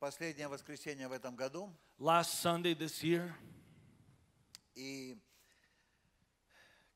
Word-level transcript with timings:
Последнее 0.00 0.48
воскресенье 0.48 1.08
в 1.08 1.12
этом 1.12 1.36
году. 1.36 1.70
Last 1.98 2.42
Sunday 2.42 2.74
this 2.74 3.02
year, 3.02 3.30
И, 4.74 5.18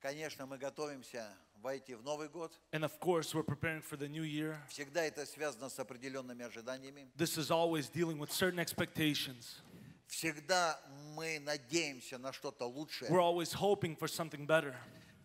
конечно, 0.01 0.47
мы 0.47 0.57
готовимся 0.57 1.29
войти 1.61 1.95
в 1.95 2.03
Новый 2.03 2.31
год. 2.31 2.59
and 2.73 2.83
of 2.83 2.99
course, 3.01 3.35
we're 3.35 3.43
preparing 3.43 3.83
for 3.83 3.99
the 3.99 4.09
new 4.09 4.23
year. 4.23 4.59
Всегда 4.71 5.03
это 5.05 5.27
связано 5.27 5.69
с 5.69 5.79
определенными 5.79 6.47
ожиданиями. 6.47 7.11
This 7.15 7.37
is 7.37 7.51
always 7.51 7.91
dealing 7.91 8.19
with 8.19 8.33
certain 8.33 8.59
expectations. 8.59 9.61
Всегда 10.07 10.81
мы 11.15 11.39
надеемся 11.41 12.17
на 12.17 12.33
что-то 12.33 12.65
лучшее. 12.67 13.11
We're 13.11 13.21
always 13.21 13.53
hoping 13.53 13.97
for 13.99 14.09
something 14.09 14.47
better. 14.47 14.75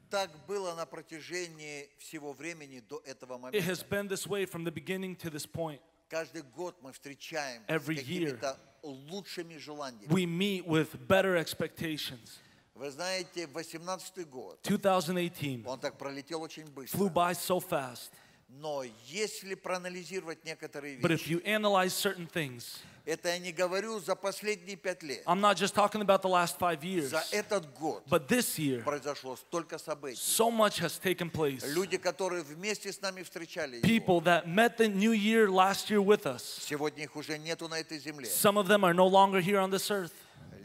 Так 0.09 0.29
было 0.47 0.75
на 0.75 0.85
протяжении 0.85 1.87
всего 1.97 2.33
времени 2.33 2.81
до 2.81 2.99
этого 3.05 3.35
It 3.53 3.61
has 3.63 3.83
момента. 3.83 3.85
been 3.89 4.07
this 4.09 4.27
way 4.27 4.43
from 4.45 4.65
the 4.65 4.71
beginning 4.71 5.15
to 5.15 5.29
this 5.29 5.45
point. 5.45 5.79
Каждый 6.08 6.42
год 6.42 6.76
мы 6.82 6.92
встречаем 6.92 7.62
с 7.66 7.70
Every 7.70 7.94
year. 7.96 8.30
какими-то 8.36 8.58
лучшими 8.82 9.56
желаниями. 9.56 10.06
We 10.12 10.26
meet 10.26 10.64
with 10.66 10.94
better 11.08 11.36
expectations. 11.36 12.38
Вы 12.74 12.90
знаете, 12.90 13.46
18 13.46 14.24
год, 14.28 14.60
2018 14.62 15.64
он 15.66 15.78
так 15.78 15.96
пролетел 15.96 16.42
очень 16.42 16.64
flew 16.64 16.74
быстро. 16.74 17.08
by 17.08 17.32
so 17.34 17.60
fast. 17.60 18.10
Но 18.49 18.83
если 19.05 19.53
проанализировать 19.53 20.43
некоторые 20.43 20.97
But 20.99 21.11
if 21.11 21.27
вещи, 21.27 21.29
you 21.33 21.41
analyze 21.45 21.93
certain 21.93 22.27
things, 22.27 22.79
это 23.05 23.29
я 23.29 23.37
не 23.37 23.51
говорю 23.51 23.99
за 23.99 24.15
последние 24.15 24.75
пять 24.75 25.03
лет, 25.03 25.23
I'm 25.27 25.39
not 25.39 25.55
just 25.55 25.75
talking 25.75 26.01
about 26.01 26.21
the 26.23 26.29
last 26.29 26.57
five 26.57 26.83
years, 26.83 27.09
за 27.09 27.23
этот 27.31 27.71
год 27.79 28.03
but 28.09 28.27
this 28.27 28.57
year, 28.57 28.83
произошло 28.83 29.35
столько 29.35 29.77
событий. 29.77 30.17
so 30.17 30.49
much 30.49 30.79
has 30.79 30.97
taken 30.99 31.29
place. 31.29 31.63
Люди, 31.73 31.97
которые 31.97 32.41
вместе 32.43 32.91
с 32.91 32.99
нами 33.01 33.21
встречали 33.21 33.77
его, 33.77 33.87
People 33.87 34.19
that 34.21 34.47
met 34.47 34.77
the 34.77 34.87
new 34.87 35.11
year 35.11 35.47
last 35.49 35.89
year 35.91 36.01
with 36.01 36.25
us, 36.25 36.41
сегодня 36.61 37.03
их 37.03 37.15
уже 37.15 37.37
нету 37.37 37.67
на 37.67 37.79
этой 37.79 37.99
земле. 37.99 38.27
some 38.27 38.57
of 38.57 38.67
them 38.67 38.83
are 38.83 38.95
no 38.95 39.05
longer 39.07 39.39
here 39.39 39.59
on 39.59 39.69
this 39.69 39.91
earth. 39.91 40.11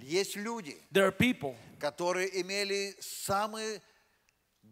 Есть 0.02 0.36
люди, 0.36 0.76
There 0.90 1.06
are 1.06 1.12
people 1.12 1.54
которые 1.78 2.40
имели 2.40 2.94
самые 3.00 3.82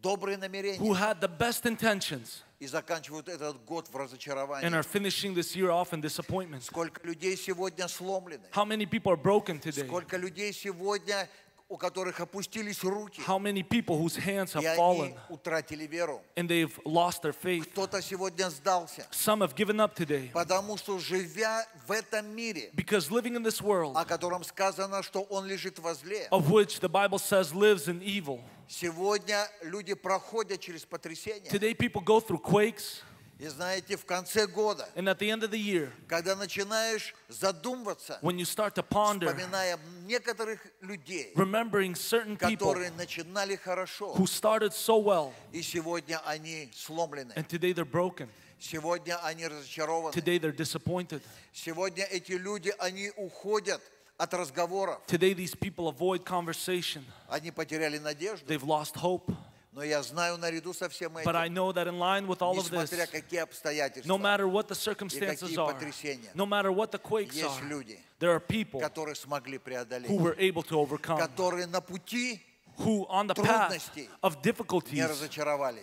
добрые 0.02 0.38
who 0.38 0.42
намерения 0.42 0.94
had 0.94 1.20
the 1.22 1.28
best 1.28 1.66
intentions 1.66 2.44
и 2.60 2.68
заканчивают 2.68 3.28
этот 3.30 3.64
год 3.66 3.88
в 3.88 3.96
and 3.96 4.00
разочаровании. 4.06 4.70
are 4.74 4.84
finishing 4.84 5.34
this 5.36 5.56
year 5.56 5.70
off 5.70 5.94
in 5.94 6.02
disappointment. 6.02 6.64
Сколько 6.64 7.06
людей 7.06 7.36
сегодня 7.38 7.88
сломлены, 7.88 8.44
How 8.52 8.66
many 8.66 8.86
people 8.86 9.12
are 9.12 9.22
broken 9.22 9.60
today? 9.60 9.86
сколько 9.88 10.18
людей 10.18 10.52
сегодня, 10.54 11.30
у 11.70 11.78
которых 11.78 12.20
опустились 12.22 12.82
руки, 12.84 13.22
How 13.28 13.38
many 13.38 13.62
people 13.62 13.98
whose 14.00 14.16
hands 14.16 14.54
have 14.54 14.64
и 14.64 14.76
fallen 14.76 15.08
они 15.12 15.18
утратили 15.30 15.86
веру. 15.86 16.22
and 16.36 16.48
they've 16.50 16.80
lost 16.86 17.22
their 17.22 17.34
faith? 17.34 17.70
Кто-то 17.74 18.02
сегодня 18.02 18.50
сдался, 18.50 19.06
Some 19.12 19.42
have 19.42 19.54
given 19.56 19.80
up 19.80 19.94
today 19.94 20.32
потому 20.34 20.78
что 20.78 20.98
живя 20.98 21.64
в 21.86 21.92
этом 21.92 22.26
мире, 22.36 22.72
because 22.74 23.12
living 23.12 23.36
in 23.36 23.44
this 23.44 23.62
world, 23.62 23.96
о 23.96 24.06
котором 24.06 24.44
сказано, 24.44 25.04
что 25.04 25.22
он 25.24 25.46
лежит 25.46 25.78
во 25.80 25.94
зле, 25.94 26.28
of 26.32 26.50
which 26.50 26.80
the 26.80 26.90
Bible 26.90 27.20
says 27.20 27.54
lives 27.54 27.88
in 27.88 28.02
evil, 28.02 28.42
сегодня 28.73 29.49
люди 29.63 29.95
проходят 29.95 30.61
через 30.61 30.85
потрясения. 30.85 31.51
today 31.51 31.75
people 31.75 32.01
go 32.01 32.21
through 32.21 32.41
quakes, 32.43 33.03
И 33.39 33.49
знаете, 33.49 33.97
в 33.97 34.05
конце 34.05 34.47
года, 34.47 34.89
and 34.95 35.09
at 35.09 35.19
the 35.19 35.29
end 35.29 35.43
of 35.43 35.51
the 35.51 35.59
year, 35.59 35.91
когда 36.09 36.37
начинаешь 36.37 37.13
задумываться, 37.29 38.19
when 38.23 38.39
you 38.39 38.45
start 38.45 38.75
to 38.75 38.83
ponder, 38.85 39.27
вспоминая 39.29 39.79
некоторых 40.07 40.61
людей, 40.81 41.33
remembering 41.35 41.95
certain 41.95 42.37
people 42.37 42.73
которые 42.73 42.91
начинали 42.93 43.57
хорошо, 43.57 44.15
who 44.15 44.27
started 44.27 44.73
so 44.73 44.97
well, 44.97 45.33
и 45.53 45.61
сегодня 45.61 46.21
они 46.25 46.71
сломлены. 46.73 47.33
and 47.35 47.49
today 47.49 47.73
they're 47.73 47.85
broken, 47.85 48.29
Сегодня 48.61 49.19
они 49.25 49.45
разочарованы. 49.49 50.13
today 50.13 50.39
they're 50.39 50.53
disappointed, 50.57 51.21
Сегодня 51.53 52.05
эти 52.05 52.33
люди, 52.33 52.73
они 52.79 53.11
уходят 53.17 53.81
от 54.19 54.35
разговоров. 54.35 54.99
today 55.07 55.33
these 55.35 55.55
people 55.55 55.89
avoid 55.89 56.25
conversation, 56.25 57.03
Они 57.29 57.51
потеряли 57.51 57.99
надежду. 57.99 58.47
they've 58.47 58.63
lost 58.65 58.97
hope. 58.97 59.33
Но 59.75 59.83
я 59.83 60.03
знаю 60.03 60.37
наряду 60.37 60.75
со 60.75 60.89
всем 60.91 61.15
But 61.25 61.35
I 61.35 61.47
этим, 61.47 61.55
know 61.55 61.73
that 61.73 61.87
in 61.89 61.99
line 61.99 62.27
with 62.27 62.43
all 62.43 62.59
of 62.59 62.69
this, 62.71 62.91
несмотря 62.91 63.07
какие 63.07 63.41
обстоятельства, 63.41 64.07
no 64.07 64.19
matter 64.19 64.47
what 64.47 64.69
the 64.69 64.75
circumstances 64.75 65.57
are, 65.57 65.73
потрясения, 65.73 66.31
no 66.35 66.45
matter 66.45 66.71
what 66.71 66.91
the 66.93 66.99
quakes 66.99 67.35
есть 67.35 67.61
are, 67.63 67.69
люди, 67.69 67.99
there 68.21 68.31
are 68.33 68.41
people 68.41 68.81
которые 68.81 69.15
смогли 69.15 69.57
преодолеть, 69.59 70.11
who 70.11 70.19
were 70.19 70.37
able 70.39 70.63
to 70.63 70.79
overcome, 70.79 71.19
которые 71.19 71.67
на 71.67 71.81
пути 71.81 72.43
who 72.79 73.07
on 73.09 73.27
the 73.27 73.35
path 73.35 73.91
of 74.23 74.41
difficulties 74.43 75.05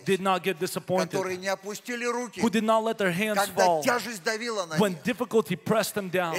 did 0.04 0.20
not 0.20 0.42
get 0.42 0.58
disappointed, 0.58 1.20
who 2.40 2.50
did 2.50 2.64
not 2.64 2.82
let 2.84 2.98
their 2.98 3.12
hands 3.12 3.48
fall 3.50 3.82
when 4.78 4.96
difficulty 5.04 5.56
pressed 5.56 5.94
them 5.94 6.08
down. 6.10 6.34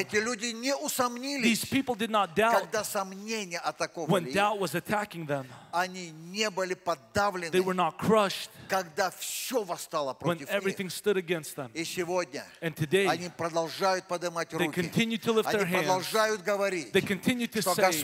These 1.42 1.66
people 1.66 1.96
did 1.96 2.10
not 2.10 2.36
doubt 2.36 2.68
when 4.08 4.32
doubt 4.34 4.60
was 4.60 4.76
attacking 4.76 5.26
them. 5.26 5.48
They 7.52 7.62
were 7.62 7.74
not 7.74 7.98
crushed 7.98 8.50
when 10.22 10.46
everything 10.50 10.90
stood 10.90 11.18
against 11.18 11.56
them. 11.56 11.72
And 12.62 12.76
today, 12.76 13.08
they 14.58 14.68
continue 14.68 15.18
to 15.18 15.32
lift 15.32 15.52
their 15.52 15.66
hands. 15.66 16.12
They 16.92 17.02
continue 17.02 17.48
to 17.48 17.62
say 17.62 18.04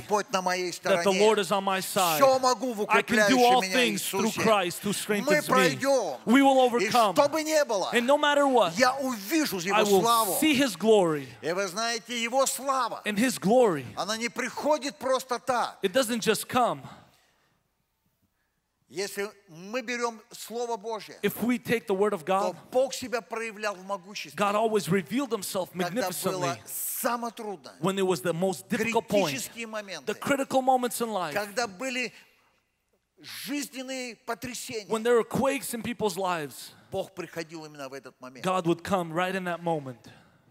that 0.81 1.03
the 1.03 1.11
Lord 1.11 1.39
is 1.39 1.51
on 1.51 1.63
my 1.63 1.81
side. 1.81 2.21
Все 2.36 2.38
могу 2.38 2.74
в 2.74 2.82
I 2.88 3.02
can 3.02 3.28
do 3.28 3.38
all 3.38 3.58
укрепляющем 3.58 3.62
меня 3.62 3.74
things 3.76 4.02
through 4.02 4.26
Иисусе. 4.30 4.40
Christ 4.42 4.82
who 4.82 4.88
Мы 4.88 4.94
strengthens 4.94 5.48
me. 5.48 5.48
пройдем. 5.48 6.18
We 6.26 6.42
will 6.42 6.66
И 6.80 6.88
overcome. 6.88 7.14
что 7.14 7.28
бы 7.28 7.42
ни 7.42 7.64
было, 7.64 7.90
And 7.92 8.06
no 8.06 8.16
matter 8.16 8.46
what, 8.46 8.72
я 8.76 8.94
увижу 8.94 9.58
I 9.58 9.80
Его 9.82 9.98
will 9.98 10.02
славу. 10.02 10.38
see 10.40 10.54
His 10.54 10.76
glory. 10.76 11.26
И 11.42 11.52
вы 11.52 11.66
знаете, 11.68 12.20
Его 12.22 12.46
слава, 12.46 13.02
And 13.04 13.16
His 13.18 13.38
glory, 13.38 13.84
она 13.96 14.16
не 14.16 14.28
приходит 14.28 14.96
просто 14.96 15.38
так. 15.38 15.78
it 15.82 15.92
doesn't 15.92 16.20
just 16.20 16.48
come. 16.48 16.80
Если 18.94 19.26
мы 19.48 19.80
берем 19.80 20.20
Слово 20.30 20.76
Божье, 20.76 21.16
If 21.22 21.42
we 21.42 21.58
take 21.58 21.86
the 21.86 21.94
Word 21.94 22.12
of 22.12 22.24
то 22.26 22.52
God, 22.52 22.56
Бог 22.70 22.92
себя 22.92 23.22
проявлял 23.22 23.74
в 23.74 23.86
могуществе, 23.86 24.36
God 24.36 24.54
always 24.54 24.86
revealed 24.90 25.30
Himself 25.30 25.70
когда 25.72 25.88
magnificently 25.88 26.40
было 26.40 26.58
самое 26.66 27.32
трудно. 27.32 27.72
when 27.80 27.98
it 27.98 28.06
was 28.06 28.20
the 28.20 28.34
most 28.34 28.68
difficult 28.68 29.08
point, 29.08 29.30
Критические 29.32 29.66
моменты, 29.66 30.04
the 30.04 30.14
critical 30.14 30.60
moments 30.60 31.00
in 31.00 31.08
life, 31.10 31.32
когда 31.32 31.66
были 31.66 32.12
жизненные 33.20 34.16
потрясения, 34.16 34.88
when 34.88 35.02
there 35.02 35.16
were 35.16 35.24
quakes 35.24 35.74
in 35.74 35.82
people's 35.82 36.16
lives. 36.16 36.72
Бог 36.90 37.14
приходил 37.14 37.64
именно 37.64 37.88
в 37.88 37.94
этот 37.94 38.14
момент. 38.20 38.44
God 38.44 38.66
would 38.66 38.82
come 38.82 39.12
right 39.12 39.34
in 39.34 39.44
that 39.44 39.62
moment. 39.62 39.98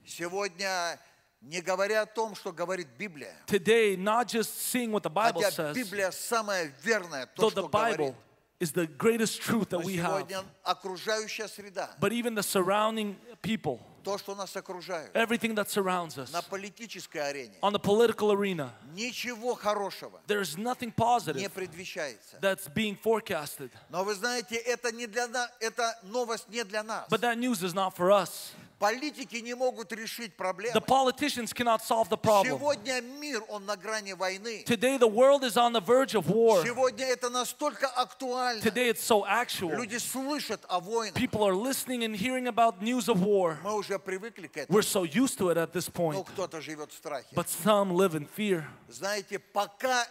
Сегодня, 0.06 1.00
не 1.42 1.62
говоря 1.62 2.02
о 2.02 2.06
том, 2.06 2.36
что 2.36 2.52
говорит 2.52 2.88
Библия, 2.98 3.36
Today, 3.46 3.96
not 3.96 4.28
just 4.28 4.58
seeing 4.58 4.92
what 4.92 5.04
the 5.04 5.10
Bible 5.10 5.42
хотя 5.42 5.52
says, 5.52 5.76
Библия 5.76 6.12
самая 6.12 6.74
верная, 6.84 7.28
то, 7.28 7.50
though 7.50 7.50
the 7.50 7.62
что 7.62 7.70
Bible 7.70 7.98
говорит, 7.98 8.16
is 8.60 8.72
the 8.72 8.88
greatest 8.88 9.42
truth 9.42 9.70
that 9.70 9.80
но 9.80 9.86
we 9.86 9.98
have, 9.98 10.20
сегодня 10.22 10.44
окружающая 10.64 11.48
среда, 11.48 11.90
but 12.00 12.12
even 12.12 12.34
the 12.36 12.44
surrounding 12.44 13.16
people, 13.42 13.80
То, 14.07 14.17
что 14.19 14.37
нас 14.37 14.55
окружает, 14.57 15.11
everything 15.15 15.53
that 15.53 15.69
surrounds 15.69 16.17
us, 16.17 16.31
на 16.31 16.41
политической 16.41 17.19
арене, 17.19 17.59
on 17.61 17.73
the 17.73 17.79
political 17.81 18.31
arena, 18.31 18.71
ничего 18.95 19.57
хорошего 19.57 20.21
there's 20.29 20.57
nothing 20.57 20.87
не 20.87 20.93
positive 20.93 21.53
предвещается. 21.53 22.39
that's 22.41 22.69
being 22.73 22.97
forecasted. 23.03 23.71
Но 23.91 24.05
вы 24.05 24.15
знаете, 24.15 24.55
это 24.55 24.93
не 24.93 25.09
для 25.09 25.27
нас, 25.27 25.51
это 25.59 25.99
новость 26.05 26.49
не 26.49 26.63
для 26.63 26.85
нас. 26.85 27.09
But 27.09 27.21
that 27.21 27.37
news 27.37 27.65
is 27.65 27.75
not 27.75 27.97
for 27.97 28.13
us. 28.13 28.53
Политики 28.82 29.36
не 29.36 29.54
могут 29.54 29.92
решить 29.92 30.36
проблемы. 30.36 30.74
The 30.74 30.82
politicians 30.84 31.54
cannot 31.54 31.84
solve 31.88 32.10
the 32.10 32.18
problem. 32.18 32.58
Сегодня 32.58 33.00
мир, 33.02 33.44
он 33.48 33.68
на 33.68 33.78
грани 33.78 34.14
войны. 34.14 34.64
Today, 34.66 34.98
the 34.98 35.08
world 35.08 35.44
is 35.44 35.56
on 35.56 35.72
the 35.72 35.80
verge 35.80 36.16
of 36.16 36.28
war. 36.28 36.64
Сегодня 36.64 37.06
это 37.06 37.30
настолько 37.30 37.88
актуально. 37.88 38.60
Today, 38.60 38.90
it's 38.90 39.04
so 39.04 39.24
actual. 39.24 39.76
Люди 39.76 39.98
слышат 39.98 40.66
о 40.68 40.80
войнах. 40.80 41.14
People 41.16 41.44
are 41.44 41.54
listening 41.54 42.04
and 42.04 42.16
hearing 42.16 42.48
about 42.48 42.82
news 42.82 43.08
of 43.08 43.20
war. 43.22 43.60
Мы 43.64 43.76
уже 43.76 44.00
привыкли 44.00 44.48
к 44.48 44.58
этому. 44.58 44.76
We're 44.76 44.82
so 44.82 45.04
used 45.04 45.38
to 45.38 45.52
it 45.52 45.58
at 45.58 45.74
this 45.74 45.88
Но 45.94 45.94
point. 45.94 46.28
кто-то 46.30 46.60
живет 46.60 46.92
в 46.92 46.96
страхе. 46.96 47.36
But 47.36 47.50
some 47.50 47.92
live 47.92 48.16
in 48.16 48.28
fear. 48.28 48.66
Знаете, 48.90 49.38
пока 49.38 50.08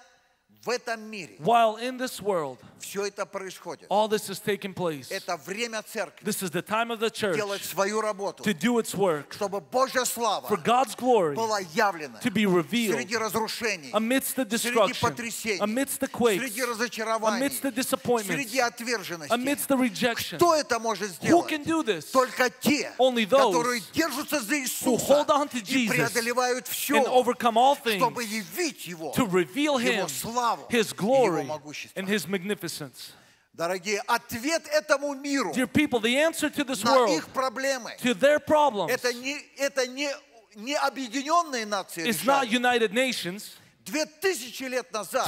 в 0.65 0.69
этом 0.69 1.01
мире 1.03 1.37
While 1.39 1.77
in 1.79 1.97
this 1.97 2.21
world, 2.21 2.59
все 2.79 3.07
это 3.07 3.25
происходит, 3.25 3.87
all 3.91 4.09
this 4.09 4.29
is 4.29 4.39
taking 4.39 4.75
place. 4.75 5.11
это 5.11 5.37
время 5.39 5.83
церкви 5.83 6.23
This 6.23 6.43
is 6.43 6.51
the 6.51 6.61
time 6.63 6.91
of 6.91 6.99
the 7.01 7.11
church 7.11 7.35
делать 7.37 7.65
свою 7.65 8.01
работу, 8.03 8.43
to 8.43 8.53
do 8.53 8.79
its 8.79 8.95
work, 8.95 9.33
чтобы 9.33 9.61
Божья 9.61 10.05
слава 10.05 10.47
for 10.49 10.59
God's 10.63 10.95
glory 10.95 11.35
была 11.35 11.61
явлена 11.61 12.21
to 12.21 12.31
be 12.31 12.45
revealed 12.45 12.95
среди 12.95 13.17
разрушений, 13.17 13.91
amidst 13.93 14.37
the 14.37 14.45
среди 14.45 14.71
destruction, 14.71 15.01
потрясений, 15.01 15.61
amidst 15.61 16.01
the 16.01 16.09
quakes, 16.09 16.43
среди 16.43 16.63
разочарований, 16.63 17.39
amidst 17.41 17.63
the 17.63 17.71
disappointments, 17.71 18.43
среди 18.43 18.61
отверженности. 18.61 19.33
amidst 19.33 19.69
the 19.69 19.79
rejection. 19.79 20.37
Кто 20.37 20.55
это 20.55 20.79
может 20.79 21.09
Who 21.09 21.15
сделать? 21.15 21.49
can 21.51 21.65
do 21.65 21.83
this? 21.83 22.11
Только 22.11 22.51
те, 22.51 22.93
Only 22.99 23.25
those 23.27 23.55
которые 23.55 23.81
держатся 23.95 24.41
за 24.41 24.57
Who 24.57 24.61
Иисуса 24.61 25.07
hold 25.07 25.31
on 25.31 25.49
to 25.49 25.59
и 25.59 25.63
Jesus 25.63 25.97
преодолевают 25.97 26.67
and 26.67 26.69
все, 26.69 27.03
overcome 27.05 27.57
all 27.57 27.77
чтобы 27.77 28.25
things 28.25 28.31
явить 28.31 28.87
Его, 28.87 29.13
to 29.15 29.27
reveal 29.27 29.79
Его 29.79 30.07
Him, 30.07 30.09
славу 30.55 30.67
His 30.71 30.93
и 30.93 30.97
Его 30.97 30.97
glory, 30.97 31.45
могущество. 31.47 31.99
and 32.01 32.09
His 32.09 32.27
magnificence. 32.27 33.13
Дорогие, 33.53 34.01
ответ 34.07 34.67
этому 34.69 35.15
миру 35.15 35.53
Dear 35.53 35.67
people, 35.67 36.01
the 36.01 36.17
answer 36.17 36.49
to 36.51 36.65
this 36.65 36.83
на 36.85 36.95
world, 36.95 37.17
их 37.17 37.29
проблемы, 37.29 37.95
to 38.03 38.15
their 38.15 38.39
problems, 38.39 38.91
это 38.91 39.13
не, 39.13 39.39
это 39.59 39.87
не 39.87 40.11
не 40.57 40.75
объединенные 40.75 41.65
нации 41.67 42.07
It's 42.09 42.25
not 42.25 42.45
решают. 42.45 42.53
United 42.53 42.93
Nations. 42.93 43.51
Две 43.86 44.06
тысячи 44.06 44.64
лет 44.64 44.92
назад 44.92 45.28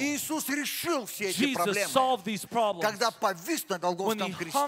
Иисус 0.00 0.48
решил 0.48 1.06
все 1.06 1.30
эти 1.30 1.54
проблемы, 1.54 1.88
когда 2.82 3.10
повис 3.10 3.66
на 3.68 3.78
Голгофском 3.78 4.34
кресте, 4.34 4.58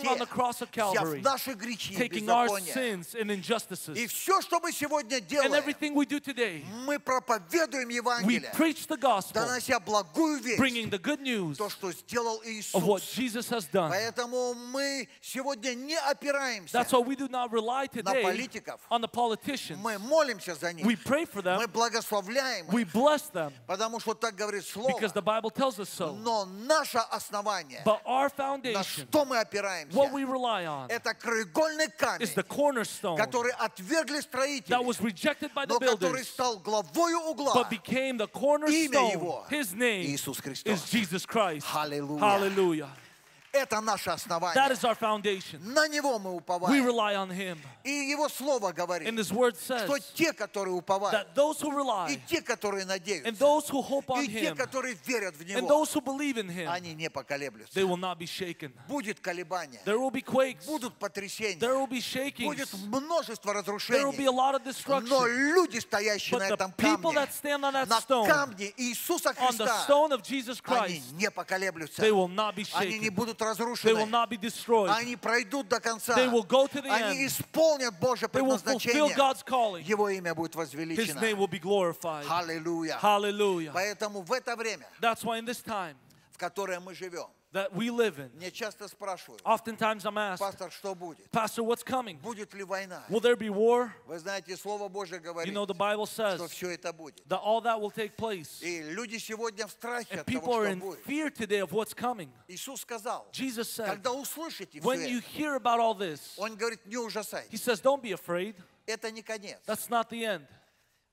взяв 0.93 1.23
наши 1.23 1.53
грехи 1.55 1.95
и 1.95 2.09
беззакония. 2.09 2.73
И 3.95 4.07
все, 4.07 4.41
что 4.41 4.59
мы 4.61 4.73
сегодня 4.73 5.21
делаем, 5.21 5.53
мы 6.87 6.99
проповедуем 6.99 7.89
Евангелие, 7.91 8.51
донося 9.35 9.79
благую 9.79 10.41
весть, 10.41 10.59
то, 11.59 11.69
что 11.69 11.93
сделал 11.93 12.41
Иисус. 12.45 12.83
Поэтому 13.91 14.55
мы 14.55 15.09
сегодня 15.21 15.75
не 15.75 15.97
опираемся 15.99 16.79
на 16.79 16.85
политиков. 18.23 18.81
Мы 19.77 19.99
молимся 19.99 20.55
за 20.55 20.73
них. 20.73 20.87
Мы 20.87 21.67
благословляем 21.69 22.62
благословляем 22.62 22.68
we 22.70 22.82
их, 22.82 22.92
bless 22.94 23.30
them, 23.32 23.52
потому 23.66 24.00
что 24.00 24.14
так 24.14 24.36
говорит 24.36 24.66
Слово. 24.66 24.90
because 24.98 25.14
the 25.14 25.22
Bible 25.22 25.50
tells 25.50 25.80
us 25.80 25.90
so. 25.90 26.14
Но 26.16 26.46
наше 26.46 26.98
основание, 27.12 27.82
But 27.84 28.02
our 28.06 28.30
на 28.30 28.44
foundation, 28.44 29.08
что 29.10 29.26
мы 29.26 29.40
опираемся, 29.40 29.96
what 29.98 30.12
we 30.12 30.24
rely 30.24 30.66
on, 30.66 30.88
это 30.90 31.14
краеугольный 31.14 31.88
is 32.20 32.34
the 32.34 32.44
камень, 32.44 32.48
cornerstone 32.48 33.18
который 33.18 33.52
отвергли 33.54 34.20
that 34.20 34.24
строители, 34.24 34.86
was 34.86 35.02
rejected 35.02 35.54
by 35.54 35.66
the 35.66 35.74
но 35.74 35.80
который 35.80 36.22
builders, 36.22 36.28
стал 36.28 36.58
главою 36.60 37.20
угла. 37.30 37.54
but 37.54 37.70
became 37.70 38.18
the 38.18 38.28
cornerstone. 38.28 39.12
его 39.12 39.46
His 39.50 39.74
name 39.74 40.06
Иисус 40.06 40.38
is 40.38 40.42
Христос. 40.42 40.90
Jesus 40.90 41.26
Christ. 41.26 41.66
Hallelujah. 41.68 42.20
Hallelujah. 42.20 42.90
Это 43.53 43.83
наше 43.83 44.09
That 44.09 44.15
основание. 44.15 44.71
is 44.73 44.83
our 44.83 44.95
foundation. 44.95 45.61
На 45.63 45.87
Него 45.87 46.19
мы 46.19 46.31
We 46.33 46.39
уповаем. 46.39 46.87
rely 46.87 47.15
on 47.15 47.29
Him. 47.31 47.59
И 47.85 47.91
Его 47.91 48.29
Слово 48.31 48.69
And 48.71 48.75
говорит, 48.77 49.09
His 49.15 49.31
Word 49.31 49.57
says 49.59 49.85
что 49.85 49.99
те, 50.15 50.33
которые 50.33 50.73
уповают, 50.75 51.13
that 51.13 51.35
those 51.35 51.61
who 51.61 51.69
и 51.71 51.75
rely, 51.75 52.21
те, 52.27 52.41
которые 52.41 52.83
and 52.85 52.89
надеются, 52.89 53.33
those 53.39 53.69
who 53.69 53.83
hope 53.83 54.07
on 54.09 54.25
и 54.25 54.29
те, 54.29 54.55
которые 54.55 54.97
верят 55.07 55.37
в 55.37 55.43
and 55.43 55.49
Него, 55.61 55.69
those 55.69 55.93
who 55.93 56.01
believe 56.01 56.39
in 56.39 56.49
Him, 56.49 56.67
они 56.71 56.95
не 56.95 57.11
поколеблются. 57.11 57.75
they 57.75 57.85
will 57.85 57.99
not 57.99 58.19
be 58.19 58.25
shaken. 58.25 58.73
Будет 58.89 59.21
колебание, 59.21 59.81
There 59.85 59.99
will 59.99 60.11
be 60.11 60.23
quakes. 60.23 60.65
будут 60.65 60.95
потрясения, 60.99 61.59
There 61.61 61.75
will 61.77 61.87
be 61.87 62.01
shakings. 62.01 62.47
будет 62.47 62.73
множество 62.89 63.53
There 63.53 64.07
will 64.07 64.13
be 64.17 64.25
разрушений. 64.25 64.27
a 64.29 64.31
lot 64.33 64.55
of 64.55 64.63
Но 64.65 64.71
destruction. 64.73 65.27
люди, 65.55 65.79
стоящие 65.79 66.39
на 66.39 66.45
But 66.45 66.49
the 66.49 66.55
этом 66.55 66.73
камне, 66.73 67.15
that 67.17 67.33
stand 67.35 67.65
on 67.67 67.75
that 67.75 67.87
на 67.89 68.01
stone, 68.01 68.27
камне 68.27 68.73
Иисуса 68.79 69.31
on 69.37 69.55
the 69.59 69.67
Христа, 69.67 69.85
stone 69.87 70.13
of 70.13 70.23
Jesus 70.23 70.59
они 70.65 71.01
Christ, 71.01 71.13
не 71.19 71.31
поколеблются. 71.31 72.01
they 72.01 72.13
will 72.13 72.29
not 72.29 72.55
be 72.57 72.65
Они 72.75 72.99
не 72.99 73.09
shaken. 73.11 73.15
будут 73.15 73.42
разрушены. 73.45 73.95
Они 74.91 75.17
пройдут 75.17 75.69
до 75.69 75.81
конца. 75.81 76.15
Они 76.91 77.27
исполнят 77.27 77.99
Божье 77.99 78.29
предназначение. 78.29 79.15
Его 79.87 80.09
имя 80.09 80.35
будет 80.35 80.55
возвеличено. 80.55 81.21
Аллилуйя. 82.29 82.99
Поэтому 83.73 84.23
в 84.23 84.33
это 84.33 84.57
время, 84.57 84.87
в 86.33 86.39
которое 86.39 86.81
мы 86.81 86.95
живем, 86.95 87.29
that 87.54 87.74
we 87.74 87.90
live 87.90 88.20
in, 88.20 88.30
мне 88.36 88.52
часто 88.52 88.88
спрашивают, 88.90 89.42
oftentimes 89.46 90.04
I'm 90.06 90.18
asked, 90.18 90.40
пастор, 90.40 90.70
что 90.70 90.94
будет? 90.94 91.32
Pastor, 91.32 91.64
what's 91.64 91.82
coming? 91.84 92.20
Будет 92.22 92.54
ли 92.54 92.64
война? 92.64 93.04
Will 93.10 93.22
there 93.22 93.38
be 93.38 93.50
war? 93.50 93.90
Вы 94.06 94.20
знаете, 94.20 94.56
Слово 94.58 94.90
Божье 94.90 95.18
You 95.18 95.22
говорит, 95.22 95.54
know, 95.54 95.66
the 95.66 95.74
Bible 95.74 96.06
says 96.06 96.36
что 96.36 96.48
все 96.50 96.72
это 96.72 96.92
будет. 96.94 97.26
that 97.28 97.40
all 97.42 97.62
that 97.62 97.80
will 97.80 97.90
take 97.90 98.18
place. 98.18 98.62
И 98.62 98.84
люди 98.92 99.18
сегодня 99.18 99.66
в 99.66 99.72
страхе 99.72 100.16
And 100.16 100.20
от 100.22 100.26
people 100.28 100.42
того, 100.42 100.62
are 100.62 100.66
что 100.66 100.74
in 100.74 100.80
будет. 100.82 101.04
fear 101.06 101.30
today 101.30 101.60
of 101.62 101.72
what's 101.72 101.94
coming. 101.94 102.30
Иисус 102.50 102.82
сказал, 102.82 103.26
Jesus 103.32 103.70
said, 103.70 103.88
когда 103.88 104.12
услышите 104.12 104.80
when 104.82 105.00
все 105.00 105.10
you 105.10 105.20
это, 105.20 105.28
hear 105.30 105.56
about 105.56 105.80
all 105.80 105.94
this, 105.96 106.34
Он 106.38 106.56
говорит, 106.58 106.86
не 106.86 106.96
He 106.96 107.00
ужасайтесь. 107.00 107.62
says, 107.64 107.82
don't 107.82 108.02
be 108.02 108.12
afraid. 108.12 108.56
Это 108.86 109.10
не 109.10 109.22
конец. 109.22 109.60
That's 109.66 109.90
not 109.90 110.10
the 110.10 110.24
end. 110.26 110.46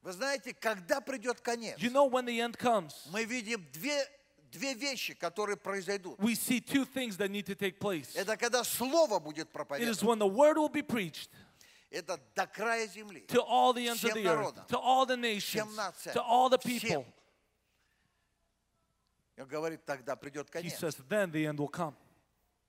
Вы 0.02 0.12
знаете, 0.12 0.52
когда 0.52 1.00
придет 1.00 1.40
конец, 1.40 1.78
You 1.78 1.90
know 1.90 2.04
when 2.10 2.26
the 2.26 2.38
end 2.40 2.58
comes, 2.58 2.92
мы 3.10 3.24
видим 3.24 3.64
две, 3.72 4.04
две 4.50 4.74
вещи, 4.74 5.14
которые 5.14 5.56
произойдут. 5.56 6.18
we 6.18 6.34
see 6.34 6.60
two 6.60 6.84
things 6.84 7.16
that 7.16 7.30
need 7.30 7.44
to 7.46 7.54
take 7.54 7.78
place. 7.78 8.14
Это 8.14 8.36
когда 8.36 8.62
Слово 8.64 9.18
будет 9.18 9.48
It 9.48 9.50
is 9.50 9.52
проповедовать. 9.52 10.02
when 10.02 10.18
the 10.18 10.26
word 10.28 10.56
will 10.56 10.68
be 10.68 10.82
preached 10.82 11.28
Это 11.90 12.18
до 12.34 12.46
края 12.46 12.86
земли. 12.86 13.24
to 13.28 13.40
all 13.42 13.72
the 13.72 13.88
ends 13.88 14.02
of 14.04 14.10
Всем 14.10 14.22
the 14.22 14.28
earth, 14.28 14.54
народам, 14.54 14.66
to 14.68 14.78
all 14.78 15.06
the 15.06 15.16
nations, 15.16 15.66
всем 15.66 15.74
нациям, 15.76 16.14
to 16.14 16.22
all 16.22 16.48
the 16.48 16.58
всем. 16.58 17.02
people. 17.02 17.06
И 19.36 19.40
он 19.40 19.48
говорит, 19.48 19.84
тогда 19.84 20.14
придет 20.16 20.48
He 20.48 20.52
конец. 20.52 20.78
says, 20.78 20.96
then 21.08 21.30
the 21.32 21.46
end 21.46 21.58
will 21.58 21.68
come. 21.68 21.94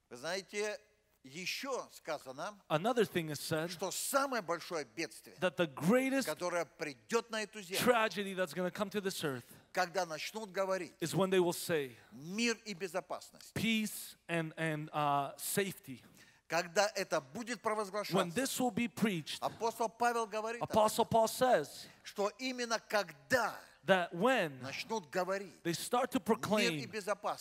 Вы 0.10 0.18
знаете, 0.18 0.80
еще 1.25 1.87
сказано, 1.93 2.57
Another 2.69 3.05
thing 3.05 3.31
is 3.31 3.41
said 3.41 3.71
что 3.71 3.91
самое 3.91 4.43
большое 4.43 4.85
бедствие, 4.85 5.37
that 5.41 5.57
the 5.57 5.67
greatest 5.67 6.27
которое 6.27 6.65
придет 6.65 7.31
на 7.31 7.43
эту 7.43 7.61
землю, 7.61 7.83
tragedy 7.85 8.35
that's 8.35 8.55
going 8.55 8.69
to 8.69 8.71
come 8.71 8.89
to 8.91 9.01
this 9.01 9.23
earth 9.25 9.45
когда 9.73 10.07
начнут 10.07 10.51
говорить 10.51 10.93
is 11.01 11.15
when 11.15 11.31
they 11.31 11.41
will 11.41 11.53
say 11.53 11.97
мир 12.13 12.57
и 12.65 12.75
безопасность, 12.75 13.53
peace 13.55 14.17
and, 14.29 14.53
and 14.57 14.91
uh, 14.93 15.33
safety. 15.37 16.03
когда 16.49 16.91
это 16.97 17.21
будет 17.21 17.59
When 17.63 17.77
провозглашаться. 17.77 18.35
this 18.35 18.59
will 18.59 18.73
be 18.73 18.89
preached, 18.89 19.39
Апостол 19.43 19.89
Павел 19.89 20.27
говорит, 20.27 20.61
Apostle 20.63 21.05
Paul 21.05 21.29
says 21.29 21.87
что 22.03 22.31
именно 22.39 22.81
когда 22.89 23.55
that 23.85 24.13
when 24.15 24.59
начнут 24.63 25.09
говорить 25.11 25.63
they 25.63 25.73
start 25.75 26.11
to 26.11 26.19
proclaim 26.21 26.89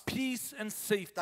peace 0.06 0.54
and 0.58 0.72
safety, 0.72 1.22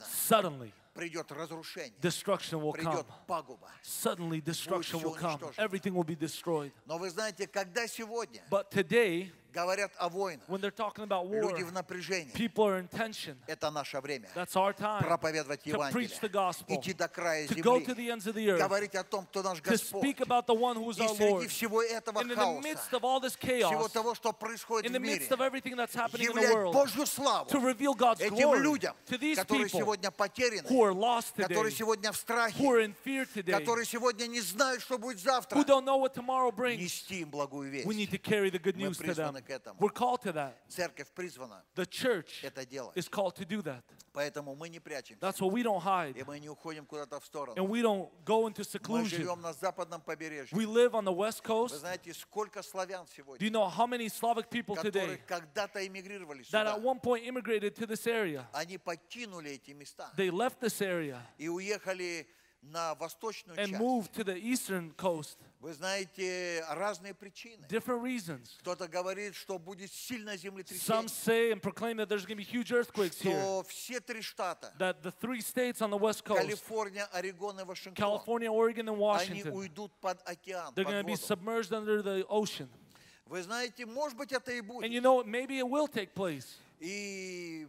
suddenly 0.00 0.72
придет 0.95 1.31
разрушение, 1.31 1.93
destruction 2.01 2.61
will 2.61 2.73
come. 2.73 2.91
придет 2.91 3.07
пагуба. 3.27 3.69
Suddenly 3.83 4.41
destruction 4.41 5.01
will 5.01 5.15
всё 5.15 5.19
come. 5.19 5.39
уничтожено. 5.39 5.61
Everything 5.65 5.93
will 5.93 6.03
be 6.05 6.15
destroyed. 6.15 6.71
Но 6.85 6.97
вы 6.97 7.09
знаете, 7.09 7.47
когда 7.47 7.87
сегодня 7.87 8.43
But 8.49 8.69
today, 8.71 9.31
говорят 9.56 9.90
о 9.98 10.08
войнах, 10.08 10.44
when 10.48 10.60
they're 10.60 10.70
talking 10.70 11.02
about 11.04 11.26
war, 11.26 11.40
люди 11.50 11.62
в 11.62 11.72
напряжении, 11.72 12.30
people 12.34 12.64
are 12.66 12.78
in 12.78 12.88
tension. 12.88 13.36
это 13.46 13.70
наше 13.70 14.00
время. 14.00 14.28
That's 14.34 14.54
our 14.54 14.72
time 14.74 15.02
Проповедовать 15.02 15.62
to 15.64 15.90
preach 15.90 16.20
the 16.20 16.28
Евангелие, 16.28 16.32
gospel, 16.32 16.76
идти 16.78 16.92
до 16.92 17.08
края 17.08 17.46
to 17.48 17.54
go 17.62 17.78
to 17.80 17.86
земли, 17.86 17.94
the 17.94 18.10
ends 18.10 18.26
of 18.26 18.34
the 18.34 18.50
earth, 18.50 18.60
говорить 18.60 18.94
о 18.94 19.02
том, 19.04 19.24
кто 19.26 19.42
наш 19.42 19.58
to 19.58 19.70
Господь. 19.70 20.02
speak 20.02 20.20
about 20.20 20.46
the 20.46 20.54
one 20.54 20.76
who 20.76 20.90
is 20.90 20.98
И 20.98 21.08
среди 21.08 21.30
Lord. 21.30 21.48
всего 21.48 21.82
этого 21.82 22.20
And 22.20 22.30
in 22.32 22.36
the 22.38 22.60
midst 22.62 22.90
хаоса, 22.90 22.96
of 22.96 23.04
all 23.04 23.20
this 23.20 23.36
всего 23.36 23.70
chaos, 23.70 23.92
того, 23.92 24.14
что 24.14 24.32
происходит 24.32 24.90
in 24.90 24.92
в 24.92 24.96
the 24.96 25.00
мире, 25.00 25.18
midst 25.20 25.30
of 25.32 25.40
everything 25.40 25.74
that's 25.76 25.94
happening 25.94 26.28
in 26.28 26.34
the 26.34 26.42
являть 26.42 26.52
world, 26.54 26.74
Божью 26.74 27.06
славу 27.06 27.48
to 27.48 27.58
reveal 27.60 27.94
God's 27.94 28.20
этим 28.20 28.36
glory 28.36 28.60
людям, 28.60 28.94
to 29.06 29.16
these 29.18 29.36
которые 29.36 29.66
people 29.68 29.80
сегодня 29.80 30.10
потеряны, 30.10 30.66
who 30.68 30.82
are 30.82 30.92
lost 30.92 31.34
которые 31.36 31.70
today, 31.70 31.78
сегодня 31.78 32.12
в 32.12 32.16
страхе, 32.16 32.58
who 32.62 32.70
are 32.72 32.80
in 32.84 32.94
fear 33.04 33.26
today, 33.34 33.52
которые 33.58 33.86
сегодня 33.86 34.26
не 34.26 34.40
знают, 34.40 34.82
что 34.82 34.98
будет 34.98 35.18
завтра. 35.18 35.56
who 35.58 35.64
don't 35.64 35.84
know 35.84 35.96
what 35.96 36.12
tomorrow 36.14 36.50
brings. 36.50 36.78
Нести 36.78 37.20
им 37.22 37.30
благую 37.30 37.70
We 37.70 37.84
весть. 37.84 37.86
need 37.86 38.10
to 38.10 38.18
carry 38.18 38.50
the 38.50 38.58
good 38.58 38.76
Мы 38.76 38.88
news 38.88 38.98
to 38.98 39.14
them. 39.14 39.32
призваны 39.45 39.45
к 39.45 39.49
этому. 39.49 39.79
We're 39.79 39.93
called 39.93 40.21
to 40.23 40.33
that. 40.33 40.53
Церковь 40.67 41.09
призвана 41.11 41.63
The 41.75 41.85
church 41.85 42.43
это 42.43 42.65
делать. 42.65 42.95
is 42.97 43.07
called 43.09 43.35
to 43.35 43.45
do 43.45 43.61
that. 43.63 43.83
Поэтому 44.13 44.55
мы 44.55 44.67
не 44.69 44.79
прячемся. 44.79 45.19
That's 45.21 45.39
why 45.39 45.47
we 45.49 45.63
don't 45.63 45.81
hide 45.81 46.17
И 46.17 46.23
мы 46.23 46.39
не 46.39 46.49
уходим 46.49 46.85
куда-то 46.85 47.19
в 47.19 47.25
сторону. 47.25 47.55
and 47.55 47.67
we 47.69 47.81
don't 47.81 48.09
go 48.25 48.47
into 48.47 48.59
Мы 48.61 48.65
seclusion. 48.65 49.17
живем 49.17 49.41
на 49.41 49.53
западном 49.53 50.01
побережье. 50.01 50.55
We 50.57 50.65
live 50.65 50.91
on 50.93 51.05
the 51.05 51.13
West 51.13 51.41
Вы 51.43 51.47
Coast. 51.53 51.79
знаете, 51.79 52.13
сколько 52.13 52.61
славян 52.61 53.05
Do 53.05 53.09
сегодня, 53.15 53.47
you 53.47 53.51
know 53.51 53.69
how 53.69 53.87
many 53.87 54.07
Slavic 54.09 54.49
people 54.49 54.75
которые 54.75 55.17
today 55.17 55.21
когда-то 55.27 55.85
эмигрировали 55.85 56.41
that 56.41 56.47
сюда, 56.47 56.75
at 56.75 56.81
one 56.81 56.99
point 56.99 57.23
immigrated 57.25 57.75
to 57.75 57.85
this 57.87 58.05
area? 58.07 58.45
они 58.53 58.77
покинули 58.77 59.51
эти 59.51 59.71
места 59.71 60.11
They 60.17 60.29
left 60.29 60.59
this 60.59 60.81
area 60.81 61.21
и 61.37 61.47
уехали 61.47 62.27
на 62.65 62.93
восточную 62.95 63.57
and 63.57 63.69
часть. 63.71 63.81
moved 63.81 64.13
to 64.13 64.23
the 64.23 64.37
eastern 64.37 64.93
coast. 64.95 65.37
Вы 65.59 65.73
знаете, 65.73 66.63
разные 66.69 67.13
причины. 67.15 67.65
Different 67.67 68.01
reasons. 68.03 68.55
Кто-то 68.59 68.87
говорит, 68.87 69.35
что 69.35 69.57
будет 69.57 69.91
сильное 69.91 70.35
Some 70.35 70.41
землетрясение, 70.41 71.07
say 71.09 71.51
and 71.51 71.61
proclaim 71.61 71.97
that 71.97 72.07
there's 72.07 72.25
going 72.25 72.37
to 72.37 72.43
be 72.43 72.43
huge 72.43 72.71
earthquakes 72.71 73.19
here. 73.19 73.33
что 73.39 73.63
все 73.67 73.99
три 73.99 74.21
штата, 74.21 74.73
That 74.77 75.01
the 75.01 75.11
three 75.11 75.41
states 75.41 75.81
on 75.81 75.89
the 75.89 75.97
West 75.97 76.23
Coast, 76.23 76.41
Калифорния, 76.41 77.05
Орегон 77.11 77.59
и 77.59 77.63
Вашингтон, 77.63 77.95
California, 77.95 78.51
Oregon, 78.51 78.87
and 78.89 78.95
они 78.95 78.99
Washington, 78.99 79.53
уйдут 79.53 79.91
под 79.99 80.21
океан, 80.27 80.73
they're 80.75 80.85
под 80.85 80.93
going 80.93 81.01
to 81.01 81.07
be 81.07 81.13
воду. 81.15 81.25
submerged 81.25 81.73
under 81.73 82.01
the 82.03 82.25
ocean. 82.27 82.69
Вы 83.25 83.41
знаете, 83.43 83.85
может 83.85 84.17
быть, 84.17 84.31
это 84.31 84.51
и 84.51 84.59
And 84.59 84.67
будет. 84.67 84.91
you 84.91 85.01
know, 85.01 85.15
what? 85.15 85.25
maybe 85.27 85.57
it 85.57 85.67
will 85.67 85.87
take 85.87 86.13
place. 86.13 86.57
И, 86.79 87.67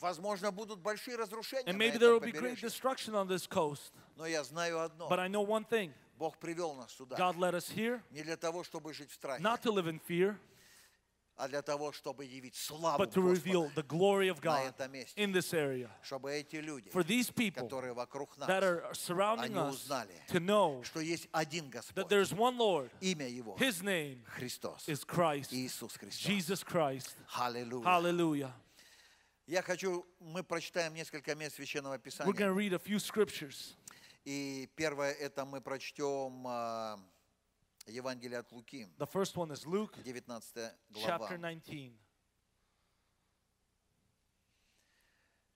возможно, 0.00 0.50
будут 0.50 0.80
большие 0.80 1.16
разрушения 1.16 1.70
And 1.70 1.78
на 1.78 1.82
maybe 1.84 1.98
there 1.98 2.10
will 2.12 2.18
этом 2.20 2.30
be 2.30 2.32
great 2.32 2.56
побережье. 2.56 2.68
destruction 2.68 3.14
on 3.14 3.26
this 3.28 3.46
coast. 3.46 3.92
Но 4.16 4.26
я 4.26 4.42
знаю 4.44 4.80
одно. 4.80 5.08
But 5.08 5.18
I 5.18 5.28
know 5.28 5.42
one 5.42 5.64
thing 5.64 5.92
Бог 6.18 6.38
привел 6.38 6.74
нас 6.74 6.92
сюда 6.92 7.16
God 7.16 7.36
led 7.36 7.54
us 7.54 7.68
here 7.70 8.02
не 8.10 8.22
для 8.22 8.36
того, 8.36 8.62
чтобы 8.64 8.92
жить 8.94 9.10
в 9.10 9.14
страхе, 9.14 9.42
not 9.42 9.62
to 9.62 9.70
live 9.72 9.86
in 9.88 9.98
fear, 10.00 10.36
а 11.36 11.48
для 11.48 11.62
того, 11.62 11.90
чтобы 11.90 12.24
явить 12.24 12.54
славу 12.54 13.02
but 13.02 13.10
to 13.10 13.20
reveal 13.20 13.62
Господа, 13.64 13.74
the 13.74 13.82
glory 13.82 14.28
of 14.28 14.36
на 14.36 14.50
God 14.50 14.66
этом 14.68 14.92
месте. 14.92 15.14
in 15.16 15.32
this 15.32 15.52
area. 15.52 15.90
Чтобы 16.04 16.30
эти 16.30 16.56
люди, 16.56 16.90
For 16.90 17.02
these 17.02 17.28
people 17.32 17.64
которые 17.68 17.92
вокруг 17.94 18.36
нас, 18.38 18.48
that 18.48 18.62
are 18.62 18.84
surrounding 18.94 19.46
они 19.46 19.56
us 19.56 19.74
узнали, 19.74 20.14
to 20.28 20.38
know 20.38 20.84
что 20.84 21.00
есть 21.00 21.26
один 21.32 21.64
that 21.70 21.72
Господь, 21.72 22.08
there's 22.08 22.32
one 22.32 22.56
Lord, 22.56 22.90
имя 23.00 23.26
Его 23.26 23.56
His 23.56 23.82
name 23.82 24.22
Христос, 24.38 24.86
is 24.88 25.02
Christ, 25.02 25.52
Иисус 25.52 25.96
Христос. 25.96 26.20
Jesus 26.24 26.62
Christ. 26.62 27.16
Аллилуйя. 27.36 27.84
Hallelujah. 27.84 28.52
Я 29.49 29.63
хочу, 29.63 30.05
мы 30.19 30.43
прочитаем 30.43 30.93
несколько 30.93 31.33
мест 31.33 31.55
Священного 31.55 31.95
We're 31.95 32.03
Писания. 32.03 32.33
going 32.33 32.49
to 32.49 32.53
read 32.53 32.71
a 32.73 32.77
few 32.77 32.99
scriptures. 32.99 33.75
И 34.23 34.69
первое, 34.75 35.11
это 35.13 35.43
мы 35.43 35.59
прочтем 35.59 36.45
а, 36.45 36.99
Евангелие 37.87 38.37
от 38.37 38.51
Луки, 38.51 38.87
The 38.99 39.07
first 39.07 39.35
one 39.35 39.51
is 39.51 39.65
Luke 39.65 39.97
19 40.03 40.71
глава, 40.91 41.27
chapter 41.27 41.37
19, 41.39 41.97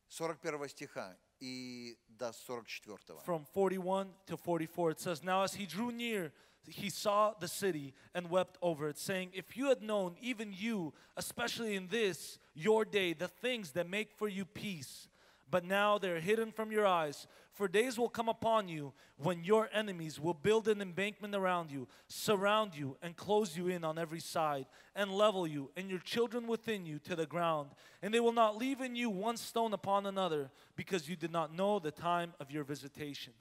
41 0.08 0.70
стиха 0.70 1.16
и 1.40 1.96
до 2.08 2.34
44. 2.34 3.20
from 3.24 3.46
41 3.54 4.12
to 4.26 4.38
44. 4.38 4.90
It 4.90 5.00
says, 5.02 5.22
Now 5.22 5.44
as 5.44 5.54
he 5.54 5.68
drew 5.68 5.92
near, 5.92 6.34
he 6.67 6.89
saw 6.89 7.34
the 7.39 7.48
city 7.48 7.93
and 8.13 8.29
wept 8.29 8.58
over 8.62 8.88
it, 8.88 8.98
saying, 8.98 9.32
If 9.34 9.58
you 9.58 9.70
had 9.70 9.82
known, 9.82 10.15
even 10.22 10.53
you, 10.53 10.93
especially 11.17 11.75
in 11.75 11.88
this 11.88 12.39
your 12.53 12.86
day, 12.86 13.13
the 13.13 13.27
things 13.27 13.72
that 13.72 13.89
make 13.89 14.12
for 14.12 14.27
you 14.27 14.46
peace, 14.46 15.08
but 15.53 15.63
now 15.63 16.00
they're 16.00 16.20
hidden 16.20 16.51
from 16.51 16.72
your 16.72 16.88
eyes. 16.88 17.27
For 17.51 17.67
days 17.67 18.00
will 18.00 18.10
come 18.10 18.27
upon 18.27 18.67
you 18.67 18.91
when 19.17 19.43
your 19.43 19.70
enemies 19.72 20.20
will 20.20 20.34
build 20.34 20.67
an 20.67 20.82
embankment 20.82 21.36
around 21.36 21.70
you, 21.70 21.88
surround 22.08 22.75
you, 22.75 22.98
and 23.03 23.15
close 23.15 23.55
you 23.55 23.67
in 23.67 23.84
on 23.84 24.00
every 24.00 24.20
side, 24.20 24.65
and 24.96 25.12
level 25.12 25.46
you 25.46 25.70
and 25.77 25.91
your 25.91 26.00
children 26.00 26.48
within 26.48 26.88
you 26.88 26.98
to 27.00 27.15
the 27.15 27.27
ground. 27.27 27.70
And 28.01 28.12
they 28.12 28.20
will 28.20 28.34
not 28.34 28.58
leave 28.58 28.82
in 28.82 28.96
you 28.96 29.12
one 29.12 29.38
stone 29.38 29.74
upon 29.74 30.08
another, 30.08 30.50
because 30.75 31.08
you 31.08 31.15
did 31.15 31.32
not 31.32 31.53
know 31.53 31.77
the 31.77 31.91
time 31.91 32.34
of 32.39 32.50
your 32.50 32.63
visitation. 32.63 33.34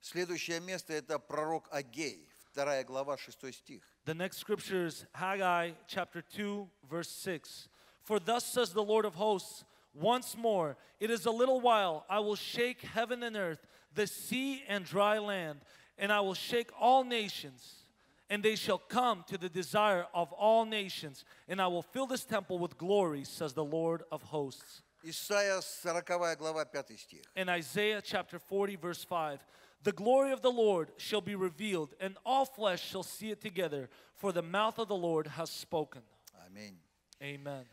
Следующее 0.00 0.60
место 0.60 0.94
это 0.94 1.18
пророк 1.18 1.68
Аггей. 1.70 2.29
2 2.53 2.83
глава, 2.85 3.17
6 3.17 3.51
стих. 3.51 3.81
The 4.05 4.13
next 4.13 4.37
scripture 4.37 4.85
is 4.85 5.05
Haggai 5.13 5.71
chapter 5.87 6.21
2, 6.21 6.67
verse 6.89 7.09
6. 7.09 7.69
For 8.03 8.19
thus 8.19 8.45
says 8.45 8.71
the 8.71 8.83
Lord 8.83 9.05
of 9.05 9.15
hosts, 9.15 9.63
once 9.93 10.35
more, 10.37 10.77
it 10.99 11.09
is 11.09 11.25
a 11.25 11.31
little 11.31 11.59
while, 11.59 12.05
I 12.09 12.19
will 12.19 12.35
shake 12.35 12.81
heaven 12.81 13.23
and 13.23 13.35
earth, 13.35 13.65
the 13.93 14.07
sea 14.07 14.63
and 14.67 14.85
dry 14.85 15.17
land, 15.19 15.59
and 15.97 16.11
I 16.11 16.19
will 16.19 16.33
shake 16.33 16.69
all 16.79 17.03
nations, 17.03 17.85
and 18.29 18.43
they 18.43 18.55
shall 18.55 18.77
come 18.77 19.23
to 19.27 19.37
the 19.37 19.49
desire 19.49 20.05
of 20.13 20.31
all 20.33 20.65
nations, 20.65 21.25
and 21.47 21.61
I 21.61 21.67
will 21.67 21.81
fill 21.81 22.05
this 22.05 22.25
temple 22.25 22.59
with 22.59 22.77
glory, 22.77 23.23
says 23.23 23.53
the 23.53 23.63
Lord 23.63 24.03
of 24.11 24.21
hosts. 24.23 24.81
Исайя 25.05 25.61
40 25.61 26.35
глава, 26.35 26.65
5 26.65 26.97
стих. 26.97 27.21
In 27.35 27.47
Isaiah 27.47 28.01
chapter 28.03 28.39
40, 28.39 28.75
verse 28.75 29.03
5, 29.03 29.39
the 29.83 29.91
glory 29.91 30.31
of 30.31 30.41
the 30.41 30.51
Lord 30.51 30.91
shall 30.97 31.21
be 31.21 31.35
revealed, 31.35 31.93
and 31.99 32.17
all 32.25 32.45
flesh 32.45 32.81
shall 32.83 33.03
see 33.03 33.29
it 33.31 33.39
together, 33.41 33.89
for 34.15 34.31
the 34.31 34.41
mouth 34.41 34.79
of 34.79 34.87
the 34.87 34.95
Lord 34.95 35.27
has 35.27 35.49
spoken. 35.49 36.01
Аминь. 36.47 36.75
Amen. 37.21 37.65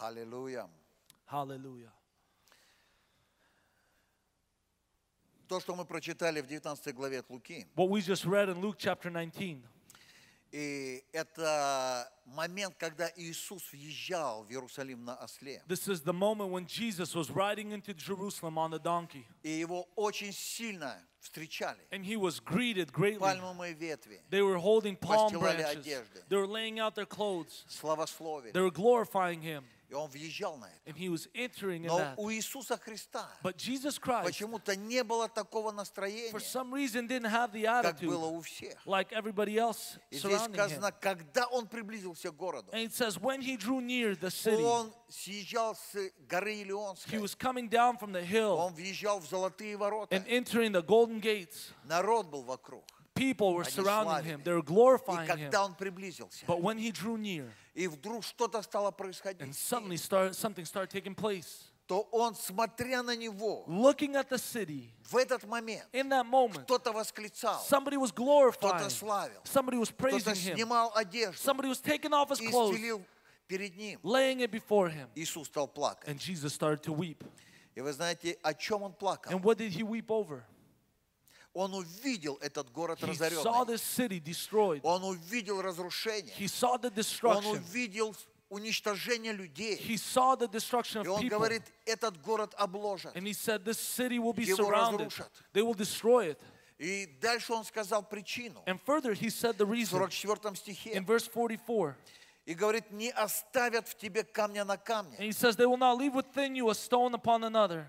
Аллилуйя. 0.00 0.68
Hallelujah. 1.26 1.90
То, 5.48 5.60
что 5.60 5.74
мы 5.74 5.84
прочитали 5.84 6.40
в 6.40 6.46
19 6.46 6.94
главе 6.94 7.20
от 7.20 7.30
Луки, 7.30 7.66
What 7.76 7.88
we 7.90 8.00
just 8.00 8.24
read 8.24 8.48
in 8.48 8.60
Luke 8.60 8.76
chapter 8.78 9.10
19, 9.10 9.62
и 10.52 11.04
это 11.12 12.10
момент, 12.24 12.76
когда 12.78 13.10
Иисус 13.16 13.70
въезжал 13.72 14.44
в 14.44 14.50
Иерусалим 14.50 15.04
на 15.04 15.16
осле. 15.16 15.62
this 15.66 15.86
is 15.88 16.00
the 16.02 16.12
moment 16.12 16.50
when 16.50 16.66
Jesus 16.66 17.14
was 17.14 17.30
riding 17.30 17.72
into 17.72 17.92
Jerusalem 17.92 18.56
on 18.56 18.70
the 18.70 18.78
donkey, 18.78 19.26
И 19.42 19.50
его 19.50 19.86
очень 19.96 20.32
сильно 20.32 20.96
встречали. 21.20 21.78
and 21.90 22.04
he 22.04 22.16
was 22.16 22.40
greeted 22.40 22.92
greatly. 22.92 23.18
Пальмовые 23.20 23.74
ветви, 23.74 24.20
They 24.30 24.42
were 24.42 24.58
holding 24.58 24.96
palm 24.96 25.32
Постилали 25.32 25.40
branches, 25.56 25.86
одежды. 25.86 26.22
they 26.28 26.36
were 26.36 26.46
laying 26.46 26.78
out 26.78 26.94
their 26.94 27.06
clothes, 27.06 27.64
славословие. 27.68 28.52
they 28.52 28.60
were 28.60 28.70
glorifying 28.70 29.40
him, 29.42 29.64
И 29.89 29.93
он 29.95 30.07
въезжал 30.09 30.55
на 30.57 30.65
это. 30.65 30.89
and 30.91 30.95
he 30.95 31.09
was 31.09 31.27
entering 31.33 31.83
in 31.83 31.87
Но 31.87 31.97
that. 31.97 32.13
у 32.17 32.29
Иисуса 32.31 32.77
Христа 32.77 33.27
But 33.41 33.57
Jesus 33.57 33.97
Christ, 33.97 34.23
почему-то 34.25 34.75
не 34.75 35.03
было 35.03 35.27
такого 35.27 35.71
настроения, 35.71 36.29
for 36.31 36.39
some 36.39 36.71
reason, 36.71 37.07
didn't 37.07 37.29
have 37.31 37.51
the 37.51 37.63
как 37.81 37.99
было 38.01 38.25
у 38.27 38.39
всех. 38.41 38.77
like 38.85 39.11
everybody 39.11 39.57
else 39.57 39.97
И 40.11 40.17
здесь 40.19 40.31
surrounding 40.31 40.51
him. 40.51 40.53
сказано, 40.53 40.91
когда 40.91 41.47
он 41.47 41.67
приблизился 41.67 42.29
к 42.31 42.35
городу, 42.35 42.71
And 42.71 42.83
it 42.83 42.93
says, 42.93 43.17
when 43.19 43.41
he 43.41 43.57
drew 43.57 43.81
near 43.81 44.13
the 44.15 44.29
city, 44.29 44.61
он 44.63 44.93
съезжал 45.09 45.75
с 45.75 45.95
горы 46.27 46.53
he 46.53 46.61
Илионской, 46.61 47.17
was 47.19 47.33
coming 47.33 47.67
down 47.67 47.97
from 47.97 48.11
the 48.11 48.23
hill 48.23 48.57
он 48.57 48.73
въезжал 48.75 49.19
в 49.19 49.25
золотые 49.27 49.75
ворота. 49.75 50.15
and 50.15 50.23
entering 50.27 50.71
the 50.71 50.83
golden 50.83 51.19
gates. 51.19 51.71
Народ 51.85 52.27
был 52.27 52.43
вокруг. 52.43 52.83
People 53.18 53.54
were 53.54 53.62
Они 53.62 53.70
surrounding 53.70 54.24
him, 54.24 54.40
славили. 54.40 54.44
they 54.44 54.52
were 54.52 54.58
И 54.58 54.62
glorifying 54.62 55.26
him. 55.28 55.36
когда 55.38 55.64
он 55.64 55.74
приблизился, 55.74 56.44
But 56.46 56.60
when 56.60 56.78
he 56.78 56.90
drew 56.90 57.16
near, 57.16 57.52
и 57.74 57.86
вдруг 57.86 58.24
что-то 58.24 58.60
stало 58.62 58.88
and 58.88 58.96
происходить, 58.96 59.54
suddenly 59.54 59.96
start, 59.96 60.34
something 60.34 60.64
started 60.64 60.90
taking 60.90 61.14
place, 61.14 61.62
то 61.86 62.08
он, 62.12 62.34
смотря 62.34 63.02
на 63.02 63.14
него, 63.14 63.64
looking 63.68 64.16
at 64.16 64.28
the 64.30 64.38
city, 64.38 64.90
в 65.10 65.16
этот 65.16 65.44
момент 65.44 65.86
in 65.92 66.08
that 66.08 66.26
moment, 66.26 66.64
кто-то 66.64 66.92
восклицал, 66.92 67.62
somebody 67.68 67.96
was 67.96 68.10
кто-то 68.10 68.22
glorifying, 68.24 68.90
славил, 68.90 69.40
somebody 69.44 69.76
was 69.76 69.90
кто-то 69.90 70.16
praising 70.16 70.34
him, 70.34 70.54
снимал 70.56 70.92
одежду 70.96 71.38
somebody 71.38 71.68
was 71.68 71.80
taking 71.80 72.12
off 72.12 72.30
his 72.30 72.40
и 72.40 72.48
clothes, 72.48 72.74
стелил 72.74 73.04
перед 73.46 73.76
ним. 73.76 74.00
laying 74.02 74.40
it 74.40 74.50
before 74.50 74.88
him. 74.88 75.08
Иисус 75.14 75.46
стал 75.46 75.68
плакать. 75.68 76.08
And 76.08 76.18
Jesus 76.18 76.52
started 76.52 76.82
to 76.82 76.92
weep. 76.92 77.22
И 77.76 77.80
вы 77.80 77.92
знаете, 77.92 78.38
о 78.42 78.54
чем 78.54 78.82
он 78.82 78.92
плакал? 78.92 79.30
And 79.32 79.40
what 79.42 79.58
did 79.58 79.70
he 79.72 79.82
weep 79.84 80.10
over? 80.10 80.42
Он 81.59 81.73
увидел 81.73 82.37
этот 82.39 82.71
город 82.71 83.03
разоренный. 83.03 83.41
Он 84.81 85.03
увидел 85.03 85.61
разрушение. 85.61 86.33
Он 87.23 87.45
увидел 87.47 88.15
уничтожение 88.49 89.33
людей. 89.33 89.75
He 89.77 89.97
saw 89.97 90.37
the 90.37 90.47
destruction 90.47 91.03
И 91.03 91.07
он 91.09 91.21
people. 91.21 91.29
говорит, 91.37 91.63
этот 91.85 92.21
город 92.21 92.55
обложат. 92.57 93.13
And 93.13 93.27
he 93.27 93.33
said, 93.33 93.65
This 93.65 93.77
city 93.77 94.19
will 94.19 94.31
be 94.31 94.45
Его 94.45 94.55
surrounded. 94.55 95.07
разрушат. 95.11 95.29
They 95.51 95.61
will 95.61 95.73
destroy 95.75 96.29
it. 96.31 96.39
И 96.77 97.05
дальше 97.19 97.51
он 97.51 97.65
сказал 97.65 98.03
причину. 98.03 98.63
And 98.65 98.79
further, 98.79 99.11
he 99.13 99.29
said 99.29 99.57
the 99.57 99.65
В 99.65 99.71
reason 99.71 99.99
44 99.99 100.55
стихе. 100.55 100.93
in 100.93 101.05
verse 101.05 101.27
44. 101.27 101.97
И 102.45 102.53
говорит, 102.53 102.89
не 102.91 103.09
оставят 103.11 103.89
в 103.89 103.95
тебе 103.97 104.23
камня 104.23 104.63
на 104.63 104.75
And 104.75 104.83
камне. 104.85 105.17
he 105.19 105.33
says, 105.33 105.57
They 105.57 105.65
will 105.65 105.75
not 105.77 105.97
leave 105.97 106.15
within 106.15 106.55
you 106.55 106.69
a 106.69 106.73
stone 106.73 107.13
upon 107.13 107.43
another. 107.43 107.85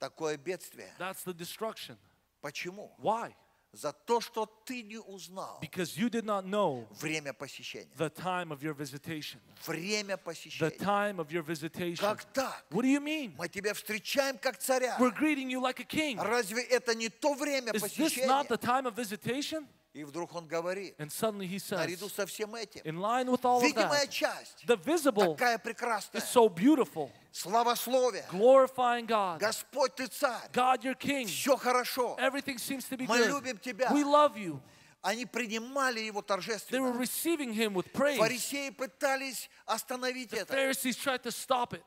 Такое 0.00 0.38
бедствие. 0.38 0.88
That's 0.98 1.22
the 1.24 1.34
destruction. 1.34 1.98
Почему? 2.47 2.91
Why? 2.99 3.33
За 3.71 3.91
то, 3.91 4.21
что 4.21 4.45
ты 4.65 4.83
не 4.83 4.99
узнал 4.99 5.57
Because 5.59 5.97
you 5.97 6.07
did 6.07 6.25
not 6.25 6.45
know 6.45 6.85
время 7.01 7.33
посещения. 7.33 7.89
the 7.97 8.09
time 8.09 8.51
of 8.51 8.61
your 8.61 8.75
visitation. 8.75 9.39
Время 9.65 10.15
The 10.15 10.23
посещения. 10.23 10.77
time 10.77 11.19
of 11.19 11.31
your 11.31 11.41
visitation. 11.41 11.97
Как 12.05 12.23
так? 12.33 12.63
What 12.69 12.83
do 12.83 12.87
you 12.87 12.99
mean? 12.99 13.33
Мы 13.35 13.49
тебя 13.49 13.73
встречаем 13.73 14.37
как 14.37 14.59
царя. 14.59 14.95
We're 14.99 15.09
greeting 15.17 15.49
you 15.49 15.59
like 15.59 15.79
a 15.79 15.85
king. 15.85 16.19
Разве 16.21 16.61
это 16.65 16.93
не 16.93 17.09
то 17.09 17.33
время 17.33 17.71
Is 17.71 17.81
this 17.81 17.97
not 18.27 18.45
посещения? 18.45 18.47
the 18.47 18.57
time 18.59 18.85
of 18.85 18.93
visitation? 18.95 19.67
И 19.98 20.04
вдруг 20.04 20.32
он 20.36 20.46
говорит, 20.46 20.94
And 21.00 21.10
suddenly 21.10 21.48
he 21.48 21.58
says, 21.58 21.76
наряду 21.80 22.08
со 22.08 22.24
всем 22.24 22.54
этим, 22.54 22.82
in 22.84 22.98
line 23.00 23.28
with 23.28 23.44
all 23.44 23.58
of 23.58 23.64
видимая 23.64 24.04
that, 24.06 24.10
часть, 24.10 24.64
the 24.64 24.76
visible 24.76 25.34
такая 25.34 25.58
прекрасная, 25.58 26.20
is 26.20 26.28
so 26.28 26.48
beautiful, 26.48 27.10
славословие, 27.32 28.24
glorifying 28.30 29.06
God. 29.06 29.40
Господь 29.40 29.96
ты 29.96 30.06
царь, 30.06 30.48
God, 30.52 30.84
your 30.84 30.94
king. 30.94 31.26
все 31.26 31.56
хорошо. 31.56 32.14
Everything 32.20 32.58
seems 32.58 32.84
to 32.88 32.96
be 32.96 33.08
Мы 33.08 33.18
good. 33.18 33.28
любим 33.28 33.58
тебя. 33.58 33.88
We 33.90 34.04
love 34.04 34.36
you. 34.36 34.60
Они 35.02 35.26
принимали 35.26 35.98
его 36.00 36.20
They 36.22 36.36
were 36.80 36.92
торжественно. 36.92 36.96
receiving 36.96 37.52
him 37.52 37.74
with 37.74 37.92
praise. 37.92 38.18
Фарисеи 38.18 38.70
пытались 38.70 39.50
остановить 39.66 40.30
The 40.30 40.42
это, 40.42 40.54
Pharisees 40.54 40.96
tried 40.96 41.22
to 41.24 41.32
stop 41.32 41.72
it. 41.72 41.82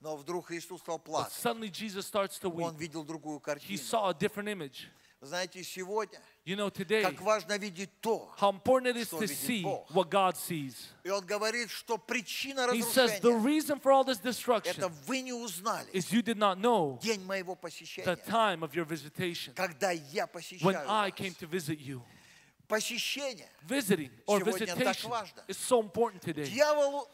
но 0.00 0.16
вдруг 0.16 0.50
Иисус 0.50 0.80
стал 0.80 0.98
плакать. 0.98 1.32
suddenly 1.32 1.68
Jesus 1.70 2.04
starts 2.06 2.38
to 2.40 2.48
weep. 2.50 2.64
Он 2.66 2.76
видел 2.76 3.04
другую 3.04 3.38
He 3.38 3.42
картину. 3.44 3.78
saw 3.78 4.08
a 4.10 4.14
different 4.14 4.48
image. 4.48 4.88
Вы 5.21 5.27
Знаете, 5.27 5.63
сегодня, 5.63 6.19
You 6.45 6.57
know, 6.57 6.69
today, 6.69 7.01
как 7.01 7.21
важно 7.21 7.57
видеть 7.57 7.89
то, 8.01 8.29
how 8.37 8.51
important 8.51 8.87
it 8.87 8.97
is 8.97 9.05
что 9.07 9.19
to 9.19 9.21
видит 9.21 9.37
see 9.37 9.63
Бог. 9.63 9.89
what 9.91 10.09
God 10.09 10.35
sees. 10.35 10.75
и 11.05 11.09
он 11.09 11.25
говорит, 11.25 11.69
что 11.71 11.97
причина 11.97 12.67
He 12.73 12.81
says 12.81 13.21
the 13.21 13.31
разрушения, 13.31 13.45
reason 13.45 13.79
for 13.79 13.93
all 13.93 14.03
this 14.03 14.19
это 14.19 14.27
destruction 14.29 14.91
вы 15.07 15.21
не 15.21 15.31
узнали 15.31 15.89
is 15.93 16.11
you 16.11 16.21
did 16.21 16.37
not 16.37 16.57
know 16.59 16.99
день 17.01 17.23
моего 17.23 17.53
the 17.53 17.61
посещения, 17.61 18.17
time 18.27 18.63
of 18.63 18.75
your 18.75 18.83
visitation 18.83 19.53
когда 19.53 19.91
я 19.91 20.25
when 20.25 20.27
посещаю 20.33 20.89
I 20.89 21.09
вас. 21.09 21.17
came 21.17 21.33
to 21.35 21.47
visit 21.47 21.79
you. 21.79 22.01
Посещение. 22.67 23.47
Visiting 23.67 24.09
or 24.25 24.39
Сегодня 24.39 24.67
так 24.67 24.77
visitation 24.77 25.09
важно. 25.09 25.43
is 25.47 25.57
so 25.57 25.81
important 25.81 26.21
today. 26.21 26.45
Дьяволу, 26.45 27.07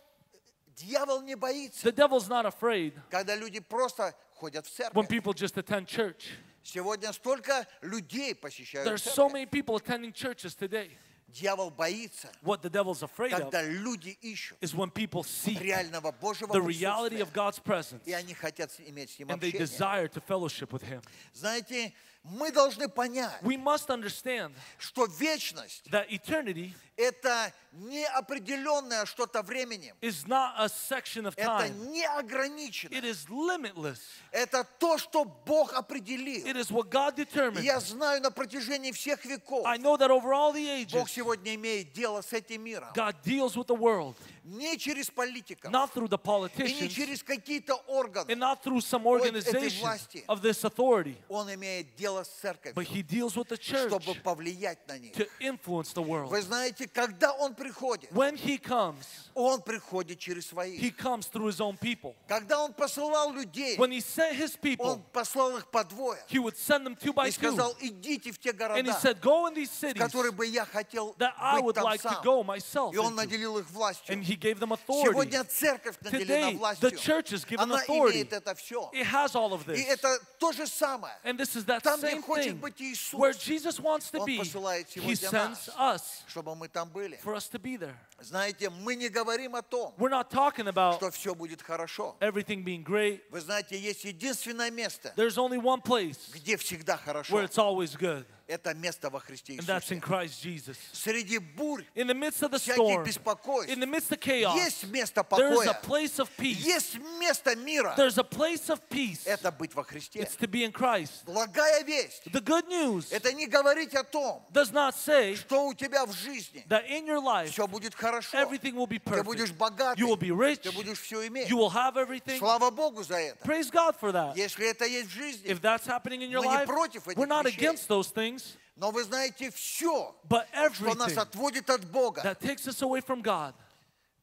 дьявол 0.76 1.22
не 1.22 1.36
боится, 1.36 1.88
The 1.88 1.92
devil's 1.92 2.28
not 2.28 2.46
afraid 2.46 2.94
когда 3.12 3.36
люди 3.36 3.60
просто 3.60 4.16
ходят 4.36 4.66
в 4.66 4.70
when 4.96 5.06
церковь. 5.06 5.10
people 5.10 5.34
just 5.34 5.58
attend 5.58 5.86
church. 5.88 6.32
Сегодня 6.64 7.12
столько 7.14 7.68
людей 7.82 8.36
посещают 8.36 8.88
There's 8.88 9.04
so 9.04 9.28
церковь. 9.30 9.34
many 9.34 9.46
people 9.46 9.76
attending 9.76 10.14
churches 10.14 10.56
today. 10.56 10.92
Дьявол 11.28 11.70
боится, 11.70 12.32
What 12.42 12.64
the 12.64 12.70
devil's 12.72 13.04
afraid 13.04 13.32
of 13.34 13.40
когда 13.52 13.62
люди 13.62 14.18
ищут 14.22 14.58
is 14.62 14.74
when 14.74 14.90
people 14.90 15.24
seek 15.24 15.60
реального 15.60 16.12
Божьего 16.12 16.52
the 16.54 16.60
reality 16.62 17.18
присутствия, 17.18 17.22
of 17.24 17.34
God's 17.34 17.60
presence 17.60 18.02
и 18.06 18.14
они 18.14 18.34
хотят 18.34 18.72
с- 18.72 18.80
иметь 18.80 19.12
с 19.12 19.20
ним 19.20 19.28
and 19.30 19.40
they 19.40 19.50
общение. 19.52 19.60
desire 19.60 20.08
to 20.08 20.20
fellowship 20.22 20.72
with 20.74 20.82
Him. 20.82 21.02
Знаете, 21.34 21.94
Мы 22.25 22.51
должны 22.51 22.89
понять, 22.89 23.39
We 23.43 23.57
must 23.63 23.89
understand 23.91 24.55
что 24.79 25.05
вечность 25.05 25.87
that 25.91 26.09
eternity– 26.09 26.73
это 26.97 27.53
неопределенное 27.73 29.05
что-то 29.05 29.43
времени. 29.43 29.93
is 30.01 30.27
not 30.27 30.55
a 30.57 30.69
section 30.69 31.27
of 31.27 31.35
Это 31.37 31.67
time. 31.67 31.91
неограниченно. 31.93 32.95
It 32.95 33.05
is 33.05 33.29
limitless. 33.29 33.99
Это 34.33 34.65
то, 34.79 34.97
что 34.97 35.25
Бог 35.25 35.75
определил. 35.75 36.47
It 36.47 36.57
is 36.57 36.71
what 36.71 36.89
God 36.91 37.19
И 37.19 37.25
determined. 37.25 37.63
Я 37.63 37.79
знаю 37.81 38.23
на 38.23 38.31
протяжении 38.31 38.93
всех 38.93 39.25
веков 39.27 39.67
I 39.67 39.77
know 39.77 39.97
that 39.99 40.11
over 40.11 40.33
all 40.33 40.53
the 40.53 40.87
Бог 40.93 41.07
ages, 41.07 41.11
сегодня 41.11 41.55
имеет 41.57 41.93
дело 41.93 42.23
с 42.23 42.33
этим 42.33 42.63
миром. 42.63 42.89
God 42.95 43.17
deals 43.25 43.55
with 43.57 43.67
the 43.67 43.77
world, 43.77 44.15
Не 44.45 44.77
через 44.79 45.11
политиков 45.11 45.71
not 45.73 45.93
through 45.93 46.09
the 46.09 46.19
и 46.19 46.63
не 46.63 46.89
politicians 46.89 46.89
через 46.89 47.23
какие-то 47.23 47.75
органы. 47.89 48.31
and 48.31 48.39
not 48.39 48.63
through 48.63 48.81
some 48.81 49.07
organization 49.07 49.85
of 50.29 50.41
this 50.43 50.65
authority, 50.65 51.17
Он 51.29 51.53
имеет 51.53 51.95
дело 51.97 52.14
с 52.14 52.28
but 52.28 52.28
церковью, 52.42 52.86
He 52.88 53.04
deals 53.04 53.36
with 53.36 53.48
the 53.50 53.58
church 53.58 53.90
чтобы 53.90 54.16
повлиять 54.22 54.88
на 54.88 54.98
них. 54.98 55.14
to 55.16 55.28
influence 55.40 55.94
the 55.94 56.02
world. 56.02 56.30
Вы 56.30 56.42
знаете, 56.42 56.88
когда 56.88 57.34
Он 57.34 57.54
приходит, 57.56 58.12
When 58.12 58.36
He 58.38 58.58
comes, 58.62 59.06
Он 59.34 59.62
приходит 59.62 60.20
через 60.20 60.46
He 60.46 60.50
своих. 60.50 60.98
comes 60.98 61.28
through 61.28 61.48
His 61.48 61.60
own 61.62 61.78
people. 61.78 62.16
Когда 62.28 62.60
Он 62.64 62.74
посылал 62.74 63.32
людей, 63.34 63.78
When 63.78 63.92
He 63.92 64.02
sent 64.02 64.36
His 64.36 64.56
Он 64.56 64.62
people, 64.62 65.02
послал 65.14 65.58
их 65.58 65.68
по 65.70 65.84
двое 65.84 66.20
He 66.28 66.40
would 66.40 66.56
send 66.58 66.86
them 66.86 66.96
two 66.96 67.14
by 67.14 67.28
и 67.28 67.32
two. 67.32 67.34
сказал, 67.52 67.76
идите 67.80 68.32
в 68.32 68.38
те 68.40 68.50
And 68.52 68.56
He 68.56 68.58
города, 68.58 69.00
said, 69.02 69.22
Go 69.22 69.48
in 69.48 69.54
these 69.56 69.70
в 69.70 69.80
cities 69.80 70.00
которые 70.00 70.32
бы 70.32 70.46
я 70.46 70.66
хотел 70.66 71.16
that 71.20 71.34
I 71.40 71.56
быть 71.58 71.64
would 71.66 71.76
там 71.76 71.84
like 71.86 72.02
to 72.02 72.10
сам. 72.10 72.24
go 72.24 72.44
myself. 72.44 72.94
И 72.94 72.98
Он 72.98 73.14
into." 73.14 73.16
наделил 73.16 73.58
их 73.60 73.70
властью. 73.72 74.14
And 74.16 74.24
He 74.24 74.36
gave 74.36 74.60
them 74.60 74.72
authority. 74.72 75.10
Сегодня 75.12 75.44
церковь 75.44 75.96
наделена 76.02 76.50
Today, 76.50 76.52
the 76.54 76.58
властью. 76.58 76.92
church 77.00 77.32
is 77.34 77.46
given 77.46 77.62
Она 77.64 77.82
authority. 77.84 78.12
имеет 78.14 78.34
это 78.34 78.56
все. 78.56 78.90
It 78.94 79.06
has 79.06 79.36
all 79.36 79.54
of 79.54 79.68
И 79.70 79.74
this. 79.82 79.88
это 79.88 80.18
то 80.40 80.52
же 80.52 80.66
самое. 80.68 81.14
And 81.24 81.38
this 81.38 81.56
is 81.56 81.66
that 81.66 81.82
Там, 81.84 82.00
где 82.00 82.03
same 82.04 82.22
хочет 82.22 82.54
thing 82.54 82.60
быть 82.60 82.80
Иисус, 82.82 83.14
where 83.20 83.34
Jesus 83.34 83.80
wants 83.80 84.10
to 84.12 84.20
Он 84.20 84.26
be. 84.26 84.38
посылает 84.40 84.88
He 84.90 85.16
сегодня 85.16 85.16
sends 85.30 85.68
нас. 85.68 85.96
us 85.96 86.24
чтобы 86.28 86.56
мы 86.56 86.68
там 86.68 86.90
были. 86.90 87.18
for 87.24 87.34
us 87.36 87.48
to 87.50 87.60
be 87.60 87.78
there. 87.78 87.96
Знаете, 88.22 88.70
мы 88.70 88.96
не 88.96 89.08
говорим 89.10 89.56
о 89.56 89.62
том, 89.62 89.94
We're 89.98 90.10
not 90.10 90.30
talking 90.30 90.68
about 90.68 90.96
что 90.98 91.10
все 91.12 91.34
будет 91.34 91.62
хорошо. 91.62 92.16
everything 92.20 92.64
being 92.64 92.84
great. 92.84 93.22
Вы 93.32 93.42
знаете, 93.42 93.78
есть 93.80 94.04
единственное 94.04 94.70
место, 94.72 95.14
There's 95.16 95.38
only 95.38 95.58
one 95.58 95.82
place 95.82 96.18
где 96.34 96.58
всегда 96.58 96.98
хорошо. 96.98 97.34
where 97.34 97.44
it's 97.46 97.58
always 97.58 97.96
good, 97.96 98.26
Это 98.47 98.75
место 98.75 99.09
во 99.09 99.21
Христе 99.21 99.55
and 99.55 99.63
that's 99.67 99.91
in 99.91 99.99
Иисусе. 99.99 100.01
Christ 100.01 100.43
Jesus. 100.43 100.77
Среди 100.93 101.39
бурь, 101.39 101.83
In 101.95 102.07
the 102.07 102.15
midst 102.15 102.43
of 102.43 102.51
the 102.51 102.59
всяких 102.59 102.75
storm, 102.77 103.05
беспокойств, 103.05 103.73
in 103.73 103.81
the 103.81 103.87
midst 103.87 104.13
of 104.13 104.21
chaos, 104.21 104.55
есть 104.57 104.85
место 104.89 105.23
there's 105.31 105.63
a 105.63 105.73
покоя, 105.73 105.83
place 105.83 106.19
of 106.19 106.29
peace. 106.37 106.59
есть 106.63 106.99
место 107.19 107.57
мира. 107.57 107.95
There's 107.97 108.19
a 108.19 108.23
place 108.25 108.69
of 108.69 108.81
peace. 108.91 109.27
Это 109.27 109.51
быть 109.51 109.75
во 109.75 109.83
Христе. 109.83 110.21
It's 110.21 110.37
to 110.37 110.47
be 110.47 110.63
in 110.63 110.73
Christ. 110.73 111.25
Благая 111.25 111.83
весть. 111.85 112.25
The 112.27 112.43
good 112.43 112.69
news 112.69 113.07
Это 113.13 113.33
не 113.33 113.47
говорить 113.47 113.95
о 113.95 114.05
том, 114.05 114.45
does 114.53 114.73
not 114.73 114.95
say 114.95 115.35
что 115.37 115.67
у 115.67 115.73
тебя 115.73 116.05
в 116.05 116.13
жизни 116.13 116.65
that 116.69 116.87
in 116.87 117.07
your 117.07 117.21
life 117.23 117.49
все 117.51 117.67
будет 117.67 117.95
хорошо. 117.95 118.37
everything 118.37 118.75
will 118.75 118.87
be 118.87 118.99
Ты 118.99 119.23
будешь 119.23 119.49
perfect. 119.53 119.57
богатый, 119.57 120.01
You 120.01 120.07
will 120.09 120.19
be 120.21 120.31
rich. 120.31 120.61
ты 120.61 120.71
будешь 120.73 121.01
все 121.01 121.27
иметь. 121.29 121.49
You 121.49 121.57
will 121.57 121.71
have 121.73 121.97
everything. 121.97 122.39
Слава 122.39 122.71
Богу 122.71 123.03
за 123.05 123.15
это. 123.17 123.39
Praise 123.43 123.71
God 123.71 123.97
for 123.99 124.13
that. 124.13 124.37
Если 124.37 124.69
это 124.69 124.85
есть 124.85 125.09
в 125.09 125.13
жизни. 125.15 125.49
If 125.51 125.63
that's 125.63 125.87
happening 125.87 126.21
in 126.21 126.29
your 126.31 126.43
Мы 126.43 126.49
не 126.49 126.57
life, 126.59 126.67
против 126.67 127.09
этих 127.09 127.17
we're 127.19 127.27
not 127.27 127.47
вещей. 127.47 127.57
against 127.57 127.89
those 127.89 128.11
things. 128.11 128.35
Но 128.77 128.91
вы 128.91 129.05
знаете, 129.05 129.51
все, 129.51 130.15
But 130.29 130.47
что 130.75 130.95
нас 130.95 131.17
отводит 131.17 131.71
от 131.71 131.85
Бога, 131.85 132.23
that 132.23 132.41
takes 132.41 132.67
us 132.67 132.83
away 132.83 133.01
from 133.01 133.23
God, 133.23 133.55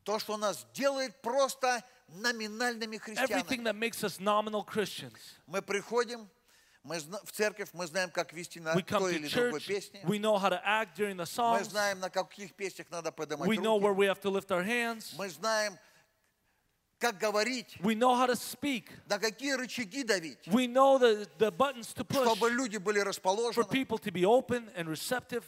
то, 0.04 0.20
что 0.20 0.36
нас 0.38 0.66
делает 0.74 1.22
просто 1.22 1.84
номинальными 2.10 2.98
everything 2.98 3.16
христианами. 3.16 3.64
that 3.64 3.76
makes 3.76 4.04
us 4.04 4.20
nominal 4.20 4.64
Christians. 4.66 5.18
Мы 5.48 5.62
приходим 5.62 6.30
мы 6.84 6.98
в 7.00 7.32
церковь, 7.32 7.70
мы 7.74 7.86
знаем, 7.86 8.10
как 8.10 8.34
вести 8.34 8.60
на 8.60 8.74
We 8.74 8.82
той 8.84 9.16
или 9.16 9.28
другой 9.28 9.60
church, 9.60 9.68
песне. 9.68 10.02
we 10.04 10.18
know 10.20 10.38
how 10.38 10.50
to 10.50 10.60
act 10.66 10.96
during 10.98 11.16
the 11.16 11.26
Мы 11.26 11.28
songs, 11.28 11.70
знаем, 11.70 12.00
на 12.00 12.10
каких 12.10 12.54
песнях 12.56 12.88
надо 12.90 13.12
поднимать 13.12 13.48
we 13.48 13.58
know 13.58 13.78
where 13.78 13.94
руки. 13.94 14.00
we 14.00 14.06
have 14.08 14.20
to 14.20 14.30
lift 14.32 14.50
our 14.52 14.64
hands, 14.64 15.14
Мы 15.16 15.30
знаем, 15.30 15.78
как 17.01 17.19
говорить, 17.19 17.77
we 17.83 17.95
know 17.95 18.15
how 18.15 18.27
to 18.27 18.35
speak, 18.35 18.85
на 19.09 19.19
какие 19.19 19.53
рычаги 19.53 20.03
давить, 20.03 20.39
we 20.47 20.67
know 20.67 20.99
the, 20.99 21.29
the 21.39 21.51
buttons 21.51 21.93
to 21.95 22.05
push 22.05 22.25
чтобы 22.27 22.51
люди 22.51 22.79
были 22.79 23.01
for 23.01 23.07
расположены. 23.07 23.69
people 23.71 23.99
to 23.99 24.11
be 24.11 24.25
open 24.25 24.69
and 24.77 24.89
receptive. 24.89 25.45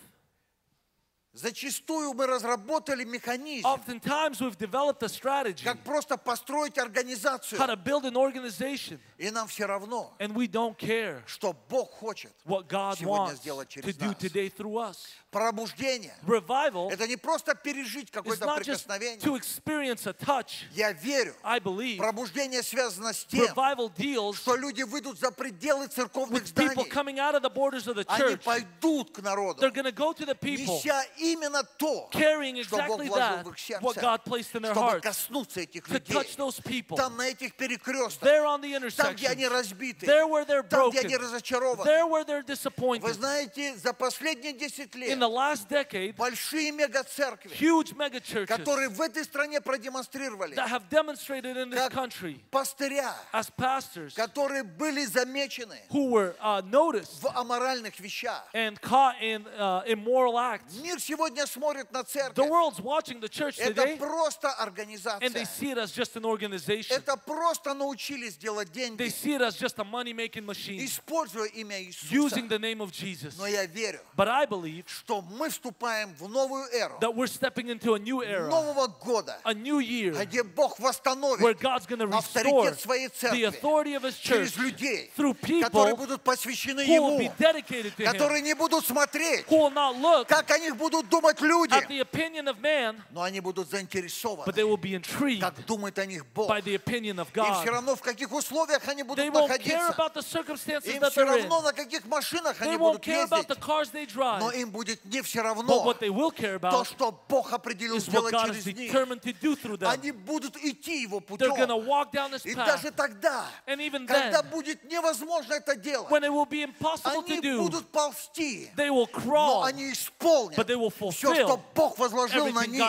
Зачастую 1.36 2.14
мы 2.14 2.28
разработали 2.28 3.04
механизм, 3.04 3.66
Oftentimes 3.66 4.40
we've 4.40 4.56
developed 4.56 5.02
a 5.02 5.10
strategy 5.10 5.64
как 5.64 5.80
просто 5.84 6.16
построить 6.16 6.78
организацию, 6.78 7.60
how 7.60 7.66
to 7.66 7.76
build 7.76 8.06
an 8.06 8.16
organization, 8.16 9.00
и 9.18 9.32
нам 9.32 9.48
все 9.48 9.66
равно, 9.66 10.14
and 10.20 10.36
we 10.36 10.48
don't 10.48 10.78
care 10.78 11.24
что 11.26 11.56
Бог 11.70 11.90
хочет. 11.92 12.32
what 12.46 12.68
God 12.68 13.00
Сегодня 13.00 13.34
wants 13.34 13.42
сделать 13.42 13.68
to 13.70 13.82
через 13.82 13.96
do 13.98 14.06
нас. 14.10 14.18
today 14.20 14.48
through 14.48 14.78
us. 14.78 15.08
Пробуждение 15.32 16.14
Revival– 16.28 16.92
это 16.94 17.08
не 17.08 17.18
просто 17.18 17.56
пережить 17.56 18.10
is 18.10 18.12
какое-то 18.12 18.46
not 18.46 18.62
just 18.64 18.86
прикосновение. 18.86 19.20
to 19.20 19.36
experience 19.36 20.06
a 20.06 20.14
touch. 20.14 20.66
Я 20.74 20.92
верю, 20.92 21.34
I 21.44 21.58
believe 21.60 21.98
пробуждение 21.98 22.62
связано 22.62 23.12
с 23.12 23.26
тем, 23.26 23.46
revival 23.46 23.92
deals 23.96 24.36
что 24.36 24.56
люди 24.56 24.84
выйдут 24.84 25.18
за 25.18 25.32
пределы 25.32 25.88
церковных 25.88 26.44
with 26.44 26.54
people 26.54 26.84
зданий. 26.84 26.90
coming 26.92 27.18
out 27.18 27.34
of 27.34 27.42
the 27.42 27.50
borders 27.50 27.88
of 27.88 27.96
the 27.96 28.06
Они 28.08 28.36
church. 28.36 28.44
пойдут 28.44 29.10
к 29.12 29.24
народу, 29.24 29.60
They're 29.60 29.72
going 29.72 29.86
to 29.86 29.92
go 29.92 30.14
to 30.14 30.24
the 30.28 30.36
people 30.36 30.76
неся 30.76 31.04
именно 31.23 31.63
то, 31.79 32.09
carrying 32.13 32.63
что 32.63 32.77
Бог 32.77 33.01
exactly 33.01 33.09
вложил 33.09 33.19
that, 33.19 33.45
в 33.45 33.49
их 33.51 33.81
what 33.81 33.95
сердце, 33.95 34.01
God 34.01 34.25
placed 34.25 34.55
in 34.55 34.63
their 34.63 34.73
чтобы 34.75 34.91
hearts, 34.91 35.01
коснуться 35.03 35.61
этих 35.61 35.85
to 35.87 35.95
людей. 35.95 36.13
touch 36.15 36.37
those 36.37 36.61
people. 36.61 36.97
Там 36.97 37.17
на 37.17 37.29
этих 37.29 37.55
перекрестках, 37.57 38.23
There 38.29 38.45
on 38.45 38.61
the 38.61 38.91
там, 38.97 39.15
где 39.15 39.29
они 39.29 39.45
intersections, 39.45 39.49
разбиты, 39.51 40.07
there 40.07 40.27
where 40.27 40.45
they're 40.45 40.63
там, 40.63 40.91
где 40.91 41.01
broken, 41.01 41.07
они 41.07 41.17
разочарованы. 41.17 41.85
there 41.85 42.07
where 42.07 42.25
they're 42.25 42.43
Вы 42.43 42.47
disappointed. 42.55 43.13
знаете, 43.15 43.77
за 43.77 43.93
последние 43.93 44.53
10 44.53 44.95
In 44.95 44.99
лет 45.01 45.19
the 45.19 45.29
last 45.29 45.69
decade, 45.69 46.17
большие 46.17 46.73
мегацеркви, 46.73 47.51
huge 47.55 47.95
megachurches 47.97 48.47
которые 48.47 48.89
в 48.89 49.01
этой 49.01 49.25
стране 49.25 49.61
продемонстрировали, 49.61 50.55
that 50.55 50.69
have 50.69 50.89
demonstrated 50.91 51.57
in 51.57 51.71
this 51.71 51.79
как 51.79 51.93
country 51.93 52.41
пастыря, 52.51 53.15
as 53.33 53.51
pastors 53.51 54.15
которые 54.15 54.63
были 54.63 55.05
замечены 55.05 55.79
who 55.91 56.11
were 56.11 56.35
uh, 56.41 56.61
noticed 56.63 57.21
в 57.21 57.27
аморальных 57.37 57.99
вещах. 58.01 58.43
and 58.55 58.81
caught 58.81 59.17
in 59.21 59.47
uh, 59.59 59.83
immoral 59.87 60.39
acts. 60.39 60.77
Мир 60.83 60.99
сегодня 61.13 61.47
смотрит 61.47 61.91
на 61.93 62.01
The 62.01 62.05
церковь. 62.07 62.49
world's 62.49 62.81
watching 62.81 63.21
the 63.21 63.29
church 63.29 63.59
Это 63.59 63.83
today 63.83 63.97
просто 63.99 64.49
and 64.49 64.55
they 64.59 64.65
организация. 64.65 65.45
see 65.45 65.71
it 65.73 65.79
as 65.79 65.93
just 65.93 66.17
an 66.17 66.25
organization. 66.25 66.97
Это 66.97 67.17
просто 67.17 67.75
научились 67.75 68.37
делать 68.37 68.69
They 68.73 68.89
деньги, 68.89 69.03
see 69.09 69.35
it 69.35 69.43
as 69.43 69.57
just 69.59 69.79
a 69.79 69.85
money 69.85 70.13
making 70.13 70.45
machine 70.47 70.85
используя 70.85 71.47
имя 71.49 71.81
Иисуса. 71.83 72.15
using 72.15 72.49
the 72.49 72.59
name 72.59 72.81
of 72.81 72.91
Jesus. 72.93 73.37
Но 73.39 73.47
я 73.47 73.67
верю, 73.67 74.01
But 74.17 74.29
I 74.29 74.47
believe 74.47 74.85
что 74.89 75.21
мы 75.23 75.51
вступаем 75.51 76.15
в 76.19 76.29
новую 76.29 76.65
эру, 76.73 76.99
that 77.01 77.15
we're 77.15 77.27
stepping 77.27 77.69
into 77.69 77.95
a 77.95 77.99
new 77.99 78.23
era, 78.23 78.49
нового 78.49 78.87
года, 78.89 79.39
a 79.45 79.53
new 79.55 79.79
year, 79.81 80.13
где 80.25 80.43
Бог 80.43 80.79
where 80.79 80.89
восстановит 80.89 81.59
God's 81.61 81.87
going 81.87 81.99
to 82.01 82.07
restore 82.07 82.69
авторитет 82.69 82.81
своей 82.81 83.07
the 83.09 83.15
церкви 83.15 83.43
authority 83.45 83.95
of 83.95 84.03
His 84.05 84.17
church 84.19 84.53
через 84.53 84.57
людей, 84.57 85.11
through 85.17 85.35
которые 85.35 85.95
people 85.95 85.97
будут 85.97 86.23
посвящены 86.23 86.85
who 86.87 87.01
will 87.03 87.19
be 87.19 87.25
Ему, 87.25 87.35
dedicated 87.39 87.97
to 87.97 88.05
Him, 88.05 88.13
которые 88.13 88.41
не 88.43 88.55
будут 88.55 88.85
смотреть, 88.87 89.47
who 89.49 89.59
will 89.59 89.71
not 89.73 89.97
look 90.01 90.29
как 90.29 90.51
о 90.51 90.59
них 90.59 90.77
будут 91.04 91.10
думать 91.10 91.42
люди, 91.42 91.74
at 91.74 91.88
the 91.88 92.00
opinion 92.02 92.48
of 92.48 92.60
man, 92.62 93.02
но 93.12 93.22
они 93.24 93.40
будут 93.40 93.68
but 93.68 93.72
they 93.72 93.78
заинтересованы, 93.80 94.52
will 94.64 94.78
be 94.78 94.94
intrigued 94.96 95.42
как 95.42 95.66
думает 95.66 95.98
о 96.00 96.06
них 96.06 96.26
Бог. 96.34 96.50
by 96.50 96.62
the 96.62 96.76
opinion 96.76 97.20
of 97.20 97.28
Им 97.36 97.54
все 97.62 97.72
равно, 97.72 97.96
в 97.96 98.02
каких 98.02 98.32
условиях 98.32 98.88
они 98.88 99.04
They 99.04 99.06
будут 99.06 99.20
care 99.20 99.32
находиться. 99.32 99.90
about 99.96 100.14
the 100.14 100.22
circumstances 100.22 100.88
Им 100.96 101.02
that 101.02 101.12
все 101.12 101.22
in. 101.24 101.28
равно, 101.42 101.62
на 101.62 101.74
каких 101.74 102.06
машинах 102.06 102.60
They 102.60 102.68
они 102.70 102.76
won't 102.78 102.94
будут 102.94 103.04
care 103.06 103.24
about 103.26 103.48
the 103.48 103.56
ездить. 103.56 103.64
cars 103.64 103.92
they 103.92 104.06
drive. 104.06 104.40
Но 104.40 104.52
им 104.52 104.72
будет 104.72 105.04
не 105.06 105.22
все 105.22 105.40
But 105.40 105.44
равно 105.44 105.84
what 105.86 106.00
they 106.00 106.10
will 106.10 106.32
care 106.32 106.60
то, 106.60 106.84
что 106.84 107.12
Бог 107.28 107.52
определил 107.54 107.98
is 107.98 108.08
what 108.08 108.30
сделать 108.30 108.34
is 108.34 108.64
через 108.64 108.66
них. 108.78 108.92
determined 108.92 109.22
to 109.22 109.34
do 109.34 109.56
through 109.56 109.78
them. 109.78 109.90
Они 109.90 110.12
будут 110.12 110.56
идти 110.58 111.02
Его 111.02 111.20
They're 111.20 111.50
путем. 111.50 111.88
walk 111.88 112.12
down 112.12 112.32
this 112.32 112.46
И 112.46 112.54
даже 112.56 112.92
тогда, 112.92 113.46
And 113.68 113.80
even 113.82 114.06
когда 114.08 114.42
then, 114.42 114.50
будет 114.52 114.84
невозможно 114.86 115.54
это 115.54 115.76
делать, 115.76 116.10
when 116.10 116.24
it 116.24 116.32
will 116.32 116.46
be 116.46 116.64
impossible 116.64 117.24
to 117.24 117.34
они 117.34 117.42
do, 117.42 117.58
будут 117.60 117.88
ползти. 117.92 118.70
they 118.76 118.90
will 118.90 119.08
Но 119.26 119.64
они 119.64 119.92
исполнят 119.92 120.58
but 120.58 120.68
they 120.68 120.76
will 120.76 120.90
все, 121.12 121.34
что 121.34 121.60
Бог 121.76 121.98
возложил 121.98 122.48
на 122.50 122.66
них, 122.66 122.82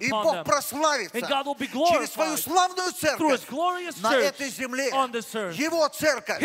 и 0.00 0.10
Бог 0.10 0.44
прославится 0.44 1.20
через 1.20 2.10
свою 2.10 2.36
славную 2.36 2.92
церковь 2.92 3.48
на 4.00 4.14
этой 4.14 4.50
земле. 4.50 4.88
Его 4.88 5.88
церковь, 5.88 6.42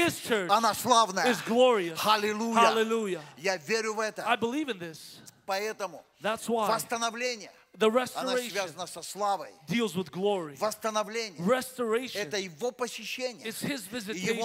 она 0.49 0.73
славная. 0.73 1.35
Аллилуйя. 2.05 3.21
Я 3.37 3.57
верю 3.57 3.93
в 3.95 3.99
это. 3.99 4.25
Поэтому 5.45 6.03
восстановление– 6.21 7.51
The 7.75 7.89
restoration 7.89 8.69
deals 9.67 9.95
with 9.95 10.11
glory. 10.11 10.55
Restoration 11.39 12.31
is 13.43 13.59
His 13.61 13.87
visitation. 13.87 14.43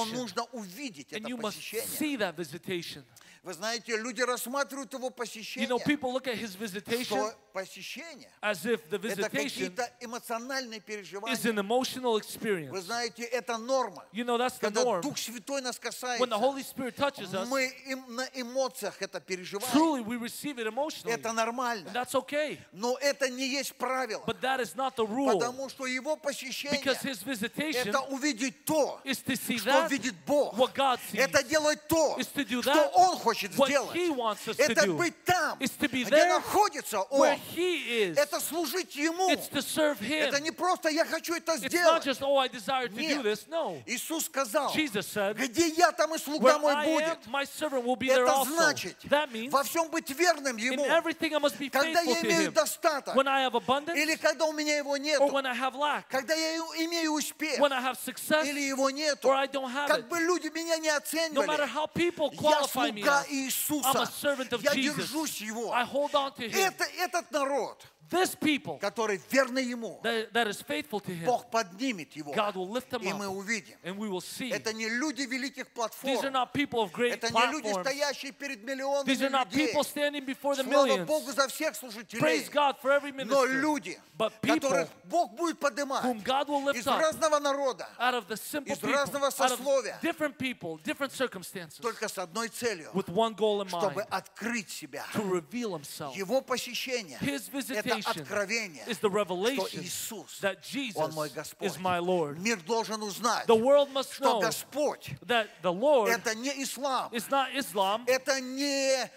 And 1.13 1.29
you 1.29 1.37
must 1.37 1.63
see 1.63 2.17
that 2.17 2.37
visitation. 2.37 3.05
Вы 3.48 3.54
знаете, 3.54 3.98
люди 3.98 4.22
рассматривают 4.22 4.94
его 4.94 5.08
You 5.08 5.12
посещение, 5.12 5.68
know, 5.68 5.80
people 5.80 6.14
look 6.14 6.28
at 6.28 6.36
his 6.36 6.56
visitation 6.56 7.06
что 7.06 7.34
посещение 7.63 8.29
as 8.43 8.65
if 8.65 8.89
the 8.89 8.97
это 8.99 9.09
visitation 9.09 9.49
какие-то 9.49 9.91
эмоциональные 10.01 10.79
is 10.79 10.85
переживания. 10.85 11.35
an 11.37 11.59
emotional 11.59 12.13
Вы 12.15 12.21
experience. 12.21 12.81
знаете, 12.81 13.25
это 13.25 13.57
норма. 13.59 14.05
You 14.13 14.25
know, 14.25 14.39
that's 14.39 14.59
the 14.59 14.71
Когда 14.71 14.85
norm. 14.85 15.03
Дух 15.03 15.17
Святой 15.19 15.61
нас 15.61 15.77
When 15.79 15.81
the 15.81 15.91
касается, 15.91 16.37
Holy 16.39 16.63
Spirit 16.63 16.97
touches 16.97 17.35
us, 17.35 17.47
мы 17.49 17.67
им 17.87 18.05
на 18.15 18.29
эмоциях 18.35 19.01
это 19.03 19.21
переживаем. 19.21 19.71
truly 19.73 20.03
we 20.03 20.17
receive 20.17 20.59
it 20.59 20.67
emotionally. 20.67 21.13
Это 21.15 21.31
And 21.31 21.35
нормально. 21.37 21.91
that's 21.93 22.15
okay. 22.15 22.59
Но 22.73 22.97
это 23.01 23.29
не 23.29 23.47
есть 23.49 23.75
правило. 23.77 24.23
But 24.27 24.41
that 24.41 24.61
is 24.61 24.75
not 24.77 24.97
the 24.97 25.07
rule. 25.07 25.39
Потому 25.39 25.69
что 25.69 25.87
его 25.87 26.17
посещение 26.17 26.81
Because 26.81 27.01
his 27.03 27.23
visitation 27.23 27.89
это 27.89 28.01
увидеть 28.11 28.65
то, 28.65 29.01
is 29.05 29.19
to 29.23 29.35
see 29.37 29.59
что 29.59 29.71
that 29.71 29.91
видит 29.91 30.15
Бог. 30.27 30.55
what 30.57 30.75
God 30.75 30.99
sees. 31.11 31.21
Это 31.21 31.43
делать 31.43 31.81
то, 31.89 32.17
is 32.19 32.29
to 32.35 32.45
do 32.45 32.63
что 32.63 32.73
that 32.73 32.91
Он 32.95 33.19
хочет 33.19 33.53
what 33.57 33.69
сделать. 33.69 33.95
he 33.97 34.11
wants 34.11 34.47
us 34.49 34.57
to 34.57 34.63
Это 34.65 34.85
do. 34.87 34.97
быть 34.97 35.15
там, 35.25 35.59
is 35.61 35.71
to 35.79 35.89
be 35.89 36.05
где 36.05 36.11
there 36.17 36.29
находится 36.29 36.99
where 37.11 37.35
Он. 37.35 37.41
He 37.55 38.11
is. 38.11 38.17
Это 38.17 38.41
служить 38.41 38.95
Ему. 38.97 39.31
It's 39.31 39.49
to 39.49 39.61
serve 39.63 39.99
him. 40.01 40.29
Это 40.29 40.41
не 40.41 40.51
просто 40.51 40.89
я 40.89 41.05
хочу 41.05 41.35
это 41.35 41.53
It's 41.55 41.63
not 41.63 42.03
сделать. 42.03 42.05
just, 42.05 42.23
oh, 42.23 42.37
I 42.37 42.49
desire 42.49 42.89
to 42.89 42.95
do 42.95 43.01
Нет. 43.01 43.23
this. 43.23 43.47
No. 43.49 43.83
Иисус 43.87 44.27
сказал, 44.27 44.73
Jesus 44.75 45.07
said, 45.07 45.35
где 45.37 45.69
я, 45.69 45.93
там 45.93 46.15
и 46.15 46.19
слуга 46.19 46.59
мой 46.59 46.73
I 46.75 46.87
am, 46.87 46.95
будет. 46.95 47.27
my 47.27 47.45
servant 47.45 47.85
will 47.85 47.97
be 47.97 48.09
there 48.09 48.25
Это 48.25 48.33
also. 48.33 48.55
значит, 48.57 48.97
That 49.09 49.31
means 49.33 49.51
во 49.51 49.63
всем 49.63 49.89
быть 49.91 50.11
верным 50.11 50.57
in 50.57 50.73
Ему. 50.75 50.85
everything 50.87 51.35
I 51.35 51.39
must 51.39 51.59
be 51.59 51.69
Когда 51.71 52.03
faithful 52.03 52.11
я 52.15 52.21
to 52.21 52.27
имею 52.27 52.51
him. 52.51 52.53
достаток, 52.53 53.15
When 53.15 53.27
I 53.29 53.43
have 53.49 53.55
abundance 53.55 53.97
или 53.97 54.17
когда 54.17 54.45
у 54.47 54.53
меня 54.53 54.77
его 54.79 54.97
or 54.97 54.99
нету, 54.99 55.27
when 55.33 55.47
I 55.47 55.55
have 55.55 55.75
lack. 55.75 56.05
когда 56.09 56.35
я 56.35 56.57
имею 56.85 57.13
успех, 57.13 57.59
When 57.59 57.73
I 57.73 57.81
have 57.83 57.97
success 57.99 58.47
или 58.47 58.61
его 58.61 58.91
нету, 58.91 59.29
or 59.29 59.35
I 59.35 59.47
don't 59.47 59.71
have 59.73 59.89
как 59.89 60.01
it. 60.01 60.09
бы 60.09 60.19
люди 60.21 60.49
меня 60.49 60.77
не 60.79 60.89
No 60.89 60.93
matter 60.93 61.65
оценивали, 61.65 61.67
how 61.69 61.87
people 61.87 62.31
я 62.33 62.61
me 62.63 62.69
слуга 62.69 63.21
as, 63.21 63.27
I'm 63.27 63.33
Иисуса, 63.33 64.03
a 64.03 64.07
servant 64.07 64.53
of 64.53 64.63
я 64.63 64.73
Jesus. 64.75 64.97
держусь 64.97 65.41
Его. 65.41 65.73
I 65.73 65.85
hold 65.85 66.15
on 66.15 66.33
to 66.35 66.49
him. 66.49 66.55
Это, 66.59 66.85
этот 66.99 67.28
народ, 67.31 67.87
This 68.11 68.35
people 68.35 68.79
который 68.79 69.21
верный 69.31 69.65
Ему, 69.65 70.01
that, 70.03 70.33
that 70.33 70.47
is 70.49 70.63
faithful 70.63 70.99
to 71.01 71.13
him, 71.13 71.27
Бог 71.27 71.51
поднимет 71.51 72.17
его, 72.17 72.33
God 72.33 72.55
will 72.57 72.69
lift 72.71 72.89
them 72.91 73.03
и 73.03 73.13
мы 73.13 73.29
увидим. 73.29 73.77
and 73.85 73.99
we 73.99 74.09
will 74.09 74.23
see. 74.23 74.51
Это 74.51 74.73
не 74.73 74.89
люди 74.89 75.23
великих 75.23 75.67
These 75.67 76.25
are 76.25 76.31
платформ, 76.31 76.33
not 76.33 76.53
people 76.55 76.81
of 76.81 76.91
great 76.91 77.13
это 77.13 77.31
не 77.31 77.53
люди, 77.53 77.71
стоящие 77.71 78.33
перед 78.33 78.65
миллионами 78.65 79.05
These 79.07 79.23
are 79.23 79.29
not 79.31 79.53
людей. 79.53 79.67
people 79.67 79.85
standing 79.85 80.25
before 80.25 80.55
the 80.57 80.65
Слава 80.65 80.87
millions. 80.87 81.07
Богу 81.07 81.33
за 81.33 81.49
всех 81.49 81.75
служителей. 81.77 82.21
Praise 82.21 82.49
God 82.49 82.77
for 82.81 82.91
every 82.93 83.13
Но 83.13 83.25
minister. 83.25 83.61
люди, 83.61 83.99
But 84.17 84.33
people 84.41 84.55
которых 84.71 84.89
Бог 85.05 85.33
будет 85.33 85.59
поднимать 85.61 86.03
whom 86.05 86.23
God 86.23 86.49
will 86.49 86.65
lift 86.65 86.79
из 86.79 86.87
up 86.87 86.99
разного 87.01 87.39
народа, 87.39 87.87
out 87.99 88.15
of 88.15 88.27
the 88.27 88.37
simple 88.39 88.73
из 88.73 88.79
people, 88.79 88.93
разного 88.95 89.27
out 89.27 89.35
of 89.53 89.59
сословия. 89.59 89.99
different 90.01 90.39
people, 90.39 90.79
different 90.83 91.13
circumstances, 91.13 91.79
только 91.83 92.09
с 92.09 92.17
одной 92.17 92.49
целью, 92.49 92.91
with 92.95 93.09
one 93.11 93.35
goal 93.35 93.61
in 93.61 93.69
чтобы 93.69 94.01
mind, 94.01 94.09
открыть 94.11 94.71
себя. 94.71 95.05
to 95.13 95.23
reveal 95.23 95.75
himself. 95.77 96.17
Его 96.17 96.41
посещение 96.41 97.19
His– 97.21 97.51
это 97.69 97.98
visitation 97.98 98.22
откровение, 98.24 98.84
is 98.88 99.00
the 99.00 99.10
что 99.10 99.10
revelation 99.10 99.84
Иисус, 99.84 100.40
that 100.42 100.62
Jesus 100.62 100.98
Он 100.98 101.12
мой 101.14 101.30
Господь. 101.30 101.68
is 101.68 101.78
my 101.80 102.00
Lord. 102.00 102.40
Мир 102.40 102.58
должен 102.58 103.02
узнать, 103.02 103.46
The 103.48 103.56
world 103.56 103.92
must 103.92 104.14
что 104.14 104.24
know 104.26 104.42
Господь 104.42 105.10
that 105.26 105.48
the 105.62 105.72
Lord – 105.72 106.10
это 106.10 106.36
не 106.36 106.50
ислам, 106.64 107.12
is 107.12 107.30
not 107.30 107.54
Islam, 107.56 108.04
это 108.08 108.40
не 108.42 109.10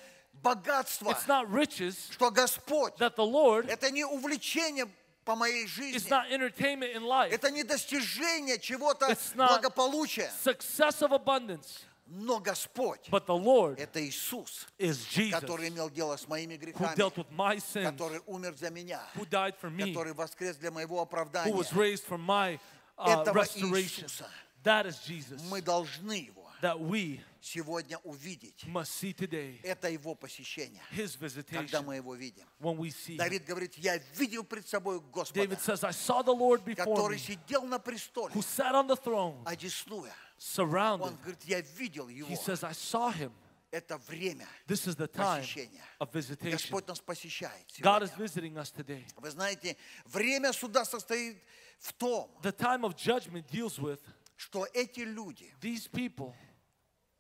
богатство, 0.43 1.11
it's 1.11 1.27
not 1.27 1.49
riches, 1.51 2.09
что 2.13 2.31
Господь 2.31 2.95
that 2.99 3.17
the 3.17 3.25
Lord – 3.25 3.69
это 3.69 3.91
не 3.91 4.05
увлечение 4.05 4.87
по 5.25 5.35
моей 5.35 5.65
is 5.65 5.71
жизни, 5.71 6.09
not 6.09 6.31
entertainment 6.31 6.95
in 6.95 7.03
life, 7.03 7.31
это 7.33 7.51
не 7.51 7.65
достижение 7.65 8.59
чего-то 8.61 9.07
It's 9.11 9.35
not- 9.35 9.49
благополучия, 9.61 10.31
success 10.45 11.03
of 11.03 11.11
abundance, 11.13 11.85
но 12.11 12.39
Господь 12.39 13.09
but 13.11 13.27
the 13.27 13.37
Lord – 13.37 13.81
это 13.81 14.01
Иисус, 14.01 14.67
is 14.79 15.05
Jesus 15.11 15.41
который 15.41 15.69
имел 15.69 15.91
дело 15.91 16.17
с 16.17 16.29
моими 16.29 16.55
who 16.55 16.59
грехами, 16.59 16.97
dealt 16.97 17.17
with 17.17 17.31
my 17.31 17.57
sins, 17.59 17.91
который 17.91 18.21
умер 18.27 18.55
за 18.57 18.71
меня, 18.71 19.01
who 19.15 19.25
died 19.29 19.55
for 19.61 19.71
me, 19.71 19.93
который 19.93 20.13
воскрес 20.15 20.57
для 20.57 20.71
моего 20.71 20.99
who 20.99 21.03
оправдания. 21.03 21.53
was 21.53 21.73
raised 21.73 22.05
for 22.05 22.19
my 22.19 22.59
uh, 22.99 23.23
Этого 23.23 23.35
restoration. 23.43 24.05
Иисуса 24.07 24.29
That 24.63 24.87
is 24.87 24.99
Jesus 25.07 25.41
мы 25.51 25.61
должны 25.63 26.13
его 26.13 26.45
that 26.61 26.81
we 26.81 27.21
сегодня 27.41 27.99
увидеть. 28.05 28.65
must 28.67 28.93
see 28.93 29.13
today. 29.13 29.61
Это 29.63 29.89
его 29.89 30.15
посещение, 30.15 30.81
His 30.93 31.17
когда 31.17 31.27
visitation 31.27 31.85
мы 31.85 31.97
его 31.97 32.15
видим. 32.15 32.45
when 32.61 32.77
we 32.77 32.91
see 32.91 33.15
him. 33.15 33.19
Давид 33.19 33.45
говорит, 33.45 33.75
я 33.79 33.99
видел 34.17 34.43
пред 34.45 34.67
собой 34.67 35.01
Господа, 35.13 35.41
David 35.41 35.61
says, 35.61 35.85
I 35.85 35.91
saw 35.93 36.23
the 36.23 36.33
Lord 36.33 36.65
before 36.65 36.85
который 36.97 37.17
me, 37.17 37.19
сидел 37.19 37.63
на 37.63 37.79
престоле, 37.79 38.33
who 38.33 38.43
sat 38.43 38.75
on 38.75 38.87
the 38.89 38.97
throne, 38.97 39.43
одесную. 39.45 40.13
surrounded. 40.41 41.07
Он 41.07 41.17
говорит, 41.17 41.43
я 41.45 41.61
видел 41.61 42.09
его. 42.09 42.29
He 42.29 42.37
says, 42.37 42.63
I 42.65 42.73
saw 42.73 43.11
him. 43.11 43.33
Это 43.73 43.99
время 43.99 44.47
This 44.67 44.87
is 44.87 44.95
the 44.97 45.09
time 45.09 45.41
посещения. 45.41 45.83
of 46.01 46.11
visitation. 46.13 46.53
Господь 46.53 46.87
нас 46.89 47.01
посещает 47.01 47.67
God 47.81 48.03
is 48.05 48.11
сегодня. 48.11 48.25
visiting 48.25 48.57
us 48.59 48.71
today. 48.71 49.05
Вы 49.17 49.31
знаете, 49.31 49.77
время 50.07 50.53
суда 50.53 50.85
состоит 50.85 51.37
в 51.79 51.93
том, 51.93 52.31
The 52.43 52.53
time 52.53 52.85
of 52.85 52.95
judgment 52.97 53.47
deals 53.51 53.79
with 53.79 54.01
что 54.37 54.67
эти 54.73 55.01
люди, 55.01 55.53
these 55.61 55.89
people, 55.89 56.33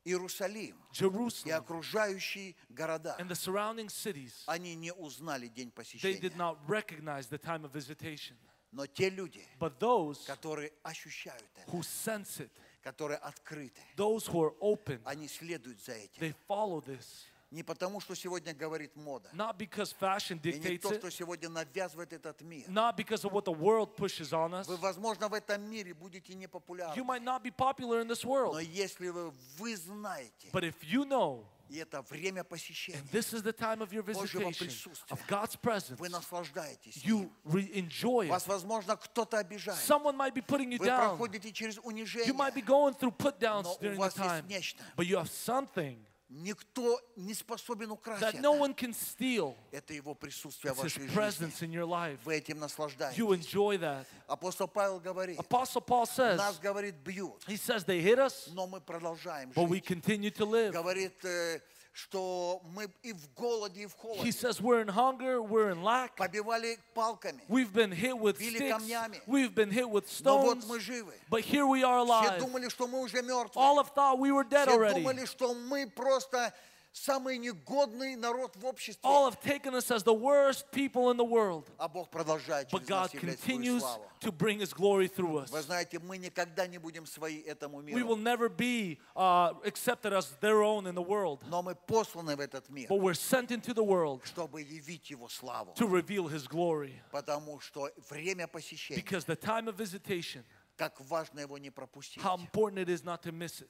Иерусалим 0.04 0.76
и 0.92 0.94
Jerusalem, 0.94 1.52
окружающие 1.58 2.54
города, 2.70 3.16
and 3.18 3.28
the 3.28 3.34
surrounding 3.34 3.88
cities. 3.88 4.44
они 4.46 4.74
не 4.76 4.92
узнали 4.92 5.48
день 5.48 5.68
They 5.68 5.74
посещения. 5.74 6.20
did 6.20 6.36
not 6.36 6.58
recognize 6.68 7.26
the 7.28 7.38
time 7.38 7.64
of 7.64 7.72
visitation. 7.72 8.36
Но 8.72 8.86
те 8.86 9.10
люди, 9.10 9.44
But 9.58 9.78
those 9.80 10.24
которые 10.26 10.70
ощущают 10.84 11.42
это, 11.56 11.70
who 11.72 11.82
sense 11.82 12.38
it, 12.40 12.50
которые 12.82 13.18
открыты, 13.18 13.80
those 13.96 14.26
who 14.26 14.42
are 14.42 14.54
open, 14.60 15.00
они 15.04 15.28
следуют 15.28 15.80
за 15.80 15.92
этим. 15.92 16.20
they 16.20 16.34
follow 16.48 16.80
this. 16.84 17.26
Не 17.51 17.63
потому, 17.63 17.99
что 17.99 18.15
сегодня 18.15 18.53
говорит 18.53 18.95
мода, 18.95 19.29
Not 19.33 19.57
because 19.57 19.93
fashion 19.99 20.39
и 20.41 20.53
не 20.53 20.59
dictates 20.59 20.79
то, 20.79 20.93
что 20.93 21.11
сегодня 21.11 21.49
навязывает 21.49 22.13
этот 22.13 22.39
мир. 22.41 22.65
not 22.69 22.95
because 22.95 23.25
of 23.25 23.33
what 23.33 23.43
the 23.43 23.51
world 23.51 23.95
pushes 23.97 24.31
on 24.31 24.53
us. 24.53 24.67
Вы, 24.67 24.77
возможно, 24.77 25.27
в 25.27 25.33
этом 25.33 25.61
мире 25.69 25.93
будете 25.93 26.31
You 26.31 26.37
непопулярны, 26.37 26.95
might 27.03 27.21
not 27.23 27.43
be 27.43 27.51
popular 27.51 27.99
in 27.99 28.07
this 28.07 28.23
но 28.23 28.29
world, 28.31 28.61
если 28.63 29.09
вы, 29.09 29.33
вы 29.57 29.75
знаете, 29.75 30.49
but 30.53 30.63
if 30.63 30.75
you 30.81 31.03
know, 31.03 31.43
и 31.67 31.77
это 31.77 32.01
время 32.03 32.39
and 32.41 32.47
посещения, 32.47 33.01
this 33.11 33.33
is 33.33 33.41
the 33.43 33.51
time 33.53 33.81
of 33.81 33.91
your 33.91 34.03
visitation, 34.03 34.53
присутствия, 34.53 35.13
of 35.13 35.19
God's 35.27 35.57
presence, 35.57 35.97
вы 35.99 36.07
наслаждаетесь 36.07 37.03
you 37.03 37.29
enjoy 37.73 38.27
it. 38.27 38.29
Вас, 38.29 38.47
возможно, 38.47 38.95
кто-то 38.95 39.37
обижает. 39.39 39.77
Someone 39.77 40.15
might 40.15 40.33
be 40.33 40.41
putting 40.41 40.71
you 40.71 40.77
Вы 40.79 40.85
down. 40.87 41.17
проходите 41.17 41.51
через 41.51 41.77
You 41.77 41.81
унижение, 41.83 42.31
might 42.33 42.53
be 42.55 42.61
going 42.61 42.93
through 42.93 43.11
put 43.11 43.39
downs 43.39 43.63
но 43.65 43.73
у 43.73 43.77
during 43.79 43.97
the 43.99 44.09
time, 44.09 44.47
нечто. 44.47 44.81
but 44.95 45.05
you 45.05 45.17
have 45.17 45.29
something 45.29 45.97
Никто 46.33 46.97
не 47.17 47.33
способен 47.33 47.91
украсть 47.91 48.23
that 48.23 48.35
no 48.39 48.53
это. 48.55 48.63
one 48.63 48.73
can 48.73 48.93
steal. 48.93 49.53
Это 49.69 49.93
Его 49.93 50.15
присутствие 50.15 50.73
в 50.73 50.79
It's 50.79 50.85
His 50.97 51.13
вашей 51.13 51.39
жизни. 51.39 51.67
in 51.67 51.71
your 51.73 51.85
life. 51.85 52.19
Вы 52.23 52.35
этим 52.35 52.57
наслаждаетесь. 52.57 53.17
You 53.19 53.33
enjoy 53.35 53.77
that. 53.79 54.05
Апостол 54.27 54.69
Павел 54.69 55.01
говорит, 55.01 55.37
Apostle 55.37 55.85
Paul 55.85 56.05
says, 56.05 56.37
нас, 56.37 56.57
говорит, 56.57 56.95
бьют, 57.03 57.43
he 57.47 57.57
says 57.57 57.83
they 57.83 57.99
hit 58.01 58.17
us, 58.17 58.47
но 58.53 58.65
мы 58.65 58.79
продолжаем 58.79 59.51
but 59.51 59.67
we 59.67 59.79
жить. 59.79 59.85
continue 59.87 60.31
to 60.31 60.45
live. 60.45 60.71
Говорит, 60.71 61.23
э, 61.25 61.59
что 61.92 62.60
мы 62.74 62.88
и 63.02 63.14
в 63.14 63.32
голоде, 63.34 63.82
и 63.84 63.86
в 63.86 63.92
He 63.94 63.98
холоде 63.98 64.30
says 64.32 64.60
we're 64.60 64.82
in 64.82 64.88
hunger, 64.88 65.40
we're 65.40 65.70
in 65.70 65.82
lack, 65.82 66.16
побивали 66.16 66.78
палками, 66.94 67.40
we've 67.48 67.72
been 67.72 67.90
hit 67.90 68.18
with 68.18 68.38
Били 68.38 68.56
sticks, 68.56 68.72
камнями. 68.84 69.20
we've 69.26 69.54
been 69.54 69.70
hit 69.70 69.88
with 69.88 70.04
но 70.22 70.42
вот 70.42 70.58
stones, 70.58 70.66
мы 70.68 70.78
живы. 70.78 71.14
but 71.30 71.40
here 71.40 71.66
we 71.66 71.82
are 71.82 72.04
Все 72.04 72.12
alive. 72.12 72.38
думали, 72.40 72.68
что 72.68 72.86
мы 72.86 73.00
уже 73.00 73.22
мертвы. 73.22 73.56
All 73.62 73.76
have 73.82 73.94
thought 73.94 74.18
we 74.18 74.30
were 74.30 74.44
dead 74.44 74.66
Все 74.68 74.76
already. 74.76 75.00
думали, 75.02 75.24
что 75.24 75.54
мы 75.54 75.86
просто 75.88 76.52
самый 76.92 77.36
негодный 77.36 78.16
народ 78.16 78.56
в 78.56 78.64
обществе. 78.64 79.02
All 79.04 79.30
have 79.30 79.38
taken 79.42 79.74
us 79.74 79.90
as 79.90 80.02
the 80.02 80.14
worst 80.14 80.70
people 80.72 81.10
in 81.10 81.18
the 81.18 81.24
world. 81.24 81.68
А 81.78 81.88
Бог 81.88 82.08
продолжает 82.10 82.70
But 82.70 82.86
через 82.86 82.88
нас 82.88 83.10
God 83.10 83.14
являть 83.14 83.38
свою 83.40 83.58
continues 83.58 83.80
славу. 83.80 84.02
to 84.20 84.32
bring 84.32 84.58
His 84.60 84.72
glory 84.72 85.06
through 85.06 85.36
us. 85.44 85.50
Вы 85.50 85.60
знаете, 85.60 85.98
мы 85.98 86.16
никогда 86.16 86.66
не 86.66 86.78
будем 86.78 87.04
свои 87.04 87.42
этому 87.42 87.82
We 87.82 88.02
will 88.02 88.16
миру, 88.16 88.16
never 88.16 88.48
be 88.48 88.98
uh, 89.14 89.52
accepted 89.64 90.14
as 90.14 90.30
their 90.40 90.62
own 90.62 90.86
in 90.86 90.94
the 90.94 91.02
world, 91.02 91.42
но 91.48 91.62
мы 91.62 91.74
посланы 91.74 92.34
в 92.34 92.40
этот 92.40 92.68
мир, 92.70 92.88
but 92.88 92.98
we're 92.98 93.12
sent 93.14 93.50
into 93.50 93.74
the 93.74 93.84
world 93.84 94.22
чтобы 94.24 94.62
явить 94.62 95.10
Его 95.10 95.28
славу. 95.28 95.74
to 95.74 95.86
reveal 95.86 96.28
His 96.28 96.46
glory. 96.48 96.94
Потому 97.12 97.60
что 97.60 97.90
время 98.08 98.46
посещения, 98.48 98.98
Because 99.02 99.24
the 99.26 99.36
time 99.36 99.68
of 99.68 99.76
visitation, 99.76 100.44
как 100.78 100.98
важно 101.10 101.40
его 101.40 101.58
не 101.58 101.68
пропустить. 101.70 102.22
how 102.22 102.36
important 102.38 102.78
it 102.78 102.88
is 102.88 103.04
not 103.04 103.22
to 103.22 103.32
miss 103.32 103.60
it. 103.60 103.68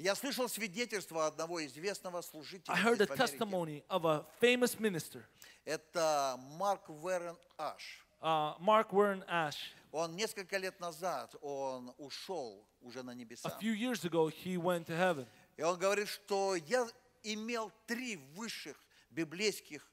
Я 0.00 0.14
слышал 0.14 0.48
свидетельство 0.48 1.26
одного 1.26 1.64
известного 1.66 2.22
служителя 2.22 2.72
I 2.74 2.82
heard 2.82 3.00
a 3.02 3.06
testimony 3.06 3.82
of 3.90 4.06
a 4.06 4.24
famous 4.40 4.78
minister, 4.80 5.22
Это 5.66 6.36
Марк 6.56 6.88
Верен 6.88 7.36
Аш. 7.58 8.02
uh, 8.22 8.54
Mark 8.58 8.92
Warren 8.92 9.22
Ash. 9.28 9.56
Он 9.92 10.16
несколько 10.16 10.56
лет 10.56 10.80
назад, 10.80 11.34
он 11.42 11.92
ушел 11.98 12.66
уже 12.80 13.02
на 13.02 13.12
A 13.12 13.14
небеса. 13.14 13.58
few 13.60 13.74
years 13.74 14.04
ago, 14.06 14.28
he 14.28 14.56
went 14.56 14.86
to 14.86 14.96
heaven. 14.96 15.26
И 15.58 15.62
он 15.62 15.78
говорит, 15.78 16.08
что 16.08 16.54
я 16.54 16.88
имел 17.22 17.70
три 17.86 18.16
высших 18.34 18.76
библейских 19.10 19.86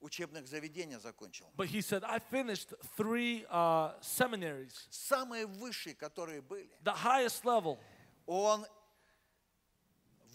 учебных 0.00 0.48
заведения 0.48 0.98
закончил. 0.98 1.46
But 1.56 1.68
he 1.68 1.80
said, 1.80 2.02
I 2.02 2.18
finished 2.18 2.74
three 2.96 3.46
uh, 3.50 3.92
seminaries, 4.00 4.72
Самые 4.90 5.46
высшие, 5.46 5.94
которые 5.94 6.40
были. 6.42 6.68
the 6.82 6.92
highest 6.92 7.44
level. 7.44 7.78
Он 8.26 8.66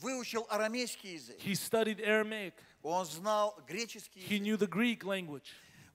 выучил 0.01 0.45
арамейский 0.49 1.13
язык, 1.13 1.37
He 1.39 1.53
studied 1.53 1.99
Aramaic. 1.99 2.53
он 2.83 3.05
знал 3.05 3.57
греческий 3.67 4.19
He 4.21 4.37
язык, 4.37 4.41
knew 4.43 4.57
the 4.57 4.67
Greek 4.67 5.03
language. 5.03 5.45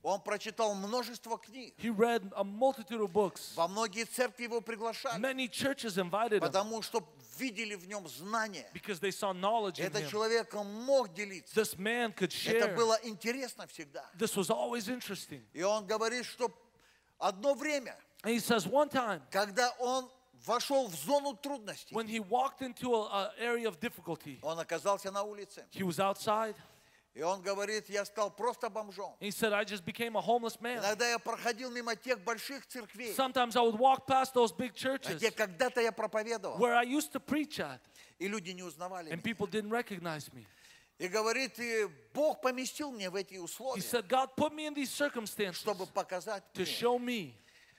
он 0.02 0.20
прочитал 0.20 0.74
множество 0.76 1.36
книг. 1.36 1.74
He 1.78 1.90
read 1.90 2.32
a 2.36 2.44
multitude 2.44 3.00
of 3.00 3.12
books. 3.12 3.54
Во 3.56 3.66
многие 3.66 4.04
церкви 4.04 4.44
его 4.44 4.60
приглашали, 4.60 5.18
Many 5.20 5.48
churches 5.48 5.98
invited 5.98 6.34
him 6.34 6.40
потому 6.40 6.80
что 6.82 7.02
видели 7.38 7.74
в 7.74 7.86
нем 7.88 8.06
знания. 8.08 8.70
because 8.72 9.00
they 9.00 9.10
saw 9.10 9.32
knowledge 9.32 9.80
in 9.80 9.86
Этот 9.86 10.02
him. 10.04 10.08
человек 10.10 10.54
мог 10.54 11.12
делиться. 11.12 11.52
This 11.60 11.76
man 11.76 12.12
could 12.14 12.30
Это 12.46 12.68
share. 12.68 12.76
было 12.76 12.96
интересно 13.02 13.66
всегда. 13.66 14.08
This 14.16 14.36
was 14.36 14.48
always 14.48 14.88
interesting. 14.88 15.42
И 15.52 15.62
он 15.62 15.86
говорит, 15.86 16.24
что 16.24 16.52
одно 17.18 17.54
время, 17.54 17.96
And 18.22 18.32
he 18.34 18.38
says 18.38 18.66
one 18.66 18.88
time 18.88 19.20
когда 19.30 19.70
он 19.80 20.08
вошел 20.44 20.88
в 20.88 20.94
зону 20.94 21.34
трудностей, 21.34 21.94
when 21.94 22.06
he 22.06 22.20
walked 22.20 22.60
into 22.62 22.92
an 23.10 23.30
area 23.38 23.68
of 23.68 23.78
difficulty, 23.80 24.38
он 24.42 24.58
оказался 24.58 25.10
на 25.10 25.22
улице. 25.22 25.64
he 25.70 25.82
was 25.82 25.98
outside. 25.98 26.54
И 27.14 27.22
он 27.22 27.40
говорит, 27.40 27.88
я 27.88 28.04
стал 28.04 28.30
просто 28.30 28.68
бомжом. 28.68 29.16
And 29.20 29.26
he 29.26 29.30
said, 29.30 29.54
I 29.54 29.64
just 29.64 29.86
became 29.86 30.16
a 30.16 30.20
homeless 30.20 30.60
man. 30.60 30.78
Иногда 30.80 31.08
я 31.08 31.18
проходил 31.18 31.70
мимо 31.70 31.96
тех 31.96 32.20
больших 32.20 32.66
церквей, 32.66 33.14
Sometimes 33.14 33.56
I 33.56 33.62
would 33.62 33.78
walk 33.78 34.06
past 34.06 34.34
those 34.34 34.52
big 34.52 34.74
churches 34.74 35.16
где 35.16 35.30
когда-то 35.30 35.80
я 35.80 35.92
проповедовал, 35.92 36.58
where 36.58 36.74
I 36.74 36.84
used 36.84 37.12
to 37.12 37.20
preach 37.20 37.58
at, 37.58 37.80
и 38.18 38.28
люди 38.28 38.50
не 38.50 38.62
узнавали 38.62 39.10
and 39.10 39.16
меня. 39.16 39.22
people 39.22 39.46
didn't 39.46 39.70
recognize 39.70 40.30
me. 40.34 40.44
И 40.98 41.08
говорит, 41.08 41.58
и 41.58 41.86
Бог 42.14 42.40
поместил 42.40 42.90
мне 42.90 43.08
в 43.10 43.14
эти 43.16 43.34
He 43.34 43.38
условия, 43.38 43.80
said, 43.82 44.08
God 44.08 44.34
put 44.36 44.52
me 44.54 44.66
in 44.66 44.74
these 44.74 44.90
circumstances 44.90 45.56
чтобы 45.56 45.86
показать 45.86 46.42
to 46.52 46.60
мне, 46.62 46.66
show 46.66 46.98
me 46.98 47.34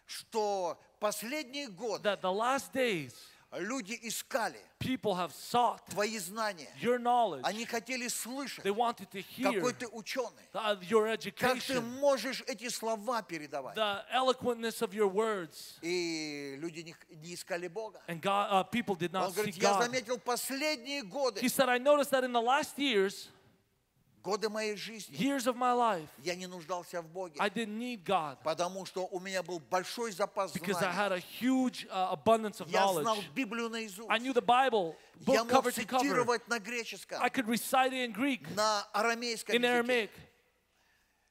что 0.08 0.80
последние 1.00 1.68
годы 1.70 2.04
that 2.04 2.22
the 2.22 2.32
last 2.32 2.72
days 2.74 3.14
люди 3.60 3.98
искали 4.04 4.60
people 4.80 5.16
have 5.16 5.32
sought 5.34 5.80
твои 5.90 6.18
знания. 6.20 6.68
your 6.82 7.00
knowledge. 7.00 7.42
Они 7.44 7.66
хотели 7.66 8.08
слышать, 8.08 8.64
They 8.64 8.72
wanted 8.72 9.10
to 9.12 9.22
hear 9.22 9.54
какой 9.54 9.74
ты 9.74 9.88
ученый. 9.88 10.44
uh, 10.54 10.78
your 10.82 11.08
Как 11.36 11.62
ты 11.64 11.80
можешь 11.82 12.44
эти 12.48 12.68
слова 12.70 13.22
передавать? 13.22 13.76
the 13.76 14.04
eloquentness 14.14 14.82
of 14.82 14.94
your 14.94 15.08
words. 15.08 15.78
И 15.82 16.56
люди 16.60 16.82
не, 16.82 16.96
не 17.24 17.34
искали 17.36 17.68
Бога. 17.68 18.02
And 18.08 18.22
God, 18.22 18.50
uh, 18.52 18.64
people 18.64 18.96
did 18.96 19.16
Он 19.16 19.32
говорит, 19.32 19.56
seek 19.56 19.62
я 19.64 19.74
God. 19.74 19.84
заметил 19.84 20.20
последние 20.20 21.04
годы, 21.04 21.40
He 21.40 21.50
said, 21.50 21.70
I 21.70 21.78
noticed 21.80 22.12
that 22.12 22.24
in 22.24 22.34
the 22.34 22.42
last 22.42 22.78
years, 22.78 23.30
годы 24.28 24.50
моей 24.50 24.76
жизни, 24.76 25.16
years 25.18 25.46
of 25.48 25.56
my 25.56 25.74
life, 25.74 26.08
я 26.22 26.36
не 26.36 26.48
нуждался 26.48 27.02
в 27.02 27.08
Боге, 27.08 27.40
I 27.40 27.50
didn't 27.50 27.78
need 27.78 28.04
God 28.04 28.38
потому 28.44 28.86
что 28.86 29.08
у 29.08 29.20
меня 29.22 29.42
был 29.42 29.60
большой 29.60 30.12
запас 30.12 30.54
because 30.54 30.76
I 30.84 30.92
знаний. 30.92 30.98
had 30.98 31.12
a 31.14 31.20
huge 31.40 31.88
uh, 31.90 32.12
abundance 32.12 32.60
of 32.60 32.68
Я 32.70 32.88
знал 32.92 33.16
knowledge. 33.18 33.34
Библию 33.34 33.70
наизусть. 33.70 34.10
I 34.10 34.20
knew 34.20 34.34
the 34.34 34.42
Bible, 34.46 34.96
Я 35.26 35.44
book 35.44 35.52
мог 35.54 35.66
cover 35.66 35.72
to 35.72 35.86
cover. 35.86 36.00
цитировать 36.02 36.48
на 36.50 36.60
греческом, 36.60 37.22
I 37.24 37.30
could 37.30 37.48
recite 37.48 37.94
it 37.94 38.06
in 38.06 38.14
Greek, 38.14 38.54
на 38.54 38.84
арамейском 38.92 39.56
in 39.56 39.62
языке. 39.62 39.80
Aramaic, 39.82 40.10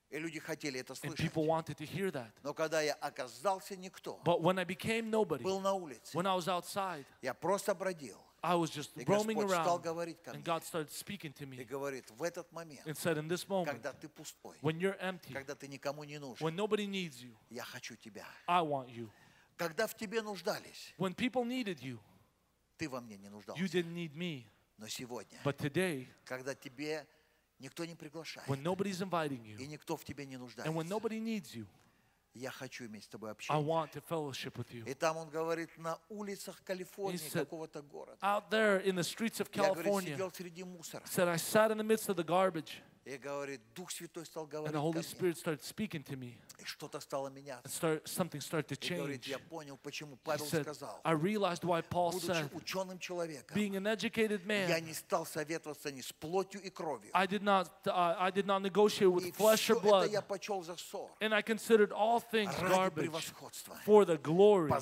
И 0.09 0.19
люди 0.19 0.39
хотели 0.39 0.81
это 0.81 0.95
and 0.95 0.97
слышать. 0.97 1.19
people 1.21 1.45
wanted 1.45 1.77
to 1.77 1.85
hear 1.85 2.11
that. 2.13 2.31
Но 2.43 2.55
когда 2.55 2.81
я 2.81 2.95
оказался 2.95 3.77
никто, 3.77 4.19
But 4.25 4.41
when 4.41 4.59
I 4.59 4.65
became 4.65 5.11
nobody, 5.11 5.43
был 5.43 5.61
на 5.61 5.75
улице, 5.75 6.15
when 6.17 6.27
I 6.27 6.35
was 6.35 6.49
outside, 6.49 7.05
я 7.21 7.35
просто 7.35 7.75
бродил. 7.75 8.19
I 8.46 8.56
was 8.56 8.72
just 8.72 8.92
И 8.96 9.04
roaming 9.04 9.36
Господь 9.36 9.52
стал 9.52 9.78
around, 9.78 9.84
говорить 9.84 10.22
ко 10.24 10.32
and 10.32 10.38
мне 10.38 10.44
God 10.44 10.64
started 10.64 10.90
speaking 10.90 11.32
to 11.34 11.44
и 11.44 11.46
me 11.46 11.64
говорит, 11.64 12.10
в 12.10 12.24
этот 12.24 12.52
момент, 12.52 12.86
and 12.88 12.96
said, 12.98 13.18
In 13.18 13.28
this 13.28 13.48
moment, 13.48 13.66
когда 13.66 13.94
ты 13.94 14.10
пустой, 14.10 14.58
when 14.62 14.80
you're 14.80 14.98
empty, 15.00 15.34
когда 15.34 15.54
ты 15.56 15.68
никому 15.68 16.04
не 16.04 16.18
нужен, 16.18 16.46
when 16.46 16.56
nobody 16.56 16.88
needs 16.88 17.22
you, 17.22 17.36
я 17.50 17.64
хочу 17.64 17.96
тебя. 17.96 18.26
I 18.48 18.62
want 18.62 18.90
you. 18.90 19.10
Когда 19.58 19.86
в 19.86 19.96
тебе 19.96 20.22
нуждались, 20.22 20.94
When 20.98 21.14
people 21.14 21.46
needed 21.46 21.82
you, 21.82 22.00
ты 22.78 22.90
во 22.90 23.00
мне 23.00 23.18
не 23.18 23.28
you 23.28 23.32
нуждался. 23.32 23.64
didn't 23.64 23.94
need 23.94 24.16
me. 24.16 24.46
Но 24.78 24.88
сегодня, 24.88 25.40
But 25.44 25.58
today, 25.58 26.08
когда 26.26 26.56
тебе 26.56 27.08
никто 27.60 27.86
не 27.86 27.94
приглашает, 27.94 28.48
when 28.48 28.64
nobody's 28.64 29.02
inviting 29.02 29.46
и 29.46 29.54
you, 29.54 29.68
никто 29.68 29.96
в 29.96 30.04
тебе 30.04 30.26
не 30.26 30.36
and 30.36 30.40
when 30.40 30.88
нуждается, 30.88 30.90
nobody 30.90 31.20
needs 31.20 31.54
you, 31.54 31.68
я 32.36 32.50
хочу 32.52 32.86
иметь 32.86 33.04
с 33.04 33.08
тобой 33.08 33.30
I 33.30 33.34
общение. 33.34 33.64
want 33.68 33.92
to 33.92 34.02
fellowship 34.10 34.54
with 34.56 34.72
you. 34.72 34.90
И 34.90 34.94
там 34.94 35.18
он 35.18 35.30
говорит, 35.30 35.70
на 35.78 35.98
улицах 36.10 36.64
Калифорнии, 36.64 37.18
He 37.20 37.30
said, 37.30 37.46
какого-то 37.46 37.82
города. 37.82 38.18
Out 38.22 38.50
there 38.50 38.82
in 38.84 38.96
the 38.96 39.04
streets 39.04 39.40
of 39.40 39.50
Я, 39.54 39.64
говорит, 39.74 39.86
California, 39.86 40.14
сидел 40.14 40.32
среди 40.32 40.64
мусора. 40.64 41.04
said, 41.06 41.28
I 41.28 41.36
sat 41.38 41.72
in 41.72 41.78
the 41.78 41.84
midst 41.84 42.08
of 42.10 42.16
the 42.16 42.24
garbage, 42.24 42.82
And 43.07 44.75
the 44.75 44.81
Holy 44.81 45.03
Spirit 45.03 45.37
started 45.37 45.63
speaking 45.63 46.03
to 46.03 46.17
me. 46.17 46.37
And 47.65 47.73
start, 47.73 48.09
something 48.09 48.41
started 48.41 48.67
to 48.69 48.77
change. 48.77 49.27
He 49.27 50.39
said, 50.39 50.67
I 51.05 51.13
realized 51.13 51.65
why 51.65 51.83
Paul 51.83 52.11
said, 52.13 52.51
being 53.55 53.77
an 53.77 53.87
educated 53.87 54.45
man, 54.45 54.69
I 57.15 57.27
did 57.27 57.43
not, 57.43 57.71
uh, 57.87 58.17
I 58.19 58.31
did 58.31 58.47
not 58.47 58.63
negotiate 58.63 59.13
with 59.13 59.37
flesh 59.37 59.71
or 59.71 59.77
blood. 59.81 60.11
And 61.21 61.33
I 61.33 61.43
considered 61.43 61.93
all 61.93 62.19
things 62.19 62.53
garbage 62.57 63.33
for 63.85 64.05
the 64.05 64.19
glory 64.19 64.73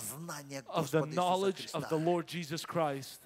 of 0.69 0.91
the 0.91 1.05
knowledge 1.07 1.69
of 1.75 1.89
the 1.91 1.99
Lord 1.99 2.27
Jesus 2.27 2.65
Christ. 2.65 3.21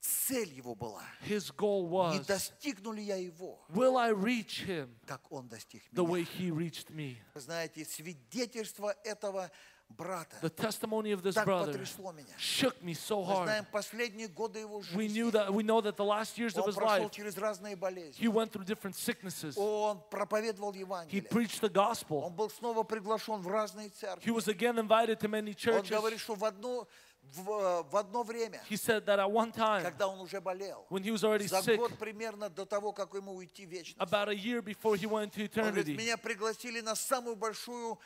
Цель 0.00 0.50
его 0.54 0.74
была, 0.74 1.02
His 1.28 1.52
goal 1.54 1.82
не 2.12 2.20
was, 2.20 2.26
достигну 2.26 2.92
ли 2.92 3.02
я 3.02 3.16
его, 3.16 3.58
will 3.68 3.98
I 3.98 4.12
reach 4.12 4.64
him 4.66 4.88
как 5.06 5.30
он 5.30 5.46
достиг 5.48 5.82
the 5.92 6.02
way 6.04 6.20
меня. 6.20 6.38
he 6.38 6.50
reached 6.50 6.88
me? 6.90 7.16
Вы 7.34 7.40
знаете, 7.42 7.84
свидетельство 7.84 8.94
этого 9.04 9.50
брата 9.90 10.38
The 10.40 10.48
testimony 10.48 11.12
of 11.12 11.20
this 11.22 11.34
так 11.34 11.46
brother 11.46 11.66
потрясло 11.72 12.12
меня. 12.12 12.32
shook 12.38 12.80
me 12.80 12.94
so 12.94 13.20
Мы 13.22 13.26
hard. 13.26 13.44
знаем 13.44 13.66
последние 13.70 14.28
годы 14.28 14.60
его 14.60 14.78
We 14.94 15.06
жизни. 15.08 15.08
knew 15.20 15.30
that 15.32 15.52
we 15.52 15.62
know 15.62 15.82
that 15.82 15.96
the 15.98 16.04
last 16.04 16.38
years 16.38 16.56
of 16.56 16.62
Он 16.64 16.70
his 16.70 16.76
прошел 16.76 17.04
life, 17.08 17.10
через 17.10 17.36
разные 17.36 17.76
болезни. 17.76 18.18
he 18.24 18.28
went 18.28 18.52
through 18.52 18.64
different 18.64 18.94
sicknesses. 18.96 19.54
Он 19.58 20.00
проповедовал 20.10 20.72
He 20.72 20.78
Евангелие. 20.78 21.28
preached 21.28 21.60
the 21.60 21.68
gospel. 21.68 22.22
Он 22.24 22.32
был 22.32 22.48
снова 22.48 22.84
приглашен 22.84 23.42
в 23.42 23.48
разные 23.48 23.90
церкви. 23.90 24.24
He 24.26 24.32
was 24.34 24.48
again 24.48 24.78
invited 24.78 25.18
to 25.20 25.28
many 25.28 25.50
Он 25.50 25.54
churches. 25.56 25.90
говорит, 25.90 26.20
что 26.20 26.34
в 26.36 26.44
одно, 26.44 26.86
в, 27.33 27.83
в 27.89 27.97
одно 27.97 28.23
время, 28.23 28.61
He 28.69 28.77
said 28.77 29.05
that 29.05 29.19
at 29.19 29.29
one 29.29 29.51
time, 29.51 29.83
когда 29.83 30.07
он 30.07 30.19
уже 30.19 30.39
болел, 30.39 30.85
when 30.89 31.03
he 31.03 31.11
was 31.11 31.23
already 31.23 31.47
за 31.47 31.59
sick, 31.59 31.77
год 31.77 31.97
примерно 31.97 32.49
до 32.49 32.65
того, 32.65 32.91
как 32.93 33.13
ему 33.13 33.33
уйти 33.35 33.65
в 33.65 33.69
вечность, 33.69 33.97
about 33.97 34.29
a 34.29 34.35
year 34.35 34.61
before 34.61 34.95
he 34.95 35.05
went 35.05 35.33
to 35.33 35.41
он 35.59 35.71
говорит, 35.71 35.87
eternity, 35.87 35.95
меня 35.97 36.17
пригласили 36.17 36.81
на 36.81 36.95
самую 36.95 37.35
большую 37.35 37.99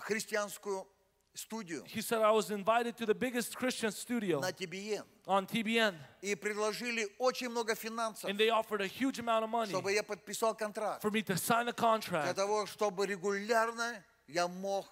христианскую 0.00 0.86
студию 1.34 1.84
he 1.86 2.02
said, 2.02 2.20
I 2.20 2.30
was 2.30 2.50
invited 2.50 2.96
to 2.98 3.06
the 3.06 3.14
biggest 3.14 3.56
Christian 3.56 3.90
studio 3.90 4.40
на 4.40 4.52
TBN 4.52 5.04
on 5.26 5.46
TBN, 5.46 5.94
и 6.20 6.34
предложили 6.34 7.08
очень 7.18 7.48
много 7.48 7.74
финансов, 7.74 8.28
and 8.28 8.36
they 8.36 8.50
offered 8.50 8.80
a 8.82 8.86
huge 8.86 9.18
amount 9.18 9.44
of 9.44 9.50
money 9.50 9.70
чтобы 9.70 9.92
я 9.92 10.02
подписал 10.02 10.54
контракт 10.54 11.02
for 11.02 11.10
me 11.10 11.22
to 11.22 11.36
sign 11.36 11.68
a 11.68 11.72
для 11.72 11.72
contract 11.72 12.34
того, 12.34 12.66
чтобы 12.66 13.06
регулярно 13.06 14.04
я 14.26 14.46
мог 14.48 14.86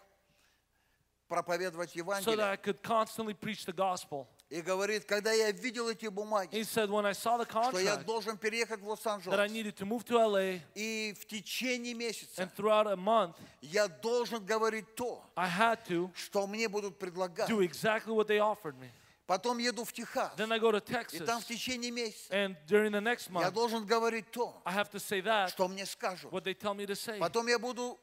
проповедовать 1.27 1.89
so 1.91 1.93
that 1.93 1.97
Евангелие. 1.97 2.45
I 2.45 2.57
could 2.57 2.81
constantly 2.81 3.33
preach 3.33 3.65
the 3.65 3.73
gospel. 3.73 4.27
И 4.49 4.61
говорит, 4.61 5.05
когда 5.05 5.31
я 5.33 5.51
видел 5.51 5.89
эти 5.89 6.05
бумаги, 6.07 6.55
He 6.55 6.63
said, 6.63 6.89
when 6.89 7.05
I 7.05 7.13
saw 7.13 7.38
the 7.38 7.45
что 7.45 7.79
я 7.79 7.95
contract, 7.95 8.05
должен 8.05 8.38
переехать 8.38 8.79
в 8.79 8.83
that 8.83 9.39
I 9.39 9.47
Лос-Анджелес, 9.47 9.51
needed 9.51 9.75
to 9.75 9.85
move 9.85 10.05
to 10.05 10.17
LA, 10.19 10.61
и 10.75 11.15
в 11.19 11.25
течение 11.25 11.95
месяца 11.95 12.43
and 12.43 12.53
throughout 12.55 12.88
a 12.88 12.95
month, 12.95 13.35
я 13.61 13.88
должен 13.88 14.45
говорить 14.45 14.93
то, 14.95 15.23
I 15.35 15.49
had 15.49 15.79
to 15.88 16.11
что 16.15 16.45
мне 16.45 16.69
будут 16.69 16.99
предлагать. 16.99 17.49
do 17.49 17.61
exactly 17.61 18.13
what 18.13 18.27
they 18.27 18.38
offered 18.38 18.77
me. 18.79 18.89
Потом 19.27 19.57
еду 19.57 19.83
в 19.83 19.91
Техас, 19.91 20.31
Then 20.38 20.51
I 20.51 20.59
go 20.59 20.71
to 20.71 20.77
и 20.77 20.93
Texas, 20.93 21.25
там 21.25 21.41
в 21.41 21.45
течение 21.45 21.89
месяца 21.89 22.31
and 22.31 22.55
during 22.67 22.91
the 22.91 23.01
next 23.01 23.29
я 23.31 23.47
month, 23.49 23.51
должен 23.51 23.83
говорить 23.83 24.29
то, 24.29 24.61
I 24.63 24.73
have 24.75 24.91
to 24.91 24.99
say 24.99 25.21
that, 25.23 25.49
что 25.49 25.67
мне 25.67 25.88
скажут. 25.88 26.31
what 26.31 26.43
they 26.43 26.53
tell 26.53 26.75
me 26.75 26.85
to 26.85 26.95
say. 26.95 27.17
Потом 27.17 27.47
я 27.47 27.57
буду 27.57 27.99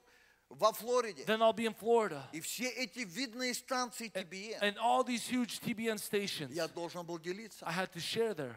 во 0.51 0.71
Флориде, 0.73 1.23
Then 1.25 1.41
I'll 1.41 1.53
be 1.53 1.65
in 1.65 1.73
Florida. 1.73 2.23
и 2.31 2.39
все 2.39 2.69
эти 2.69 2.99
видные 2.99 3.53
станции 3.53 4.09
TBN 4.09 4.59
And 4.61 4.77
all 4.77 5.03
these 5.03 5.27
huge 5.27 5.59
TBN 5.59 5.97
stations, 5.97 6.51
я 6.53 6.67
должен 6.67 7.05
был 7.05 7.19
делиться. 7.19 7.65
I 7.65 7.73
had 7.73 7.91
to 7.93 7.99
share 7.99 8.33
there. 8.33 8.55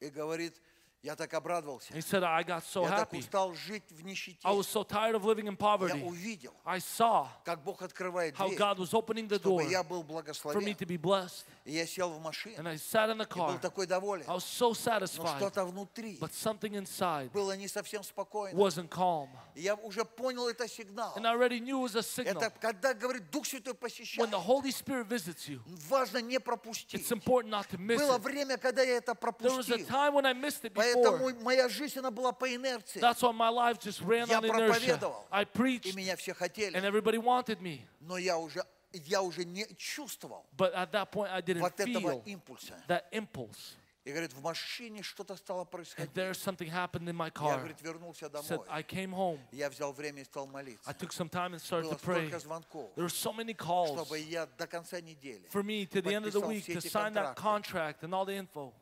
И 0.00 0.08
говорит, 0.10 0.54
я 1.03 1.15
так 1.17 1.33
обрадовался. 1.33 1.93
He 1.93 1.99
said, 2.01 2.23
I 2.23 2.43
got 2.43 2.63
so 2.63 2.83
Я 2.83 2.89
так 2.97 3.11
happy. 3.11 3.19
устал 3.19 3.53
жить 3.53 3.83
в 3.91 4.03
нищете. 4.05 4.39
I 4.43 4.53
was 4.53 4.67
so 4.67 4.83
tired 4.85 5.15
of 5.15 5.25
living 5.25 5.47
in 5.47 5.51
Я 5.51 5.57
poverty. 5.57 6.01
увидел, 6.05 6.53
I 6.63 6.79
saw 6.79 7.27
как 7.43 7.61
Бог 7.61 7.81
открывает 7.81 8.35
how 8.35 8.47
дверь, 8.47 8.57
God 8.57 8.77
was 8.79 8.93
opening 8.93 9.27
the 9.27 9.37
door 9.37 9.59
чтобы 9.59 9.69
я 9.71 9.83
был 9.83 10.01
for 10.01 10.05
me 10.05 10.07
благословен. 10.07 10.75
to 10.77 10.85
be 10.85 10.97
blessed. 10.97 11.43
И 11.65 11.73
я 11.73 11.85
сел 11.85 12.09
в 12.09 12.21
машину, 12.21 12.55
And 12.57 12.67
I 12.69 12.75
sat 12.77 13.09
in 13.09 13.17
the 13.17 13.25
и 13.25 13.37
был 13.37 13.47
car. 13.49 13.59
такой 13.59 13.85
доволен. 13.85 14.23
I 14.29 14.33
was 14.33 14.45
so 14.45 14.69
Но 14.69 14.71
satisfied, 14.73 15.37
что-то 15.37 15.65
внутри 15.65 16.17
but 16.19 16.31
something 16.31 16.73
inside 16.75 17.31
было 17.31 17.51
не 17.57 17.67
совсем 17.67 18.01
спокойно. 18.03 18.57
wasn't 18.57 18.87
calm. 18.89 19.27
И 19.55 19.61
я 19.61 19.75
уже 19.75 20.05
понял 20.05 20.47
это 20.47 20.67
сигнал. 20.69 21.13
And 21.17 21.27
I 21.27 21.33
already 21.35 21.59
knew 21.59 21.79
it 21.79 21.91
was 21.91 21.95
a 21.97 22.01
signal. 22.03 22.37
Это 22.41 22.49
когда, 22.61 22.93
говорит, 22.93 23.29
Дух 23.29 23.45
Святой 23.45 23.73
When 23.73 23.77
посещает. 23.79 24.29
the 24.29 24.39
Holy 24.39 24.71
Spirit 24.71 25.07
visits 25.07 25.49
you, 25.49 25.59
Важно 25.89 26.19
не 26.19 26.39
пропустить. 26.39 27.01
it's 27.01 27.11
important 27.11 27.49
not 27.49 27.67
to 27.69 27.77
miss 27.77 27.99
Было 27.99 28.15
it. 28.17 28.21
время, 28.21 28.57
когда 28.57 28.81
я 28.83 28.97
это 28.97 29.11
There 29.11 29.15
was 29.15 29.15
a 29.15 29.15
пропустил. 29.15 29.85
time 29.87 30.13
when 30.13 30.25
I 30.25 30.33
missed 30.33 30.63
it. 30.63 30.73
Поэтому 30.92 31.30
моя 31.42 31.68
жизнь, 31.68 31.98
она 31.98 32.10
была 32.10 32.32
по 32.32 32.52
инерции. 32.54 33.00
That's 33.00 33.20
why 33.22 33.32
my 33.32 33.48
life 33.50 33.78
just 33.78 34.00
ran 34.02 34.26
Я 34.28 34.38
on 34.38 34.44
inertia. 34.44 34.50
проповедовал. 34.50 35.26
I 35.30 35.42
И 35.42 35.44
preached, 35.46 35.94
меня 35.94 36.16
все 36.16 36.32
and 36.32 36.36
хотели. 36.38 36.80
everybody 36.80 37.18
wanted 37.18 37.60
me. 37.60 37.80
Но 38.00 38.16
я 38.18 38.36
уже, 38.38 38.62
я 38.92 39.22
уже 39.22 39.44
не 39.44 39.66
чувствовал 39.76 40.46
But 40.56 40.74
at 40.74 40.92
that 40.92 41.10
point, 41.12 41.30
I 41.32 41.40
didn't 41.40 41.60
вот 41.60 41.78
этого 41.78 42.12
feel 42.12 42.22
импульса. 42.26 42.74
that 42.88 43.04
impulse. 43.12 43.74
И 44.04 44.10
говорит, 44.10 44.32
в 44.32 44.40
машине 44.42 45.02
что-то 45.02 45.36
стало 45.36 45.64
and 45.64 45.70
происходить. 45.70 46.14
there's 46.14 46.38
something 46.38 46.66
happened 46.70 47.06
in 47.10 47.14
my 47.14 47.26
Я, 47.26 47.30
car. 47.30 47.58
говорит, 47.58 47.76
вернулся 47.82 48.24
Said, 48.26 48.32
домой. 48.32 48.66
I 48.70 48.82
came 48.82 49.10
home. 49.12 49.38
Я 49.52 49.68
взял 49.68 49.92
время 49.92 50.22
и 50.22 50.24
стал 50.24 50.44
I 50.46 50.50
молиться. 50.50 50.90
took 50.98 51.12
some 51.12 51.28
time 51.28 51.52
and 51.52 51.60
started 51.60 51.82
Было 51.90 51.94
to 51.94 51.98
pray. 52.02 52.28
столько 52.28 52.38
звонков, 52.38 52.90
There 52.96 53.04
were 53.04 53.10
so 53.10 53.34
many 53.34 53.52
calls 53.52 53.98
чтобы 54.00 54.18
я 54.18 54.46
до 54.56 54.66
конца 54.66 54.98
недели. 55.02 55.46
for 55.50 55.62
me 55.62 55.84
to 55.84 56.00
the 56.00 56.14
end 56.14 56.24
of 56.24 56.32
the 56.32 56.40
подписал 56.40 56.48
week 56.48 56.62
все 56.62 56.72
to 56.72 56.78
эти 56.78 56.86
sign 56.88 57.12
that 57.12 57.34
контракты. 57.34 57.42
contract 57.42 58.02
and 58.04 58.14
all 58.14 58.24
the 58.24 58.34
info. 58.34 58.72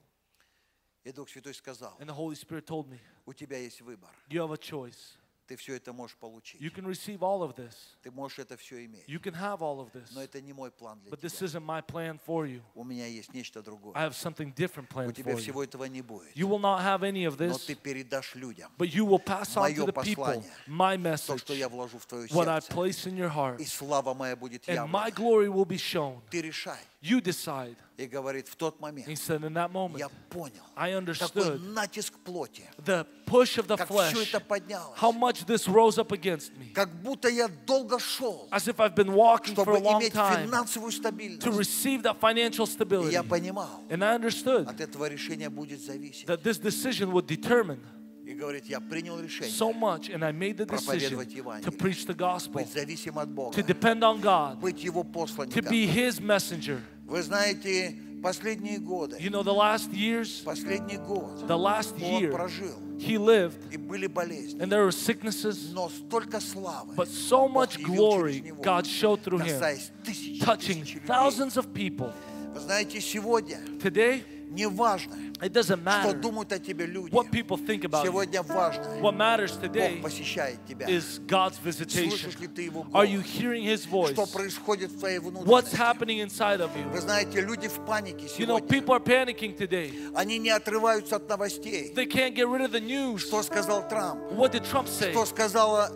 И 1.03 1.11
Дух 1.11 1.29
Святой 1.29 1.53
сказал, 1.53 1.95
And 1.99 2.07
the 2.07 2.15
Holy 2.15 2.35
Spirit 2.35 2.65
told 2.65 2.87
me, 2.87 2.99
у 3.25 3.33
тебя 3.33 3.57
есть 3.57 3.81
выбор. 3.81 4.09
You 4.29 4.41
have 4.45 4.51
a 4.53 4.57
choice. 4.57 5.17
Ты 5.47 5.57
все 5.57 5.75
это 5.75 5.91
можешь 5.91 6.15
получить. 6.15 6.61
You 6.61 6.69
can 6.71 6.85
receive 6.85 7.19
all 7.23 7.41
of 7.43 7.55
this, 7.57 7.73
Ты 8.01 8.09
можешь 8.11 8.39
это 8.39 8.55
все 8.55 8.85
иметь. 8.85 9.05
you 9.09 9.19
can 9.19 9.33
have 9.33 9.59
all 9.61 9.81
of 9.81 9.91
this. 9.91 10.07
Но 10.13 10.21
это 10.23 10.39
не 10.39 10.53
мой 10.53 10.71
план 10.71 11.01
для 11.01 11.11
But 11.11 11.19
this 11.19 11.33
тебя. 11.39 11.47
isn't 11.47 11.65
my 11.65 11.81
plan 11.81 12.17
for 12.25 12.45
you. 12.47 12.61
У 12.73 12.85
меня 12.85 13.05
есть 13.07 13.33
нечто 13.33 13.61
другое. 13.61 13.93
I 13.95 14.05
have 14.07 14.13
something 14.15 14.53
different 14.53 14.87
У 14.91 14.93
planned 14.93 15.13
тебя 15.13 15.33
for 15.33 15.37
you. 15.37 15.41
всего 15.41 15.61
этого 15.63 15.83
не 15.85 16.01
будет. 16.01 16.33
You 16.37 16.47
will 16.47 16.59
not 16.59 16.81
have 16.83 17.01
any 17.03 17.25
of 17.25 17.37
Но 17.37 17.47
this, 17.47 17.65
ты 17.65 17.75
передашь 17.75 18.35
людям 18.35 18.71
but 18.77 18.93
you 18.93 19.03
will 19.03 19.19
pass 19.19 19.57
on 19.57 19.73
to 19.75 19.85
the 19.87 19.91
people 19.91 20.23
послание, 20.23 20.53
my 20.67 20.95
то, 20.95 21.01
message, 21.01 21.39
что 21.39 21.53
я 21.53 21.67
вложу 21.67 21.97
в 21.99 22.05
твое 22.05 22.27
what 22.27 22.47
I 22.47 22.59
сердце. 22.61 22.71
place 22.73 23.05
in 23.07 23.17
your 23.17 23.29
heart, 23.29 23.59
И 23.59 23.65
слава 23.65 24.13
моя 24.13 24.37
будет 24.37 24.69
and 24.69 24.87
my 24.89 25.09
glory 25.11 25.49
will 25.49 25.65
be 25.65 25.77
shown. 25.77 26.21
Ты 26.29 26.41
решай. 26.43 26.79
You 27.02 27.20
decide. 27.20 27.76
И 27.98 28.06
говорит, 28.06 28.48
в 28.48 28.56
тот 28.56 28.76
He 28.78 28.80
момент 28.82 29.08
said, 29.18 29.42
In 29.44 29.54
that 29.54 29.70
moment, 29.70 29.98
я 29.98 30.08
понял, 30.28 30.62
I 30.76 30.90
какой 30.90 31.00
understood 31.00 31.60
натиск 31.72 32.14
плоти, 32.24 32.64
the 32.84 33.06
push 33.26 33.58
of 33.58 33.66
the 33.68 33.76
как 33.76 33.88
все 33.88 33.94
flesh, 34.12 34.28
это 34.28 34.40
поднялось. 34.40 34.98
how 34.98 35.12
much 35.12 35.46
this 35.46 35.66
rose 35.68 35.98
up 35.98 36.10
against 36.12 36.50
me, 36.58 36.72
Как 36.74 36.90
будто 37.02 37.28
я 37.28 37.48
долго 37.48 37.98
шел, 37.98 38.48
as 38.50 38.66
if 38.68 38.80
I've 38.80 38.94
been 38.94 39.12
walking 39.14 39.54
for 39.54 39.62
чтобы 39.64 39.76
a 39.78 39.80
long 39.80 40.00
иметь 40.02 40.12
time 40.12 40.46
финансовую 40.46 40.90
to 40.90 40.96
стабильность. 40.98 41.46
receive 41.46 42.02
that 42.02 42.18
financial 42.20 42.66
И 42.66 42.70
stability. 42.70 43.12
я 43.12 43.22
понимал, 43.22 43.82
And 43.88 44.02
I 44.04 44.14
understood 44.18 44.68
от 44.68 44.80
этого 44.80 45.08
решения 45.08 45.48
будет 45.48 45.80
зависеть. 45.80 46.26
that 46.26 46.42
this 46.42 46.58
decision 46.58 47.12
would 47.12 47.26
determine 47.26 47.80
И 48.26 48.34
говорит, 48.34 48.66
я 48.66 48.80
принял 48.80 49.20
решение 49.20 49.54
so 49.54 49.72
much, 49.72 50.10
and 50.10 50.24
I 50.24 50.32
made 50.32 50.56
the 50.58 50.66
decision 50.66 51.16
Проповедовать 51.16 51.32
Евангелие. 51.32 51.62
to 51.64 51.70
preach 51.70 52.04
the 52.06 52.14
gospel, 52.14 52.54
быть 52.60 52.72
зависим 52.72 53.18
от 53.20 53.28
Бога, 53.30 53.54
to 53.56 53.62
depend 53.62 54.02
on 54.02 54.20
God, 54.20 54.60
быть 54.60 54.82
Его 54.82 55.02
to 55.04 55.12
посланником. 55.12 55.70
be 55.70 55.86
His 55.86 56.20
messenger. 56.20 56.82
Вы 57.10 57.22
знаете, 57.22 57.94
последние 58.22 58.78
годы, 58.78 59.16
You 59.20 59.30
know, 59.30 59.42
the 59.42 59.52
last 59.54 59.92
years, 59.92 60.42
последний 60.44 60.96
год 60.96 61.46
the 61.46 61.56
last 61.56 61.94
он 61.94 62.22
year, 62.22 62.32
прожил, 62.32 62.74
He 62.98 63.18
lived, 63.18 63.58
и 63.70 63.76
были 63.76 64.06
болезни, 64.06 64.58
and 64.60 64.70
there 64.72 64.84
were 64.84 64.90
sicknesses, 64.92 65.70
но 65.72 65.88
столько 65.88 66.40
славы 66.40 66.94
but 66.96 67.08
so 67.08 67.46
Бог 67.48 67.52
much 67.52 67.78
явил 67.78 67.94
glory 67.94 68.32
через 68.40 68.44
него, 68.44 68.62
God 68.62 68.86
showed 68.86 69.22
through 69.22 69.38
Him, 69.40 69.48
касаясь 69.58 69.90
тысяч, 70.04 70.40
touching 70.42 70.82
тысяч 70.82 70.94
людей. 70.94 71.06
thousands 71.06 71.56
of 71.56 71.72
people. 71.72 72.12
Вы 72.54 72.60
знаете, 72.60 73.00
сегодня 73.00 73.58
Today, 73.80 74.22
неважно, 74.50 75.14
it 75.40 75.52
doesn't 75.52 75.80
что 75.80 75.84
matter 75.84 76.12
думают 76.20 76.52
о 76.52 76.58
тебе 76.58 76.86
люди. 76.86 77.12
what 77.12 77.30
people 77.30 77.56
think 77.56 77.82
about 77.84 78.04
you. 78.04 78.10
Сегодня 78.10 78.42
важно, 78.42 78.82
What 79.00 79.16
matters 79.16 79.52
Бог 79.54 79.64
today 79.64 80.00
посещает 80.02 80.58
тебя. 80.66 80.86
is 80.86 81.18
God's 81.26 81.58
visitation. 81.58 82.10
Слышишь 82.10 82.38
ли 82.38 82.46
ты 82.48 82.62
Его 82.62 82.86
Are 82.92 83.04
you 83.04 83.18
голос? 83.22 83.26
hearing 83.26 83.64
His 83.64 83.84
voice? 83.86 84.12
Что 84.12 84.26
происходит 84.26 84.90
в 84.92 84.98
твоей 84.98 85.18
What's 85.18 85.30
внутренности? 85.72 85.76
happening 85.76 86.20
inside 86.20 86.60
of 86.60 86.70
you? 86.76 86.88
Вы 86.90 87.00
знаете, 87.00 87.40
люди 87.40 87.68
в 87.68 87.84
панике 87.84 88.26
You 88.38 88.46
know, 88.46 88.58
сегодня. 88.58 88.68
people 88.68 88.94
are 88.94 89.00
panicking 89.04 89.56
today. 89.56 89.92
Они 90.14 90.38
не 90.38 90.50
отрываются 90.50 91.16
от 91.16 91.28
новостей. 91.28 91.92
They 91.94 92.06
can't 92.06 92.34
get 92.34 92.46
rid 92.48 92.60
of 92.62 92.70
the 92.72 92.80
news. 92.80 93.18
Что 93.26 93.42
сказал 93.42 93.88
Трамп? 93.88 94.20
What 94.32 94.52
did 94.52 94.64
Trump 94.64 94.86
say? 94.88 95.10
Что 95.10 95.26
сказала 95.26 95.90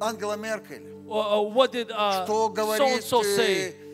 Ангела 0.00 0.36
Меркель? 0.36 0.82
Uh, 1.06 1.38
uh, 1.38 1.42
what 1.42 1.70
did 1.72 1.90
uh, 1.90 2.24
Что 2.24 2.48
so 2.48 2.52
говорит 2.52 2.80
and 2.82 3.02
so 3.02 3.20
э, 3.20 3.36
say? 3.36 3.68
э, 3.68 3.84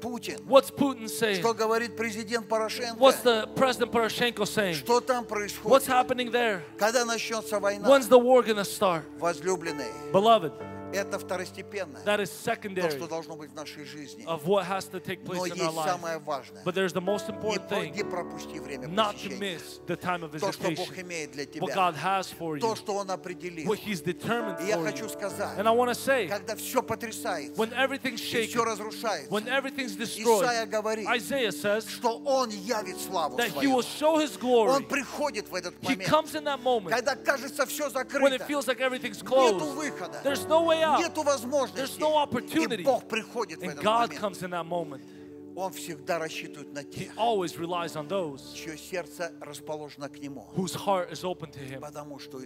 Путин? 0.00 0.38
What's 0.46 0.70
Putin 0.70 1.08
saying? 1.08 1.40
Что 1.40 1.54
говорит 1.54 1.96
президент 1.96 2.48
Порошенко? 2.48 2.98
What's 2.98 3.22
the 3.22 3.48
President 3.56 3.90
Poroshenko 3.90 4.46
saying? 4.46 4.74
Что 4.74 5.00
там 5.00 5.24
What's 5.24 5.28
происходит? 5.28 5.86
happening 5.88 6.30
there? 6.30 6.62
Когда 6.78 7.04
начнется 7.04 7.58
война? 7.58 7.88
When's 7.88 8.08
the 8.08 8.18
war 8.18 8.42
gonna 8.42 8.64
start? 8.64 9.04
Возлюбленные, 9.18 9.90
Beloved, 10.12 10.52
Это 10.93 11.19
второстепенно. 11.19 11.99
that 12.05 12.19
is 12.19 12.29
То, 12.29 12.51
secondary 12.51 12.91
что 12.97 13.07
должно 13.07 13.35
быть 13.35 13.51
в 13.51 13.55
нашей 13.55 13.85
жизни. 13.85 14.23
of 14.25 14.45
what 14.45 14.65
has 14.65 14.85
to 14.89 14.99
take 14.99 15.23
Но 15.25 15.33
place 15.33 15.51
in 15.53 15.59
our 15.61 15.65
есть 15.65 15.75
life. 15.77 15.85
самое 15.91 16.17
важное. 16.19 16.63
But 16.63 16.75
there's 16.75 16.93
the 16.93 17.01
most 17.01 17.27
Не, 17.27 17.35
important 17.35 17.69
не 17.95 18.01
thing 18.03 18.09
пропусти 18.09 18.59
время 18.59 18.87
not 18.87 19.15
to 19.17 19.29
miss 19.37 19.79
the 19.87 19.95
time 19.95 20.23
of 20.23 20.31
То, 20.39 20.51
что 20.51 20.63
Бог 20.69 20.89
visitation. 20.91 21.01
имеет 21.01 21.31
для 21.31 21.43
What 21.43 21.51
тебя. 21.53 21.75
God 21.75 21.95
has 21.95 22.31
for 22.31 22.59
То, 22.59 22.67
you, 22.73 22.75
что 22.75 22.95
Он 22.95 23.11
определил. 23.11 23.67
what 23.69 23.79
He's 23.79 24.01
determined 24.01 24.61
И 24.61 24.67
я 24.67 24.77
for 24.77 24.85
хочу 24.85 25.09
сказать, 25.09 25.57
And 25.57 25.67
I 25.67 25.71
want 25.71 25.89
to 25.89 25.95
say, 25.95 26.27
когда 26.27 26.55
все 26.55 26.81
потрясается, 26.81 27.55
when 27.61 27.71
everything's 27.73 28.21
и 28.21 28.25
все 28.25 28.47
shaken, 28.47 28.63
разрушается, 28.65 29.29
when 29.31 29.47
everything's 29.47 29.95
destroyed, 29.95 30.43
Исайя 30.45 30.65
говорит, 30.65 31.07
Isaiah 31.07 31.51
says 31.51 31.87
что 31.89 32.19
Он 32.25 32.49
явит 32.49 32.97
славу 32.99 33.37
that 33.37 33.51
He 33.53 33.67
will 33.67 33.81
show 33.81 34.17
His 34.19 34.35
Он 34.37 34.39
glory. 34.39 34.83
приходит 34.87 35.49
в 35.49 35.55
этот 35.55 35.73
He 35.81 35.89
момент, 35.95 36.09
comes 36.09 36.35
in 36.35 36.43
that 36.45 36.61
moment 36.61 36.91
когда 36.95 37.15
кажется 37.15 37.65
все 37.65 37.87
when 37.87 38.33
it 38.33 38.39
закрыто, 38.39 38.45
feels 38.45 38.67
like 38.67 38.79
everything's 38.81 39.21
нету 39.21 39.59
closed. 39.59 39.75
выхода, 39.75 40.21
There's 40.23 40.45
no 40.47 40.63
way 40.63 40.76
out. 40.76 40.98
нету 41.00 41.22
возможности. 41.22 41.76
There's 41.78 41.98
no 41.98 42.16
opportunity. 42.16 42.82
И 42.82 42.84
Бог 42.84 43.08
приходит 43.08 43.58
в 43.60 43.62
And 43.62 43.72
этот 43.72 43.82
God 43.84 44.08
момент. 44.08 44.20
comes 44.20 44.42
in 44.42 44.50
that 44.50 44.66
moment. 44.66 45.02
Он 45.54 45.70
всегда 45.72 46.18
рассчитывает 46.18 46.72
на 46.72 46.80
He 46.80 46.90
тех, 47.08 47.16
always 47.18 47.56
relies 47.58 47.94
on 47.94 48.08
those 48.08 48.54
чье 48.54 48.76
сердце 48.78 49.32
расположено 49.40 50.08
к 50.08 50.18
Нему. 50.18 50.46
whose 50.56 50.74
heart 50.74 51.10
is 51.12 51.24
open 51.24 51.50
to 51.50 51.58
Him 51.60 51.80
Потому 51.80 52.18
что 52.18 52.40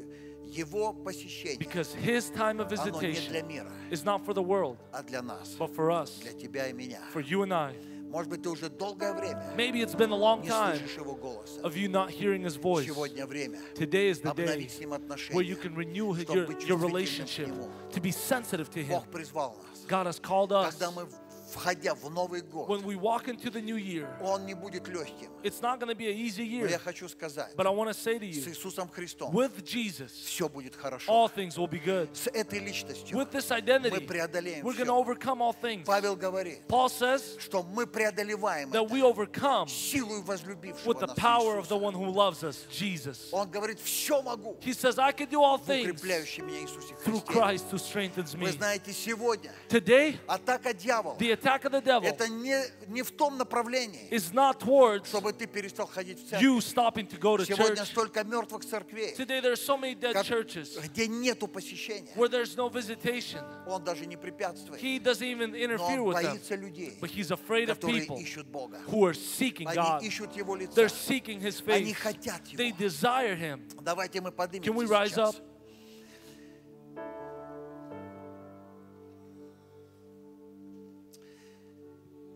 Его 0.44 0.92
посещение, 0.92 1.56
because 1.58 1.94
His 1.94 2.30
time 2.30 2.58
of 2.60 2.72
оно 2.72 3.00
не 3.00 3.12
для 3.12 3.40
visitation 3.42 3.46
мира, 3.48 3.72
is 3.90 4.04
not 4.04 4.24
for 4.24 4.32
the 4.34 4.42
world, 4.42 4.76
а 4.92 5.02
для 5.04 5.22
нас, 5.22 5.54
but 5.58 5.72
for 5.74 5.90
us, 5.90 6.20
для 6.22 6.32
тебя 6.32 6.68
и 6.68 6.72
меня. 6.72 7.00
for 7.12 7.20
you 7.20 7.42
and 7.42 7.52
I. 7.52 7.74
Может 8.10 8.30
быть, 8.30 8.42
ты 8.42 8.48
уже 8.48 8.70
долгое 8.70 9.12
время 9.12 9.42
Maybe 9.56 9.82
it's 9.82 9.94
been 9.94 10.10
a 10.10 10.16
long 10.16 10.40
не 10.42 10.48
time 10.48 10.78
слышишь 10.78 10.96
Его 10.96 11.14
голоса. 11.16 11.60
of 11.62 11.76
you 11.76 11.88
not 11.88 12.08
hearing 12.10 12.42
His 12.44 12.56
voice. 12.56 12.86
Сегодня 12.86 13.26
время 13.26 13.58
Today 13.74 14.10
is 14.10 14.20
the 14.20 14.32
day 14.34 14.44
обновить 14.44 14.70
с 14.72 14.78
Ним 14.80 14.90
where 14.90 15.42
you 15.42 15.54
отношения. 15.54 15.56
can 15.56 15.74
renew 15.74 16.14
чтобы 16.14 16.38
your, 16.38 16.46
быть 16.46 16.66
your 16.66 16.78
чувствительным 16.78 16.80
к 16.80 16.92
relationship, 16.92 17.48
Нему. 17.48 17.68
to 17.90 18.00
be 18.00 18.10
sensitive 18.12 18.70
to 18.70 18.82
Him. 18.82 18.90
Бог 19.00 19.08
призвал 19.10 19.56
нас. 19.68 19.84
God 19.88 20.06
has 20.06 20.20
called 20.20 20.52
us. 20.52 20.70
Когда 20.70 20.90
мы, 20.92 21.06
входя 21.51 21.93
в 21.95 22.09
Новый 22.09 22.41
год, 22.41 22.69
When 22.69 22.83
we 22.83 22.95
walk 22.95 23.27
into 23.27 23.49
the 23.51 23.61
new 23.61 23.75
year, 23.77 24.07
Он 24.21 24.45
не 24.45 24.53
будет 24.53 24.87
легким. 24.87 25.29
it's 25.43 25.61
not 25.61 25.79
going 25.79 25.89
to 25.89 25.95
be 25.95 26.07
an 26.11 26.17
easy 26.17 26.43
Но 26.43 26.65
year. 26.65 26.69
я 26.69 26.79
хочу 26.79 27.07
сказать, 27.09 27.53
But 27.55 27.67
I 27.67 27.69
want 27.69 27.89
to 27.89 27.93
say 27.93 28.17
to 28.19 28.25
с 28.31 28.45
you, 28.47 28.49
Иисусом 28.51 28.89
Христом 28.89 29.31
with 29.33 29.63
Jesus, 29.63 30.11
все 30.11 30.47
будет 30.49 30.75
хорошо. 30.75 31.11
all 31.11 31.27
things 31.29 31.57
will 31.57 31.67
be 31.69 31.79
good. 31.83 32.09
С 32.15 32.27
этой 32.27 32.59
личностью 32.59 33.17
With 33.17 33.31
this 33.31 33.49
мы 33.49 33.57
identity, 33.59 34.05
преодолеем 34.07 34.65
we're 34.65 34.73
все. 34.73 34.85
overcome 34.85 35.41
all 35.41 35.53
things. 35.53 35.83
Павел 35.85 36.15
говорит, 36.15 36.61
Paul 36.67 36.89
says 36.89 37.37
что 37.39 37.63
мы 37.63 37.85
преодолеваем 37.87 38.69
that 38.71 38.83
это 38.85 38.93
we 38.93 39.01
overcome 39.01 39.67
силой 39.67 40.21
возлюбившего 40.23 40.91
with 40.93 40.99
the 40.99 41.07
нас 41.07 41.17
power 41.17 41.57
of 41.57 41.67
the 41.67 41.75
Иисуса. 41.75 41.81
one 41.81 41.93
who 41.93 42.09
loves 42.11 42.43
us, 42.43 42.65
Jesus. 42.71 43.29
Он 43.31 43.49
говорит, 43.49 43.79
все 43.79 44.21
могу 44.21 44.57
He 44.61 44.73
says, 44.73 44.97
I 44.99 45.11
can 45.11 45.27
do 45.29 45.41
all 45.41 45.57
в 45.57 45.65
things 45.67 45.83
укрепляющем 45.89 46.47
меня 46.47 46.61
Иисусе 46.61 46.93
through 47.03 47.21
Христе. 47.21 47.33
Christ 47.33 47.65
who 47.71 47.77
strengthens 47.79 48.35
Вы 48.37 48.51
знаете, 48.51 48.93
сегодня 48.93 49.51
Today, 49.69 50.17
атака 50.27 50.73
дьявола 50.73 51.17
the 51.17 51.31
attack 51.40 51.64
of 51.64 51.72
the 51.72 51.82
devil 51.82 52.04
это 52.06 52.28
не, 52.28 52.56
не 52.88 53.02
в 53.02 53.10
том 53.12 53.36
направлении, 53.38 54.08
is 54.10 54.32
not 54.32 54.60
towards 54.60 55.08
чтобы 55.08 55.32
ты 55.32 55.46
перестал 55.46 55.86
ходить 55.86 56.18
в 56.20 56.28
церковь. 56.28 56.42
you 56.42 56.58
stopping 56.58 57.06
to 57.08 57.18
go 57.18 57.36
to 57.36 57.44
Сегодня 57.46 57.82
church. 57.82 57.86
столько 57.86 58.24
мертвых 58.24 58.64
церквей, 58.64 59.14
Today, 59.16 59.40
there 59.40 59.52
are 59.52 59.56
so 59.56 59.76
many 59.76 59.94
dead 59.94 60.12
как- 60.12 60.26
churches 60.26 60.78
где 60.82 61.06
нету 61.08 61.48
посещения. 61.48 62.12
where 62.14 62.28
there's 62.28 62.56
no 62.56 62.68
visitation. 62.68 63.42
Он 63.66 63.82
даже 63.82 64.06
не 64.06 64.16
препятствует. 64.16 64.80
He 64.82 64.98
doesn't 64.98 65.22
even 65.26 65.50
Но 65.52 65.56
interfere 65.56 66.00
он 66.00 66.08
with 66.14 66.16
them. 66.22 66.30
боится 66.32 66.54
людей, 66.54 66.98
But 67.00 67.10
he's 67.10 67.30
afraid 67.30 67.68
of 67.68 67.78
которые 67.80 68.00
people 68.06 68.18
ищут 68.20 68.46
Бога. 68.46 68.78
who 68.88 69.04
are 69.06 69.14
seeking 69.14 69.66
Они 69.66 69.76
God. 69.76 70.02
ищут 70.02 70.36
Его 70.36 70.56
They're 70.56 70.84
лица. 70.84 70.88
seeking 70.88 71.40
His 71.40 71.62
Они 71.66 71.92
face. 71.92 71.94
хотят 71.94 72.42
They 72.54 72.68
Его. 72.68 72.76
desire 72.78 73.36
Him. 73.36 73.60
Давайте 73.82 74.20
мы 74.20 74.30
поднимемся 74.32 74.70
Can 74.70 74.76
we 74.76 74.86
rise 74.86 75.10
сейчас. 75.14 75.34
up? 75.36 75.42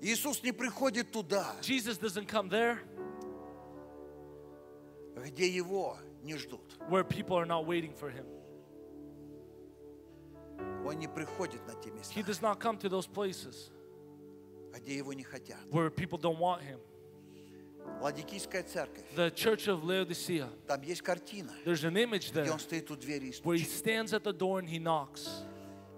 Иисус 0.05 0.43
не 0.43 0.53
приходит 0.53 1.11
туда, 1.13 1.55
Jesus 1.61 1.99
doesn't 1.99 2.27
come 2.27 2.49
there 2.49 2.79
где 5.27 5.47
Его 5.49 5.99
не 6.23 6.37
ждут. 6.37 6.79
where 6.89 7.05
people 7.05 7.37
are 7.37 7.47
not 7.47 7.67
waiting 7.67 7.93
for 7.95 8.11
Him. 8.11 8.27
Он 10.85 10.99
не 10.99 11.09
приходит 11.09 11.67
на 11.67 11.75
те 11.75 11.91
места, 11.91 12.15
He 12.15 12.23
does 12.23 12.41
not 12.41 12.59
come 12.61 12.79
to 12.79 12.89
those 12.89 13.07
places 13.07 13.71
где 14.75 14.97
Его 14.97 15.13
не 15.13 15.23
хотят. 15.25 15.59
where 15.71 15.91
people 15.91 16.19
don't 16.19 16.39
want 16.39 16.63
Him. 16.63 16.79
Ладикийская 18.01 18.63
церковь, 18.63 19.05
The 19.17 19.31
church 19.31 19.67
of 19.69 19.83
Laodicea, 19.85 20.49
там 20.67 20.81
есть 20.83 21.03
картина, 21.03 21.53
there's 21.65 21.85
an 21.85 21.97
image 21.97 22.31
где 22.31 22.43
there 22.45 22.53
Он 22.53 22.59
стоит 22.59 22.91
у 22.91 22.97
двери 22.97 23.27
и 23.29 23.33
where 23.43 23.57
He 23.57 23.65
стучит. 23.65 23.85
stands 23.85 24.13
at 24.15 24.23
the 24.25 24.33
door 24.33 24.59
and 24.61 24.69
He 24.69 24.79
knocks. 24.79 25.29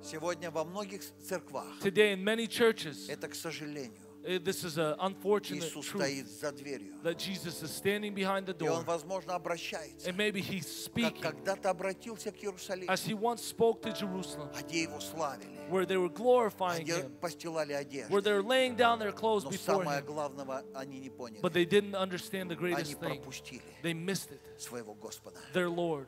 Сегодня 0.07 0.51
во 0.51 0.65
многих 0.65 1.03
церквах 1.23 1.67
Today, 1.81 2.13
in 2.15 2.23
many 2.25 2.47
churches, 2.49 3.09
это, 3.09 3.29
к 3.29 3.35
сожалению, 3.35 3.99
Uh, 4.25 4.39
This 4.39 4.63
is 4.63 4.79
an 4.79 4.95
unfortunate 5.01 5.65
Иисус 5.65 5.85
truth 5.85 6.01
стоит 6.05 6.29
за 6.29 6.53
дверью. 6.53 6.95
that 7.03 7.19
Jesus 7.19 7.61
is 7.61 7.73
standing 7.75 8.15
behind 8.15 8.47
the 8.47 8.53
И 8.57 8.69
Он, 8.69 8.83
door. 8.83 8.85
возможно, 8.85 9.35
обращается, 9.35 10.09
And 10.09 10.17
maybe 10.17 10.41
he's 10.41 10.63
как 10.63 10.93
speaking 10.95 11.21
когда-то 11.23 11.71
обратился 11.71 12.31
к 12.31 12.37
Иерусалиму, 12.41 12.89
as 12.89 13.05
he 13.05 13.15
once 13.15 13.43
spoke 13.43 13.83
to 13.83 13.91
Jerusalem, 13.93 14.49
где 14.57 14.83
Его 14.83 15.01
славили, 15.01 15.51
where 15.69 15.85
they 15.85 15.97
were 15.97 16.09
glorifying 16.09 16.85
где 16.85 17.01
him, 17.03 17.11
постилали 17.21 17.73
where 17.73 17.81
одежду. 17.81 18.23
they're 18.23 18.43
laying 18.45 18.77
down 18.77 19.01
their 19.01 19.11
clothes 19.11 19.43
Но 19.43 19.51
before 19.51 19.83
самое 19.83 19.99
him. 20.01 20.07
главного 20.07 20.63
они 20.73 21.01
не 21.01 21.11
поняли. 21.11 21.41
But 21.41 21.53
they 21.53 21.65
didn't 21.65 21.97
understand 21.97 22.49
the 22.49 22.55
Они 22.57 22.75
greatest 22.75 23.01
thing. 23.01 23.17
пропустили 23.21 23.63
They 23.83 23.93
missed 23.93 24.31
it. 24.31 24.41
своего 24.57 24.95
Господа. 24.95 25.41
Their 25.53 25.69
Lord. 25.69 26.07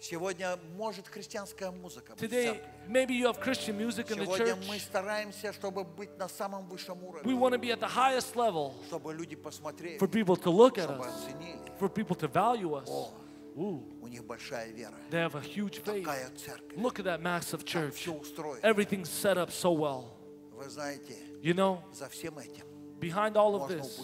Сегодня 0.00 0.58
может 0.76 1.06
христианская 1.06 1.70
музыка 1.70 2.12
быть 2.14 2.20
в 2.20 2.24
Today, 2.24 2.46
церкви. 2.54 2.70
maybe 2.88 3.10
you 3.16 3.26
have 3.32 3.40
Christian 3.40 3.76
music 3.78 4.10
in 4.10 4.18
the 4.18 4.24
Сегодня 4.24 4.46
church. 4.54 4.66
мы 4.68 4.78
стараемся, 4.80 5.52
чтобы 5.52 5.84
быть 5.84 6.16
на 6.18 6.28
самом 6.28 6.66
высшем 6.66 6.98
We 7.02 7.08
уровне, 7.08 7.34
want 7.34 7.52
to 7.54 7.58
be 7.60 7.70
at 7.70 7.78
the 7.80 7.88
highest 7.88 8.34
level 8.34 8.72
чтобы 8.88 9.14
люди 9.14 9.36
посмотрели, 9.36 9.98
for 9.98 10.08
people 10.08 10.36
to 10.36 10.50
look 10.50 10.76
at 10.78 10.84
чтобы 10.84 11.04
us, 11.06 11.14
оценили. 11.24 11.78
for 11.78 11.88
people 11.88 12.16
to 12.16 12.26
value 12.28 12.74
us. 12.74 12.88
О, 12.88 13.12
Ooh, 13.56 13.82
у 14.00 14.08
них 14.08 14.24
большая 14.24 14.72
вера. 14.72 14.94
they 15.10 15.18
have 15.20 15.34
a 15.36 15.40
huge 15.40 15.78
faith. 15.84 16.02
Такая 16.04 16.30
церковь. 16.36 16.76
Look 16.76 16.98
at 16.98 17.04
that 17.04 17.20
massive 17.22 17.64
church. 17.64 17.94
Все 17.94 18.12
устроено. 18.12 18.58
Everything's 18.62 19.08
set 19.08 19.36
up 19.38 19.50
so 19.52 19.70
well. 19.72 20.06
Вы 20.52 20.68
знаете, 20.68 21.16
You 21.42 21.54
know, 21.54 21.78
за 21.92 22.08
всем 22.08 22.38
этим 22.38 22.64
behind 22.99 23.37
all 23.37 23.55
of 23.55 23.69
this, 23.69 23.99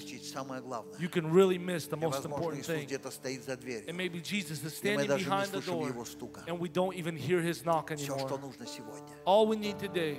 you 1.00 1.10
can 1.10 1.32
really 1.32 1.58
miss 1.58 1.88
the 1.88 1.98
most 1.98 2.26
important 2.26 2.66
thing. 2.66 2.88
And 3.88 3.98
maybe 3.98 4.22
Jesus 4.22 4.64
is 4.64 4.76
standing 4.76 5.08
behind 5.08 5.52
the 5.52 5.62
door 5.62 5.94
and 6.48 6.60
we 6.60 6.70
don't 6.70 6.96
even 6.96 7.16
hear 7.16 7.42
His 7.42 7.66
knock 7.66 7.92
anymore. 7.92 8.40
All 9.26 9.48
we 9.48 9.56
need 9.56 9.80
today 9.80 10.18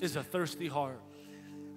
is 0.00 0.16
a 0.16 0.22
thirsty 0.22 0.68
heart. 0.68 1.00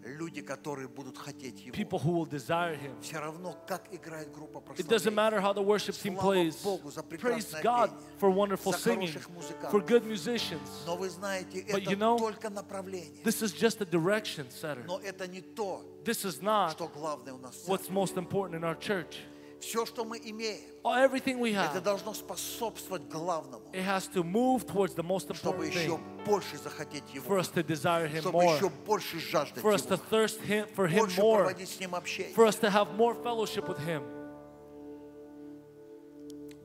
Люди, 0.07 0.43
которые 0.43 0.89
будут 0.89 1.17
хотеть 1.17 1.61
Его. 1.61 1.73
People 1.77 1.99
who 2.03 2.11
will 2.13 2.27
desire 2.29 2.75
him. 2.77 3.01
Все 3.01 3.19
равно, 3.21 3.57
как 3.69 3.87
играет 3.95 4.33
группа 4.33 4.59
It 4.59 4.89
doesn't 4.89 5.15
прославления. 5.15 5.15
matter 5.15 5.41
how 5.41 5.53
the 5.53 5.63
worship 5.63 5.95
team 5.95 6.15
Слава 6.19 6.35
plays. 6.35 6.63
Богу 6.65 6.91
за 6.91 7.01
Praise 7.03 7.09
прекрасное 7.09 7.63
God 7.63 7.91
пение, 7.91 8.19
for 8.21 8.31
wonderful 8.35 8.73
за 8.73 8.79
singing, 8.79 9.13
хороших 9.13 9.31
музыкантов. 9.31 9.71
for 9.73 9.87
good 9.87 10.05
musicians. 10.05 10.69
Но 10.87 10.97
вы 10.97 11.09
знаете, 11.09 11.61
But 11.71 11.83
это 11.83 11.91
you 11.91 11.97
know, 11.97 12.19
только 12.19 12.51
направление. 12.51 13.23
This 13.23 13.43
is 13.43 13.53
just 13.53 13.81
a 13.81 13.85
direction 13.87 14.51
setter. 14.51 14.83
Но 14.87 14.99
это 14.99 15.29
не 15.29 15.41
то, 15.41 15.85
This 16.05 16.25
is 16.25 16.43
not 16.43 16.73
что 16.73 16.89
главное 16.89 17.33
у 17.35 17.39
нас 17.39 17.55
в 17.65 17.69
what's 17.71 17.87
церкви. 17.87 17.95
most 17.95 18.17
important 18.17 18.55
in 18.57 18.65
our 18.65 18.75
church. 18.77 19.19
Все, 19.60 19.86
что 19.86 20.06
мы 20.06 20.18
имеем, 20.20 20.62
Oh, 20.84 20.94
Everything 20.94 21.40
we 21.40 21.52
это 21.54 21.80
have, 21.80 21.82
должно 21.82 22.14
способствовать 22.14 23.04
главному, 23.10 23.66
it 23.74 23.84
has 23.84 24.08
to 24.14 24.24
move 24.24 24.66
towards 24.66 24.94
the 24.96 25.04
most 25.04 25.34
чтобы 25.36 25.66
еще 25.66 25.96
thing 25.98 26.24
больше 26.26 26.58
захотеть 26.58 27.04
for 27.16 27.16
Его, 27.16 27.40
us 27.40 27.50
to 27.52 27.64
desire 27.64 28.08
Him 28.08 28.22
чтобы 28.22 28.44
еще 28.44 28.66
more, 28.68 28.86
больше 28.86 29.20
жаждать 29.20 29.64
for 29.64 29.74
us 29.74 29.86
to 29.86 29.96
Его, 29.96 30.04
thirst 30.10 30.40
him, 30.42 30.68
for 30.76 30.88
Him 30.88 31.00
больше 31.00 31.20
more, 31.22 31.38
проводить 31.46 31.70
с 31.70 31.80
Ним 31.80 31.96
общение. 31.96 32.34
for 32.36 32.46
us 32.46 32.56
to 32.58 32.70
have 32.70 32.96
more 32.96 33.16
fellowship 33.16 33.68
with 33.68 33.80
Him. 33.80 34.04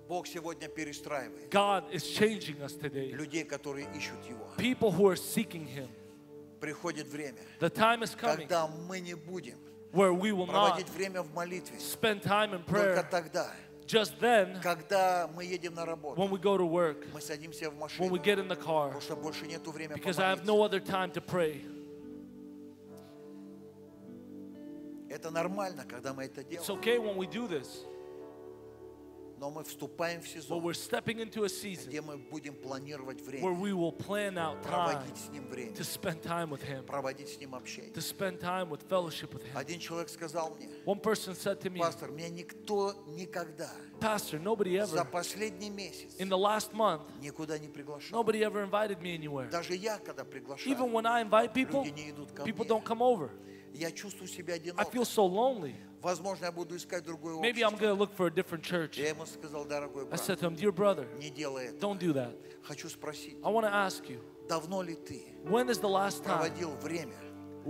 Бог 0.09 0.26
сегодня 0.26 0.68
перестраивает 0.68 1.49
God 1.51 1.84
is 1.93 2.05
changing 2.05 2.61
us 2.62 2.74
today. 2.74 3.11
людей, 3.12 3.45
которые 3.45 3.86
ищут 3.97 4.22
Его. 4.28 4.47
People 4.59 4.93
who 4.93 5.09
are 5.09 5.16
seeking 5.16 5.66
Him. 5.66 5.88
Приходит 6.61 7.09
время, 7.09 7.38
The 7.61 7.70
time 7.70 8.03
is 8.03 8.14
coming 8.14 8.47
когда 8.47 8.66
мы 8.68 9.01
не 9.01 9.14
будем 9.14 9.59
where 9.93 10.12
we 10.12 10.32
will 10.32 10.47
not 10.47 10.82
spend 11.78 12.22
time 12.22 12.55
in 12.55 12.62
prayer 12.62 13.05
just 13.86 14.18
then, 14.20 14.59
when 16.14 16.30
we 16.30 16.38
go 16.38 16.57
to 16.57 16.64
work, 16.64 17.05
when 17.99 18.11
we 18.11 18.18
get 18.18 18.38
in 18.38 18.49
the 18.49 18.57
car, 18.57 18.95
because 19.95 20.18
I 20.18 20.30
have 20.30 20.47
no 20.47 20.62
other 20.62 20.80
time 20.80 21.11
to 21.12 21.20
pray. 21.20 21.61
It's 25.11 26.70
okay 26.70 26.99
when 26.99 27.16
we 27.16 27.26
do 27.26 27.47
this. 27.47 27.84
Но 29.41 29.52
мы 29.52 29.64
вступаем 29.64 30.20
в 30.20 30.24
but 30.24 30.30
сезон, 30.30 30.64
we're 30.64 30.74
stepping 30.74 31.20
into 31.20 31.43
a 31.43 31.48
season 31.48 31.89
где 31.89 32.02
мы 32.02 32.18
будем 32.18 32.56
планировать 32.56 33.20
where 33.22 33.54
время, 33.54 33.60
we 33.60 33.72
will 33.72 33.91
plan 33.91 34.36
out 34.36 34.64
time 34.64 34.68
проводить 34.72 35.16
с 35.16 35.30
Ним 35.30 35.48
время, 35.48 35.74
to 35.76 35.84
spend 35.84 36.24
time 36.24 36.50
with 36.50 36.64
Him, 36.64 36.82
проводить 36.88 37.30
с 37.30 37.39
Ним 37.39 37.54
общение. 37.54 37.93
to 37.93 38.02
spend 38.02 38.39
time 38.39 38.68
with 38.72 38.82
fellowship 38.89 39.32
with 39.36 39.43
Him. 39.43 39.52
Один 39.56 39.80
человек 39.80 40.10
сказал 40.10 40.56
мне, 40.56 40.68
One 40.86 41.00
person 41.00 41.36
said 41.36 41.62
to 41.62 41.70
me, 41.70 41.78
пастор, 41.78 42.10
меня 42.10 42.30
никто 42.30 42.95
никогда 43.10 43.70
Pastor, 44.00 44.39
nobody 44.41 44.84
за 44.84 45.02
ever, 45.02 45.12
последний 45.12 45.70
месяц 45.70 46.16
in 46.18 46.30
the 46.30 46.38
last 46.38 46.74
month, 46.74 47.04
никуда 47.22 47.60
не 47.60 47.68
приглашал. 47.68 48.20
nobody 48.20 48.43
ever 48.43 48.64
invited 48.64 49.00
me 49.04 49.16
anywhere. 49.16 49.52
Даже 49.52 49.76
я, 49.76 50.00
когда 50.00 50.24
Even 50.24 50.30
приглашаю, 50.32 50.91
when 50.91 51.06
I 51.06 51.22
invite 51.22 51.54
people, 51.54 51.84
люди 51.86 51.93
не 51.93 52.10
идут 52.10 52.32
ко 52.32 52.41
people 52.43 52.66
мне. 52.66 52.70
don't 52.70 52.84
come 52.84 53.04
over. 53.04 53.30
Я 53.72 53.91
чувствую 53.91 54.28
себя 54.28 54.56
I 54.56 54.58
одиноко. 54.58 54.89
feel 54.89 55.06
so 55.06 55.24
lonely. 55.28 55.76
Возможно, 56.02 56.45
я 56.45 56.52
буду 56.52 56.76
искать 56.76 57.04
другое 57.04 57.36
Maybe 57.36 57.62
I'm 57.64 57.74
общество. 57.74 57.86
going 57.86 57.95
to 57.98 58.00
look 58.00 58.16
for 58.16 58.28
a 58.28 58.32
different 58.32 58.62
church. 58.64 58.98
Я 58.98 59.10
ему 59.10 59.26
сказал, 59.26 59.66
дорогой 59.66 60.04
I 60.04 60.08
брат, 60.08 60.20
said 60.22 60.39
to 60.39 60.48
him, 60.50 60.56
Dear 60.56 60.72
brother, 60.72 61.08
не 61.20 61.30
делай 61.30 61.66
это. 61.68 61.78
don't 61.80 62.00
do 62.00 62.14
that. 62.14 62.34
Хочу 62.64 62.88
спросить, 62.89 63.38
I 63.43 63.50
want 63.50 63.66
to 63.66 63.74
ask 63.74 64.08
you, 64.10 64.20
давно 64.48 64.82
ли 64.84 64.95
ты 64.95 65.24
when 65.45 65.70
is 65.70 65.80
the 65.80 65.89
last 65.89 66.24
time 66.24 66.38
проводил 66.38 66.72
время? 66.82 67.16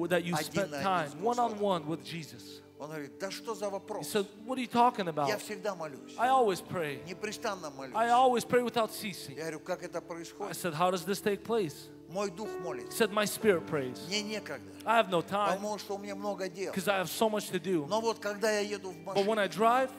that 0.10 0.24
you 0.24 0.36
Один 0.36 0.64
spent 0.66 0.70
на 0.70 0.78
один 0.78 0.88
time 0.88 1.10
с 1.10 1.14
one 1.16 1.38
on 1.38 1.50
Господом. 1.58 1.60
one 1.60 1.86
with 1.88 2.04
Jesus? 2.04 2.62
Он 2.80 2.90
говорит, 2.90 3.18
да 3.18 3.32
что 3.32 3.56
за 3.56 3.66
He 3.66 3.72
вопрос? 3.72 4.06
said, 4.08 4.28
What 4.46 4.60
are 4.60 4.62
you 4.62 4.68
talking 4.68 5.06
Я 5.06 5.12
about? 5.12 5.40
всегда 5.40 5.74
молюсь. 5.74 6.14
I 6.20 6.28
always 6.30 6.62
pray. 6.62 7.00
Непрестанно 7.08 7.72
молюсь. 7.72 7.96
I 7.96 8.10
always 8.10 8.46
pray 8.46 8.62
without 8.62 8.92
ceasing. 8.92 9.36
Я 9.36 9.44
говорю, 9.46 9.60
как 9.62 9.82
это 9.84 9.98
I 9.98 10.02
происходит? 10.02 10.56
said, 10.56 10.74
How 10.76 10.92
does 10.92 11.04
this 11.06 11.20
take 11.22 11.44
place? 11.44 11.90
Мой 12.12 12.32
дух 12.32 12.48
He 12.50 12.60
молится. 12.62 12.98
said, 12.98 13.12
My 13.12 13.26
spirit 13.26 13.66
prays. 13.68 14.00
Мне 14.08 14.22
некогда. 14.22 14.72
I 14.86 15.02
have 15.02 15.10
no 15.10 15.22
time 15.22 15.56
Потому 15.56 15.78
что 15.78 15.96
у 15.96 15.98
меня 15.98 16.16
много 16.16 16.48
дел. 16.48 16.72
because 16.74 16.88
I 16.88 17.00
have 17.00 17.10
so 17.10 17.30
much 17.30 17.50
to 17.52 17.60
do. 17.60 17.86
Но 17.88 18.00
вот 18.02 18.20
когда 18.20 18.50
я 18.52 18.62
еду 18.62 18.92
в 18.92 18.98
But 19.06 19.16
when 19.26 19.36
машине, 19.36 19.42
I 19.42 19.48
drive, 19.50 19.92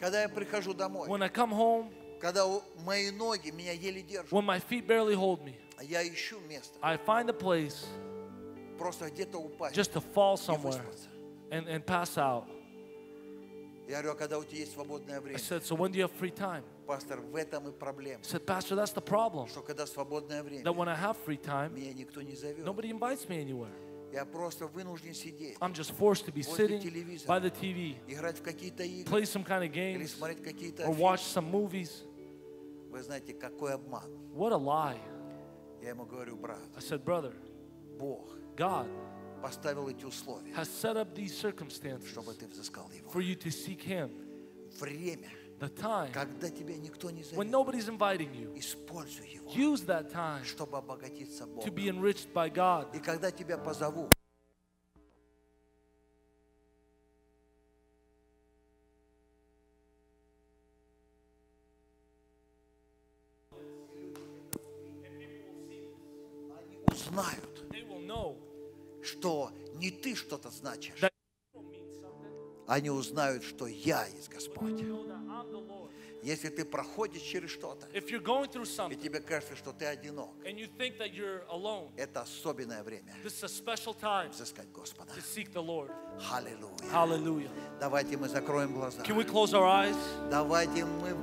когда 0.00 0.22
я 0.22 0.28
прихожу 0.28 0.72
домой, 0.74 1.08
when 1.08 1.22
I 1.22 1.28
come 1.28 1.50
home, 1.52 1.90
когда 2.20 2.46
у- 2.46 2.62
мои 2.84 3.10
ноги 3.10 3.50
меня 3.50 3.72
еле 3.72 4.00
держат, 4.02 4.32
when 4.32 4.44
my 4.46 4.58
feet 4.60 4.86
barely 4.86 5.14
hold 5.14 5.42
me, 5.44 5.54
я 5.82 6.02
ищу 6.08 6.40
место, 6.48 6.78
I 6.80 6.96
find 6.96 7.28
a 7.28 7.34
place 7.34 7.84
просто 8.78 9.10
где-то 9.10 9.38
упасть 9.38 9.76
just 9.76 9.92
to 9.92 10.02
fall 10.14 10.34
и 10.36 10.38
somewhere 10.38 10.80
выспаться. 10.82 11.08
and, 11.50 11.66
and 11.68 11.84
pass 11.84 12.16
out. 12.16 12.44
Я 13.88 14.02
говорю, 14.02 14.12
а 14.12 14.14
когда 14.16 14.38
у 14.38 14.44
тебя 14.44 14.58
есть 14.58 14.72
свободное 14.72 15.16
I 15.16 15.20
время? 15.20 15.38
said, 15.38 15.62
So 15.62 15.76
when 15.76 15.92
do 15.92 15.98
you 15.98 16.02
have 16.08 16.12
free 16.18 16.32
time? 16.34 16.62
Пастор, 16.86 17.20
в 17.20 17.36
этом 17.36 17.68
и 17.68 17.72
проблема. 17.72 18.20
He 18.22 18.26
said, 18.26 18.44
Pastor, 18.44 18.74
that's 18.74 18.92
the 18.92 19.00
problem. 19.00 19.46
Что 19.48 19.62
когда 19.62 19.86
свободное 19.86 20.42
That 20.42 20.44
время, 20.44 20.72
when 20.72 20.88
I 20.88 20.96
have 20.96 21.16
free 21.24 21.38
time, 21.40 21.72
меня 21.74 21.92
никто 21.92 22.20
не 22.22 22.34
зовет. 22.34 22.64
nobody 22.64 22.90
invites 22.90 23.28
me 23.28 23.38
anywhere. 23.40 23.70
Я 24.12 24.24
просто 24.24 24.66
вынужден 24.66 25.14
сидеть, 25.14 25.56
I'm 25.58 25.72
just 25.72 25.92
forced 25.96 26.24
to 26.26 26.32
be 26.32 26.42
Возле 26.42 26.66
sitting 26.66 26.80
телевизора. 26.82 27.28
by 27.28 27.40
the 27.40 27.50
TV, 27.50 27.96
играть 28.08 28.38
в 28.38 28.42
какие-то 28.42 28.82
игры 28.82 29.12
play 29.12 29.22
some 29.24 29.44
kind 29.44 29.62
of 29.62 29.66
или 29.66 30.04
games, 30.04 30.16
смотреть 30.16 30.42
какие-то 30.42 30.84
or 30.84 30.94
фильмы. 30.94 31.00
watch 31.00 31.20
some 31.20 31.50
movies. 31.50 31.90
Вы 32.90 33.02
знаете, 33.02 33.34
какой 33.34 33.74
обман. 33.74 34.10
What 34.34 34.52
a 34.52 34.58
lie. 34.58 34.98
Я 35.82 35.90
ему 35.90 36.06
говорю, 36.06 36.36
брат, 36.36 36.58
I 36.76 36.80
said, 36.80 37.04
Brother, 37.04 37.34
Бог 37.98 38.26
God 38.56 38.88
поставил 39.41 39.87
эти 39.89 40.05
условия, 40.05 40.51
has 40.53 40.69
set 40.69 40.95
up 40.97 41.13
these 41.15 41.33
circumstances 41.35 42.09
чтобы 42.11 42.33
ты 42.33 42.47
взыскал 42.47 42.89
его. 42.91 43.09
for 43.11 43.21
you 43.21 43.35
to 43.35 43.49
seek 43.49 43.81
Him. 43.83 44.09
Время, 44.79 45.29
The 45.59 45.69
time 45.69 46.11
когда 46.11 46.49
тебя 46.49 46.75
никто 46.77 47.11
не 47.11 47.21
when 47.23 47.49
зовет, 47.49 47.51
nobody's 47.51 47.87
inviting 47.89 48.33
you, 48.33 48.53
используй 48.57 49.27
его, 49.29 49.51
use 49.51 49.85
that 49.85 50.11
time 50.11 50.43
чтобы 50.43 50.77
обогатиться 50.77 51.43
to 51.45 51.47
Богом. 51.47 51.75
be 51.75 51.87
enriched 51.89 52.33
by 52.33 52.49
God. 52.49 52.87
И 52.95 52.99
когда 52.99 53.31
тебя 53.31 53.57
позову, 53.57 54.09
они 66.57 66.77
ты 70.01 70.15
что-то 70.15 70.49
значишь. 70.49 70.95
Они 72.67 72.89
узнают, 72.89 73.43
что 73.43 73.67
я 73.67 74.05
есть 74.07 74.29
Господь. 74.29 74.81
Если 76.23 76.49
ты 76.49 76.63
проходишь 76.65 77.23
через 77.23 77.49
что-то, 77.49 77.87
и 77.87 77.99
тебе 78.95 79.19
кажется, 79.19 79.55
что 79.55 79.73
ты 79.73 79.85
одинок, 79.85 80.29
alone, 81.49 81.91
это 81.97 82.21
особенное 82.21 82.83
время 82.83 83.11
взыскать 84.31 84.71
Господа. 84.71 85.11
Аллилуйя. 86.93 87.49
Давайте 87.79 88.17
мы 88.17 88.29
закроем 88.29 88.73
глаза. 88.73 89.01
Давайте 90.29 90.85
мы 90.85 91.15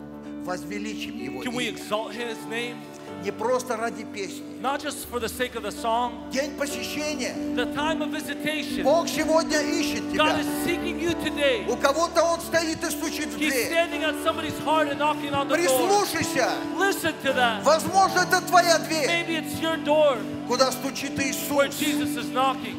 возвеличим 0.49 1.17
Его 1.19 1.43
Can 1.43 1.55
we 1.55 1.65
имя. 1.69 1.77
exalt 1.77 2.13
His 2.13 2.39
name? 2.49 2.77
Не 3.23 3.33
просто 3.33 3.77
ради 3.77 4.05
песни. 4.05 4.45
Not 4.61 4.81
just 4.81 5.07
for 5.11 5.19
the 5.21 5.29
sake 5.29 5.55
of 5.57 5.63
the 5.63 5.73
song, 5.73 6.31
День 6.31 6.57
посещения. 6.57 7.35
the 7.55 7.67
time 7.75 8.01
of 8.01 8.11
visitation. 8.11 8.83
Бог 8.85 9.09
сегодня 9.09 9.61
ищет 9.61 10.03
God 10.15 10.37
тебя. 10.37 10.41
is 10.41 10.47
seeking 10.65 10.99
you 11.01 11.13
today. 11.25 11.67
У 11.69 11.77
кого-то 11.77 12.23
Он 12.23 12.41
стоит 12.41 12.83
и 12.83 12.91
стучит 12.91 13.27
в 13.29 13.37
He's 13.39 13.51
дверь. 13.51 13.67
standing 13.71 14.05
at 14.05 14.15
somebody's 14.25 14.59
heart 14.65 14.89
and 14.89 14.99
knocking 14.99 15.35
on 15.35 15.49
the 15.49 15.57
door. 15.57 15.59
Прислушайся. 15.59 16.49
Listen 16.79 17.13
to 17.25 17.33
that. 17.35 17.63
Возможно, 17.65 18.21
это 18.21 18.41
твоя 18.47 18.79
дверь. 18.79 19.07
Maybe 19.09 19.37
it's 19.37 19.61
your 19.61 19.77
door 19.85 20.17
куда 20.49 20.73
стучит 20.73 21.19
Иисус. 21.21 21.51
Он 21.53 21.69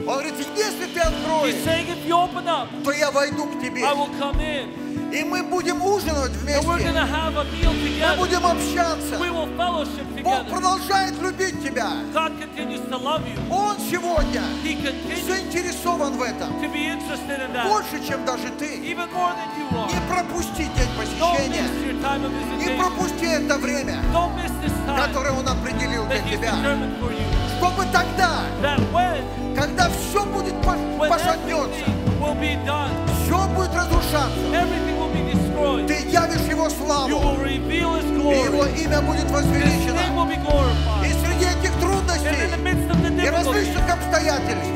говорит, 0.06 0.34
если 0.58 0.86
ты 0.94 1.00
откроешь, 1.00 1.56
то 2.84 2.92
я 2.92 3.12
войду 3.12 3.46
к 3.46 3.62
тебе. 3.62 3.86
И 5.12 5.24
мы 5.24 5.42
будем 5.42 5.82
ужинать 5.82 6.32
вместе. 6.32 6.68
Мы 6.68 8.16
будем 8.18 8.46
общаться. 8.46 9.18
Бог 10.24 10.48
продолжает 10.50 11.20
любить 11.20 11.64
тебя. 11.64 11.90
Он 13.50 13.76
сегодня 13.80 14.44
заинтересован 15.28 16.14
в 16.14 16.22
этом. 16.22 16.54
Больше, 17.68 18.08
чем 18.08 18.24
даже 18.26 18.50
ты. 18.60 18.78
Не 18.78 18.96
пропусти 20.08 20.64
день 20.64 20.90
посещения. 20.98 21.68
Не 22.60 22.78
пропусти 22.78 23.26
это 23.26 23.58
время, 23.58 24.04
которое 24.86 25.32
Он 25.32 25.48
определил 25.48 26.06
для 26.06 26.22
тебя 26.22 26.54
чтобы 27.60 27.84
тогда, 27.92 28.44
когда 29.56 29.90
все 29.90 30.26
будет 30.26 30.54
пошатнется, 31.10 31.86
все 33.26 33.48
будет 33.50 33.74
разрушаться, 33.76 34.30
ты 35.88 35.94
явишь 36.08 36.48
Его 36.50 36.70
славу, 36.70 37.10
и 37.46 37.56
Его 38.46 38.66
имя 38.66 39.02
будет 39.02 39.30
возвеличено. 39.30 40.00
И 41.06 41.12
среди 41.12 41.46
этих 41.46 41.74
трудностей 41.82 42.48
и 43.26 43.30
различных 43.30 43.90
обстоятельств 43.92 44.72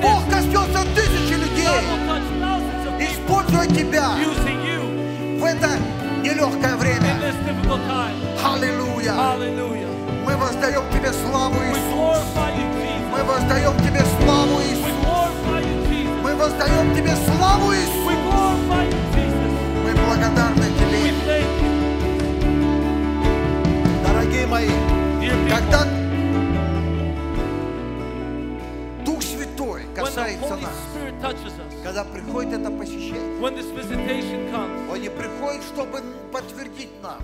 Бог 0.00 0.22
коснется 0.30 0.84
тысячи 0.94 1.34
людей, 1.34 1.66
используя 3.00 3.66
тебя 3.66 4.10
в 5.40 5.44
это 5.44 5.70
нелегкое 6.22 6.76
время. 6.76 7.18
Аллилуйя! 8.44 9.87
Мы 10.28 10.36
воздаем 10.36 10.82
Тебе 10.92 11.10
славу, 11.10 11.54
Иисус. 11.54 12.18
Мы 13.10 13.24
воздаем 13.24 13.74
Тебе 13.78 14.02
славу, 14.20 14.60
Иисус. 14.60 15.32
Мы 16.22 16.36
воздаем 16.36 16.94
Тебе 16.94 17.16
славу, 17.16 17.72
Иисус. 17.72 17.88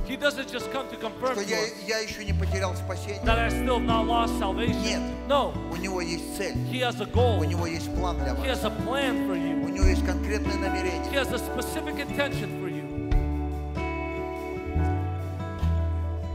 He 0.07 0.17
doesn't 0.17 0.51
just 0.51 0.71
come 0.71 0.87
to 0.89 0.97
confirm 0.97 1.33
что 1.33 1.41
to 1.41 1.47
я, 1.49 1.57
us 1.57 1.73
я 1.87 1.99
еще 1.99 2.25
не 2.25 2.33
потерял 2.33 2.75
спасение. 2.75 3.21
that 3.25 3.37
I 3.39 3.49
still 3.49 3.79
have 3.79 3.85
not 3.85 4.05
lost 4.07 4.37
salvation. 4.39 4.81
Нет. 4.83 5.01
No, 5.27 5.53
У 5.71 5.75
Него 5.77 6.01
есть 6.01 6.35
цель, 6.37 6.53
He 6.71 6.79
has 6.81 6.99
a 7.01 7.05
goal. 7.05 7.39
у 7.39 7.43
Него 7.45 7.65
есть 7.67 7.93
план 7.95 8.17
для 8.17 8.33
He 8.33 8.47
вас, 8.49 8.61
has 8.61 8.65
a 8.65 8.69
plan 8.85 9.27
for 9.27 9.33
у 9.33 9.35
you. 9.35 9.71
Него 9.71 9.85
есть 9.85 10.05
конкретное 10.05 10.53
He 10.55 10.59
намерение. 10.59 11.11
has 11.13 11.31
a 11.31 11.37
specific 11.39 11.97
intention 11.99 12.59
for 12.61 12.67
you. 12.69 12.79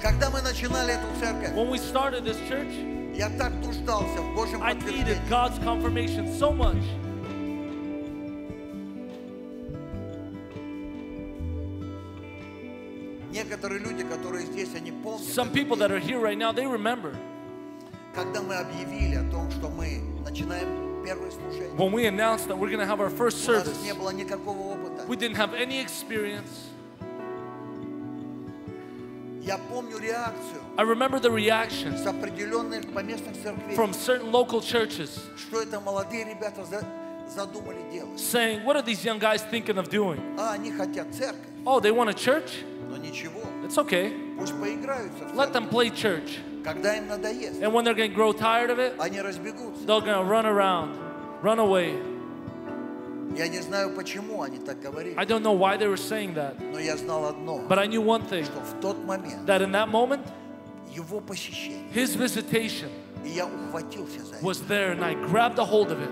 Когда 0.01 0.30
мы 0.30 0.42
начинали 0.42 0.95
эту 0.95 1.07
церковь, 1.20 1.55
When 1.55 1.70
we 1.70 1.78
started 1.78 2.24
this 2.24 2.36
church, 2.49 2.72
я 3.16 3.28
так 3.30 3.53
нуждался 3.64 4.20
в 4.20 4.34
Божьем 4.34 4.62
I 4.62 4.74
needed 4.74 4.84
подтверждении. 4.84 5.28
God's 5.30 5.59
confirmation 5.61 6.28
so 6.38 6.51
much. 6.53 6.82
Некоторые 13.38 13.80
люди, 13.80 14.05
которые 14.05 14.47
здесь, 14.47 14.74
они 14.74 14.92
помнят, 14.92 15.22
Some 15.28 15.51
people 15.53 15.76
that 15.78 15.90
are 15.90 15.99
here 16.01 16.20
right 16.20 16.38
now, 16.38 16.53
they 16.53 16.66
remember 16.66 17.14
когда 18.14 18.40
мы 18.42 18.55
объявили 18.55 19.16
о 19.16 19.28
том, 19.32 19.51
что 19.51 19.68
мы 19.68 20.01
начинаем 20.24 21.03
первое 21.05 21.30
служение. 21.32 21.74
when 21.76 21.90
we 21.92 22.07
announced 22.07 22.47
that 22.47 22.57
we're 22.57 22.68
going 22.70 22.78
to 22.78 22.86
have 22.86 23.01
our 23.01 23.11
first 23.11 23.47
У 23.49 23.53
нас 23.53 23.64
service. 23.64 23.82
не 23.82 23.92
было 23.92 24.11
никакого 24.11 24.74
опыта. 24.74 25.05
We 25.09 25.16
didn't 25.16 25.36
have 25.36 25.53
any 25.55 25.80
experience. 25.80 26.70
Я 29.42 29.59
помню 29.59 29.99
реакцию 29.99 30.62
I 30.78 30.84
remember 30.84 31.20
the 31.20 31.30
reactions 31.30 32.03
с 32.03 32.07
определенных 32.07 32.90
поместных 32.92 33.34
церквей, 33.42 33.76
from 33.76 33.92
certain 33.92 34.30
local 34.30 34.61
churches 34.61 35.18
что 35.36 35.61
это 35.61 35.80
молодые 35.80 36.24
ребята 36.24 36.64
за- 36.64 36.84
задумали 37.28 37.78
делать. 37.92 38.18
saying, 38.18 38.64
What 38.64 38.76
are 38.76 38.82
these 38.82 39.05
young 39.05 39.18
guys 39.18 39.42
thinking 39.51 39.76
of 39.76 39.88
doing? 39.90 40.20
А 40.38 40.53
они 40.55 40.72
хотят 40.72 41.12
церковь, 41.14 41.47
Oh, 41.66 41.80
they 41.80 41.90
want 41.90 42.09
a 42.11 42.14
church? 42.14 42.64
но 42.90 42.97
ничего, 42.97 43.40
It's 43.64 43.78
okay. 43.78 44.12
пусть 44.38 44.53
поиграются 44.61 45.24
в 45.24 45.34
Let 45.38 45.53
церковь. 45.53 45.53
them 45.55 45.68
play 45.70 45.90
church. 45.90 46.38
Когда 46.64 46.97
им 46.97 47.09
надоест, 47.09 47.62
And 47.62 47.72
when 47.72 47.84
they're 47.84 47.95
going 47.95 48.11
to 48.11 48.14
grow 48.16 48.32
tired 48.32 48.70
of 48.70 48.78
it, 48.78 48.95
они 48.99 49.20
разбегутся. 49.20 49.86
they're 49.86 50.01
going 50.01 50.14
to 50.18 50.24
run 50.24 50.47
around, 50.47 50.97
run 51.42 51.59
away. 51.59 51.95
Я 53.36 53.49
не 53.49 53.61
знаю, 53.61 53.90
почему 53.97 54.42
они 54.42 54.59
так 54.59 54.80
говорили, 54.80 55.14
I 55.18 55.24
don't 55.24 55.42
know 55.42 55.53
why 55.53 55.76
they 55.76 55.88
were 55.88 55.97
saying 55.97 56.34
that, 56.34 56.55
но 56.72 56.78
я 56.78 56.97
знал 56.97 57.24
одно, 57.26 57.61
but 57.68 57.78
I 57.78 57.86
knew 57.86 58.01
one 58.01 58.22
thing 58.26 58.45
что 58.45 58.61
в 58.61 58.80
тот 58.80 59.05
момент 59.05 59.45
that 59.47 59.61
in 59.61 59.72
that 59.72 59.88
moment, 59.88 60.20
его 60.95 61.20
посещение, 61.20 61.90
his 61.92 62.14
visitation 62.14 62.88
и 63.24 63.30
я 63.30 63.47
ухватился 63.47 64.22
за 64.24 64.36
это. 64.36 64.45
was 64.45 64.61
there 64.68 64.92
and 64.92 65.03
I 65.05 65.14
grabbed 65.14 65.59
a 65.59 65.64
hold 65.64 65.90
of 65.90 66.01
it. 66.01 66.11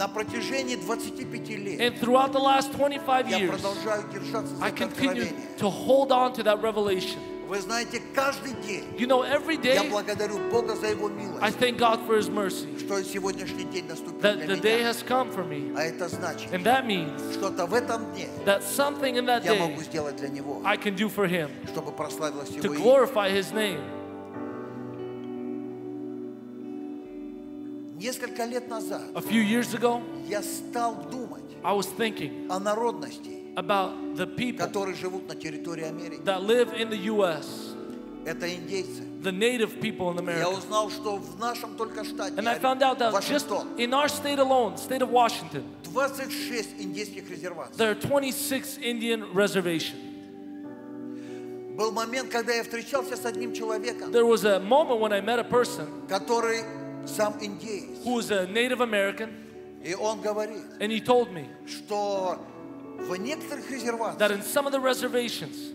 На 0.00 0.08
протяжении 0.08 0.76
25 0.76 1.48
лет 1.50 1.80
And 1.80 1.98
throughout 1.98 2.32
the 2.32 2.38
last 2.38 2.70
25 2.72 3.30
я 3.30 3.38
years, 3.38 3.48
продолжаю 3.50 4.04
держаться 4.12 4.54
за 4.54 4.64
I 4.64 4.68
это 4.70 4.84
continued 4.84 5.28
откровение. 5.28 5.56
to 5.58 5.70
hold 5.70 6.12
on 6.12 6.34
to 6.34 6.42
that 6.44 6.60
revelation. 6.60 7.18
Вы 7.48 7.60
знаете, 7.60 8.02
каждый 8.14 8.54
день 8.66 8.84
You 8.98 9.06
know, 9.06 9.22
every 9.22 9.54
я 9.64 9.82
day 9.84 9.88
благодарю 9.88 10.36
Бога 10.50 10.74
за 10.74 10.88
Его 10.88 11.06
I 11.08 11.12
милость, 11.12 11.58
thank 11.58 11.78
God 11.78 12.00
for 12.06 12.18
His 12.18 12.28
mercy 12.28 12.66
что 12.78 13.02
сегодняшний 13.04 13.64
день 13.64 13.86
наступил 13.86 14.18
that 14.20 14.36
для 14.44 14.56
the 14.56 14.60
day 14.60 14.78
меня. 14.80 14.90
has 14.90 15.02
come 15.02 15.30
for 15.32 15.44
me. 15.48 15.72
А 15.76 15.82
это 15.84 16.08
значит, 16.08 16.52
And 16.52 16.64
that 16.64 16.84
means 16.84 17.18
что-то 17.34 17.66
в 17.66 17.72
этом 17.72 18.12
дне 18.12 18.28
that 18.44 18.62
something 18.64 19.16
in 19.16 19.24
that 19.26 19.44
я 19.44 19.52
day 19.54 19.58
могу 19.60 19.80
сделать 19.82 20.16
для 20.16 20.28
Него, 20.28 20.60
I 20.64 20.76
can 20.76 20.94
do 20.96 21.08
for 21.08 21.26
Him 21.26 21.48
чтобы 21.72 21.92
прославилось 21.92 22.48
to 22.50 22.64
Его 22.64 22.74
имя. 22.74 22.82
glorify 22.82 23.30
His 23.30 23.52
name. 23.52 23.80
Несколько 28.01 28.45
лет 28.45 28.67
назад 28.67 29.03
A 29.13 29.21
few 29.21 29.41
years 29.43 29.75
ago, 29.75 30.01
я 30.27 30.41
стал 30.41 30.95
думать 31.11 31.43
I 31.63 31.71
was 31.73 31.85
thinking 31.95 32.47
о 32.49 32.59
народности, 32.59 33.53
about 33.55 34.15
the 34.15 34.25
people 34.25 34.57
которые 34.65 34.95
живут 34.95 35.27
на 35.27 35.35
территории 35.35 35.83
Америки. 35.85 36.21
that 36.25 36.41
live 36.41 36.73
in 36.73 36.89
the 36.89 36.97
U.S., 37.13 37.75
Это 38.25 38.47
индейцы. 38.51 39.03
the 39.21 39.31
native 39.31 39.79
people 39.79 40.09
in 40.09 40.15
Я 40.15 40.21
America. 40.21 40.57
узнал, 40.57 40.89
что 40.89 41.17
в 41.17 41.37
нашем 41.39 41.75
только 41.75 42.03
штате, 42.03 42.33
And 42.37 42.47
I 42.49 42.57
found 42.57 42.81
out 42.81 42.97
that 42.97 43.11
just 43.13 43.47
Вашингтон, 43.47 43.77
in 43.77 43.93
our 43.93 44.07
state 44.09 44.39
alone, 44.39 44.77
state 44.77 45.03
of 45.03 45.11
Washington, 45.11 45.63
26 45.83 46.69
индейских 46.79 47.29
резерваций. 47.29 47.75
there 47.77 47.91
are 47.91 47.95
26 47.95 48.79
Indian 48.81 49.31
reservations. 49.33 50.07
Был 51.77 51.91
момент, 51.91 52.29
когда 52.31 52.53
я 52.53 52.63
встречался 52.63 53.15
с 53.15 53.25
одним 53.25 53.53
человеком, 53.53 54.11
There 54.11 54.25
was 54.25 54.43
a 54.43 54.59
moment 54.59 54.99
when 54.99 55.13
I 55.13 55.21
met 55.21 55.37
a 55.37 55.43
person 55.43 55.87
который 56.07 56.63
сам 57.06 57.34
индеец. 57.40 58.04
who 58.04 58.14
was 58.14 58.30
a 58.30 58.46
Native 58.46 58.80
American, 58.80 59.30
И 59.84 59.94
он 59.94 60.20
говорит, 60.20 60.62
and 60.80 60.90
he 60.90 61.00
told 61.00 61.32
me 61.32 61.46
что 61.66 62.38
в 62.98 63.16
некоторых 63.16 63.64
that 63.68 63.72
резервациях 63.72 64.30
in 64.32 64.42
some 64.42 64.66
of 64.66 64.72
the 64.72 64.80
reservations, 64.80 65.72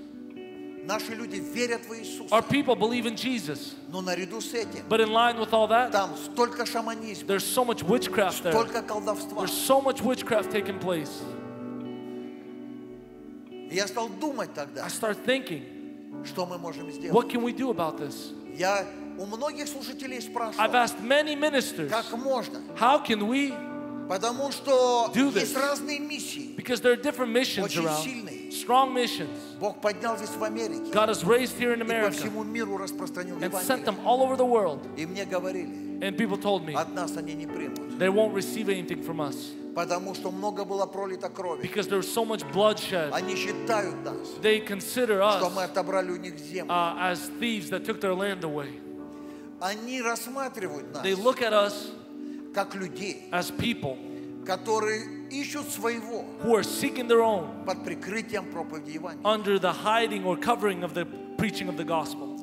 наши 0.85 1.13
люди 1.13 1.37
верят 1.37 1.85
в 1.85 1.93
Иисуса. 1.93 2.33
our 2.33 2.41
people 2.41 2.75
believe 2.75 3.05
in 3.05 3.15
Jesus. 3.15 3.75
Но 3.89 4.01
наряду 4.01 4.41
с 4.41 4.53
этим, 4.53 4.83
But 4.89 4.99
in 4.99 5.11
line 5.11 5.37
with 5.39 5.53
all 5.53 5.67
that, 5.67 5.91
там 5.91 6.15
столько 6.17 6.65
шаманизма, 6.65 7.27
there's 7.27 7.45
so 7.45 7.63
much 7.63 7.83
witchcraft 7.83 8.43
there. 8.43 8.51
столько 8.51 8.81
колдовства. 8.81 9.37
There's 9.45 9.53
so 9.53 9.79
much 9.81 10.01
witchcraft 10.01 10.51
taking 10.51 10.79
place. 10.79 11.21
И 13.69 13.75
я 13.75 13.87
стал 13.87 14.09
думать 14.09 14.53
тогда, 14.53 14.83
I 14.83 14.89
start 14.89 15.17
thinking, 15.25 15.63
что 16.25 16.45
мы 16.45 16.57
можем 16.57 16.91
сделать. 16.91 17.13
what 17.13 17.29
can 17.29 17.41
we 17.43 17.53
do 17.53 17.69
about 17.69 17.97
this? 17.97 18.33
Я 18.57 18.85
у 19.17 19.25
многих 19.25 19.67
служителей 19.67 20.17
I've 20.17 20.31
спрашивал, 20.31 20.73
asked 20.75 21.01
many 21.01 21.35
ministers, 21.35 21.89
как 21.89 22.11
можно? 22.17 22.59
how 22.75 22.97
can 23.03 23.27
we? 23.27 23.53
Потому 24.07 24.51
что 24.51 25.09
Do 25.13 25.31
есть 25.33 25.53
this. 25.53 25.57
разные 25.57 25.99
миссии. 25.99 26.53
Because 26.57 26.81
there 26.81 26.91
are 26.91 27.01
different 27.01 27.31
missions 27.31 27.65
Очень 27.67 27.85
around, 27.85 28.03
сильные. 28.03 28.51
strong 28.51 28.93
missions. 28.93 29.29
Бог 29.59 29.79
поднял 29.79 30.17
здесь 30.17 30.31
в 30.31 30.43
Америке 30.43 30.91
God 30.91 31.07
has 31.07 31.23
raised 31.23 31.57
here 31.57 31.71
in 31.73 31.79
и 31.81 31.83
по 31.85 31.91
America 31.93 32.11
всему 32.11 32.43
миру 32.43 32.75
распространил 32.77 33.37
and 33.37 33.53
sent 33.53 33.81
Евангелие. 33.81 33.85
them 33.85 34.05
all 34.05 34.21
over 34.21 34.35
the 34.35 34.45
world. 34.45 34.81
И 34.97 35.05
мне 35.05 35.23
говорили, 35.25 35.99
And 36.01 36.17
people 36.17 36.37
told 36.37 36.65
me 36.65 36.73
от 36.75 36.93
нас 36.93 37.15
они 37.15 37.35
не 37.35 37.45
примут. 37.47 37.97
they 37.99 38.09
won't 38.09 38.33
receive 38.33 38.67
anything 38.67 39.01
from 39.01 39.21
us 39.21 39.35
Потому 39.73 40.13
что 40.13 40.29
много 40.31 40.65
было 40.65 40.85
пролито 40.85 41.29
крови. 41.29 41.61
because 41.61 41.87
there's 41.87 42.11
so 42.11 42.25
much 42.25 42.43
bloodshed. 42.51 43.13
Они 43.13 43.35
считают 43.35 44.03
нас, 44.03 44.27
They 44.41 44.59
consider 44.59 45.21
что 45.37 45.47
us 45.47 45.53
мы 45.55 45.63
отобрали 45.63 46.11
у 46.11 46.17
них 46.17 46.37
землю. 46.37 46.69
uh, 46.69 46.97
as 46.99 47.29
thieves 47.39 47.69
that 47.69 47.85
took 47.85 48.01
their 48.01 48.13
land 48.13 48.43
away. 48.43 48.71
Они 49.59 50.01
рассматривают 50.01 50.93
нас 50.93 51.03
They 51.03 51.15
look 51.15 51.41
at 51.41 51.53
us 51.53 51.91
как 52.53 52.75
людей, 52.75 53.29
as 53.31 53.51
people 53.51 53.97
которые 54.45 55.29
ищут 55.29 55.69
своего 55.69 56.25
who 56.43 56.55
are 56.55 56.63
seeking 56.63 57.07
their 57.07 57.21
own 57.21 57.63
под 57.65 57.83
прикрытием 57.83 58.51
проповеди 58.51 58.91
Евангелия. 58.91 59.23
under 59.23 59.59
the 59.59 59.71
hiding 59.71 60.25
or 60.25 60.35
covering 60.35 60.83
of 60.83 60.93
the 60.93 61.05
preaching 61.37 61.69
of 61.69 61.77
the 61.77 61.83
gospel. 61.85 62.34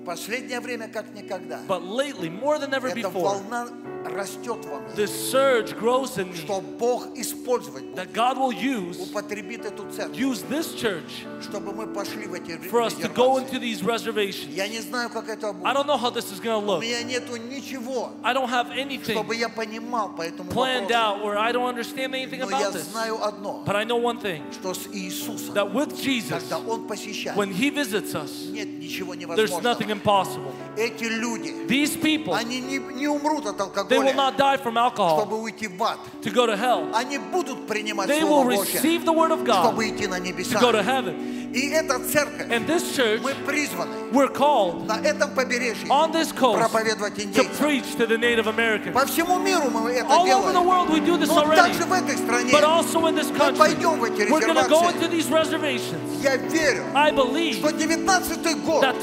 В 0.00 0.04
последнее 0.04 0.60
время 0.60 0.88
как 0.88 1.12
никогда. 1.14 1.60
But 1.68 1.82
lately, 1.82 2.30
more 2.30 2.58
than 2.58 2.72
ever 2.72 2.88
Эта 2.88 3.08
before, 3.08 3.22
волна 3.22 3.68
растет 4.04 4.64
во 4.64 4.80
мне. 4.80 4.94
this 4.96 5.10
surge 5.30 5.76
grows 5.78 6.16
in 6.16 6.30
me 6.32 6.36
Что 6.36 6.62
Бог 6.62 7.08
использовать 7.18 7.84
будет, 7.84 7.96
that 7.96 8.12
God 8.14 8.38
will 8.38 8.52
use 8.52 8.98
употребит 8.98 9.66
эту 9.66 9.90
церковь, 9.90 10.16
use 10.18 10.42
this 10.48 10.74
church 10.74 11.26
чтобы 11.42 11.72
мы 11.74 11.86
пошли 11.86 12.26
в 12.26 12.32
эти 12.32 12.52
for 12.70 12.80
us 12.80 12.94
to 12.94 13.08
go 13.08 13.36
into 13.36 13.58
these 13.58 13.82
reservations. 13.82 14.54
Я 14.54 14.68
не 14.68 14.80
знаю, 14.80 15.10
как 15.10 15.28
это 15.28 15.48
I 15.48 15.52
будет. 15.52 15.74
don't 15.74 15.86
know 15.86 15.98
how 15.98 16.08
this 16.10 16.32
is 16.32 16.40
going 16.40 16.58
to 16.58 16.64
У 16.64 16.66
look. 16.66 16.80
меня 16.82 17.02
нету 17.02 17.36
ничего, 17.36 18.10
I 18.22 18.32
don't 18.32 18.48
have 18.48 18.70
anything 18.70 19.12
чтобы 19.12 19.36
я 19.36 19.50
понимал 19.50 20.14
по 20.16 20.22
этому 20.22 20.50
planned 20.50 20.88
вопросу. 20.88 20.94
out 20.94 21.22
where 21.22 21.36
I 21.36 21.52
don't 21.52 21.68
understand 21.68 22.14
anything 22.14 22.40
Но 22.40 22.48
я 22.50 22.68
about 22.70 22.72
this. 22.72 22.90
знаю 22.90 23.22
одно, 23.22 23.62
But 23.66 23.76
I 23.76 23.84
know 23.84 23.96
one 23.98 24.18
thing 24.18 24.42
что 24.50 24.72
с 24.72 24.86
Иисусом, 24.92 25.54
that 25.54 25.72
with 25.74 25.94
Jesus, 26.00 26.30
когда 26.48 26.58
Он 26.58 26.86
посещает, 26.86 27.36
when 27.36 27.52
He 27.52 27.68
visits 27.68 28.14
us, 28.14 28.30
нет 28.50 28.66
ничего 28.78 29.14
there's 29.36 29.60
nothing 29.60 29.89
невозможного. 29.89 29.91
impossible. 29.91 30.51
Эти 30.77 31.05
люди, 31.05 31.53
These 31.67 31.95
people, 32.01 32.33
они 32.35 32.59
не, 32.59 32.77
не 32.79 33.07
умрут 33.07 33.45
от 33.45 33.55
they 33.57 33.97
will 33.97 34.09
алкоголя, 34.09 34.13
not 34.13 34.37
die 34.37 34.57
from 34.57 34.77
alcohol 34.77 35.21
чтобы 35.21 35.41
уйти 35.41 35.67
в 35.67 35.81
ад. 35.81 35.97
to 36.21 36.29
go 36.29 36.45
to 36.45 36.55
hell. 36.57 36.89
Они 36.93 37.17
будут 37.17 37.65
принимать 37.65 38.09
They 38.09 38.23
will 38.23 38.43
Слово 38.43 38.55
Божье, 38.55 38.79
receive 38.81 39.05
the 39.05 39.13
word 39.13 39.31
of 39.31 39.45
God 39.45 39.63
чтобы 39.71 39.87
идти 39.87 40.07
на 40.07 40.17
to 40.17 40.21
небеса. 40.23 40.59
go 40.59 40.71
to 40.73 40.83
heaven. 40.83 41.31
И 41.55 41.69
эта 41.69 41.97
церковь, 41.99 42.51
And 42.51 42.67
this 42.67 42.93
church, 42.97 43.21
мы 43.23 43.33
призваны 43.45 44.11
we're 44.11 44.27
called 44.27 44.85
на 44.85 44.99
этом 44.99 45.33
побережье 45.33 45.87
on 45.89 46.11
this 46.11 46.33
coast 46.33 46.59
проповедовать 46.59 47.15
to 47.15 47.23
индейцам. 47.23 47.55
preach 47.57 47.95
to 47.95 48.05
the 48.05 48.17
Native 48.17 48.47
Americans. 48.47 48.91
По 48.93 49.05
всему 49.05 49.39
миру 49.39 49.69
мы 49.71 49.89
это 49.91 50.09
All 50.09 50.27
over 50.29 50.51
the 50.51 50.59
делаем. 50.59 50.65
world, 50.65 50.89
we 50.89 50.99
do 50.99 51.15
this 51.17 51.29
Но 51.29 51.37
already. 51.43 51.55
также 51.55 51.85
в 51.85 51.93
этой 51.93 52.17
стране 52.17 52.51
But 52.51 52.65
also 52.65 53.05
in 53.07 53.15
this 53.15 53.31
мы 53.31 53.37
country, 53.37 53.57
пойдем 53.57 53.99
в 53.99 54.03
эти 54.03 54.29
we're 54.29 54.41
going 54.41 54.55
to 54.61 54.67
go 54.67 54.81
резервации. 54.81 54.95
into 54.97 55.07
these 55.07 55.29
reservations. 55.29 56.21
Я 56.21 56.35
верю, 56.35 56.83
I 56.93 57.11
believe 57.11 57.59
что 57.59 57.71
19 57.71 58.65
год, 58.65 58.81
that 58.83 58.99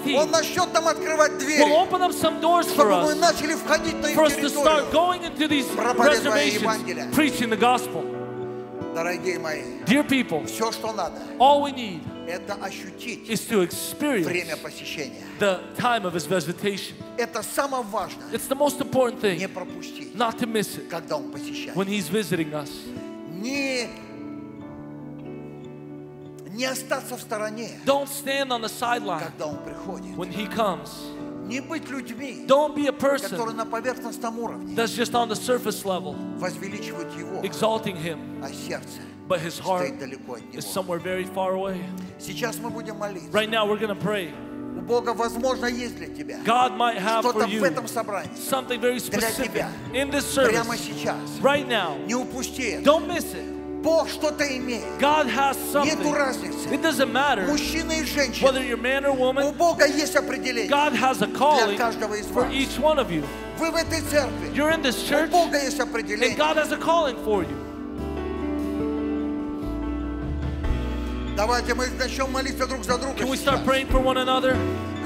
2019 0.00 0.14
он 0.16 0.30
начнет 0.30 0.72
нам 0.72 0.88
открывать 0.88 1.32
will 1.32 1.38
двери, 1.38 1.70
open 1.72 2.00
up 2.02 2.12
some 2.12 2.40
doors 2.40 2.66
for 2.66 2.86
чтобы 2.86 3.02
мы 3.02 3.12
us, 3.12 3.20
начали 3.20 3.54
входить 3.54 4.00
на 4.00 4.06
их 4.08 4.16
for 4.16 4.24
us 4.26 4.36
to 4.36 4.48
start 4.48 4.90
территорию. 4.90 4.92
going 4.92 5.22
into 5.24 5.48
these 5.48 5.66
Проповедуя 5.74 6.44
Евангелие. 6.44 7.04
reservations, 7.06 7.14
preaching 7.14 7.50
the 7.50 7.56
gospel. 7.56 8.04
Дорогие 8.94 9.38
мои, 9.38 9.62
Dear 9.84 10.04
people, 10.08 10.46
все, 10.46 10.72
что 10.72 10.92
надо, 10.92 11.16
all 11.38 11.62
we 11.62 11.72
need 11.72 12.00
это 12.26 12.54
ощутить 12.54 13.28
is 13.28 13.46
to 13.46 13.60
experience 13.62 14.26
время 14.26 14.56
посещения. 14.56 15.22
the 15.38 15.60
time 15.76 16.04
of 16.06 16.14
his 16.14 16.24
visitation. 16.26 16.94
Это 17.18 17.42
самое 17.42 17.82
важное. 17.84 18.26
It's 18.32 18.48
the 18.48 18.54
most 18.56 18.80
important 18.80 19.22
Не 19.22 19.46
thing 19.46 19.48
пропустить, 19.52 20.14
not 20.16 20.38
to 20.38 20.46
miss 20.46 20.76
it 20.78 20.88
когда 20.88 21.16
он 21.18 21.30
посещает. 21.30 21.76
when 21.76 21.86
he's 21.86 22.08
visiting 22.08 22.54
us. 22.54 22.70
Не, 23.34 23.86
не 26.60 26.64
остаться 26.64 27.16
в 27.16 27.20
стороне, 27.20 27.70
Don't 27.84 28.08
stand 28.08 28.50
on 28.50 28.62
the 28.62 28.68
sideline 28.68 29.20
когда 29.24 29.46
он 29.46 29.56
приходит. 29.64 30.16
when 30.16 30.30
he 30.30 30.46
comes. 30.46 30.90
Не 31.46 31.60
быть 31.60 31.88
людьми, 31.88 32.44
Don't 32.48 32.74
be 32.74 32.88
a 32.88 32.92
которые 32.92 33.54
person 33.54 33.54
на 33.54 33.64
поверхностном 33.66 34.38
уровне 34.40 34.74
that's 34.74 34.94
just 34.96 35.14
on 35.14 35.28
the 35.28 35.36
surface 35.36 35.84
level, 35.84 36.14
возвеличивают 36.38 37.12
его, 37.16 37.40
exalting 37.42 37.96
him, 37.96 38.18
а 38.42 38.48
сердце 38.48 38.98
but 39.28 39.40
his 39.40 39.58
heart 39.58 39.86
стоит 39.86 39.98
далеко 39.98 40.34
от 40.34 40.42
is 40.52 40.64
него. 40.64 40.72
somewhere 40.72 40.98
very 40.98 41.24
far 41.24 41.54
away. 41.54 41.80
Сейчас 42.18 42.56
мы 42.58 42.70
будем 42.70 42.96
молиться. 42.96 43.30
Right 43.30 43.48
now, 43.50 43.64
we're 43.66 43.78
going 43.78 43.88
to 43.88 43.94
pray. 43.94 44.32
У 44.76 44.80
Бога, 44.80 45.14
возможно, 45.14 45.66
есть 45.66 45.96
для 45.96 46.08
тебя 46.08 46.38
God 46.44 46.76
might 46.76 46.96
have 46.98 47.20
что-то 47.22 47.40
for 47.40 47.46
в 47.46 47.50
you 47.50 47.64
этом 47.64 47.86
собрании. 47.88 48.30
something 48.36 48.80
very 48.80 48.98
specific 48.98 49.52
тебя. 49.52 49.68
in 49.94 50.10
this 50.10 50.34
Прямо 50.34 50.76
service 50.76 50.80
сейчас. 50.80 51.16
right 51.40 51.66
now. 51.68 51.96
Не 52.06 52.14
упусти 52.14 52.72
это. 52.72 52.82
Don't 52.84 53.06
miss 53.06 53.32
it. 53.34 53.52
Бог 53.82 54.08
что-то 54.08 54.44
имеет. 54.56 54.82
God 54.98 55.28
has 55.28 55.56
Нету 55.84 56.02
something. 56.02 56.12
разницы. 56.14 56.68
It 56.72 56.82
doesn't 56.82 57.12
matter 57.12 57.46
Мужчина 57.46 57.92
и 57.92 58.04
женщина. 58.04 58.46
whether 58.48 58.62
you're 58.62 58.76
man 58.76 59.04
or 59.04 59.12
У 59.12 59.16
woman. 59.16 59.52
Бога 59.56 59.86
есть 59.86 60.16
определение. 60.16 60.68
God 60.68 60.92
has 60.94 61.22
a 61.22 61.26
calling 61.28 61.76
каждого 61.76 62.14
из 62.14 62.26
for 62.26 62.42
вас. 62.44 62.52
each 62.52 62.78
one 62.80 62.98
of 62.98 63.10
you. 63.12 63.22
Вы 63.58 63.70
в 63.70 63.76
этой 63.76 64.00
церкви. 64.00 64.50
You're 64.54 64.70
in 64.72 64.82
this 64.82 64.96
У 65.04 65.08
church, 65.08 65.30
Бога 65.30 65.56
есть 65.62 65.78
and 65.78 65.88
определение. 65.88 66.36
God 66.36 66.56
has 66.56 66.72
a 66.72 66.76
calling 66.78 67.16
for 67.24 67.42
you. 67.42 67.56
Давайте 71.36 71.74
мы 71.74 71.86
начнем 71.98 72.30
молиться 72.32 72.66
друг 72.66 72.82
за 72.84 72.96
друга 72.98 73.14
Can 73.22 73.28
we 73.28 73.36
сейчас. 73.36 73.60
start 73.60 73.64
praying 73.66 73.86
for 73.88 74.00
one 74.00 74.16
another? 74.16 74.56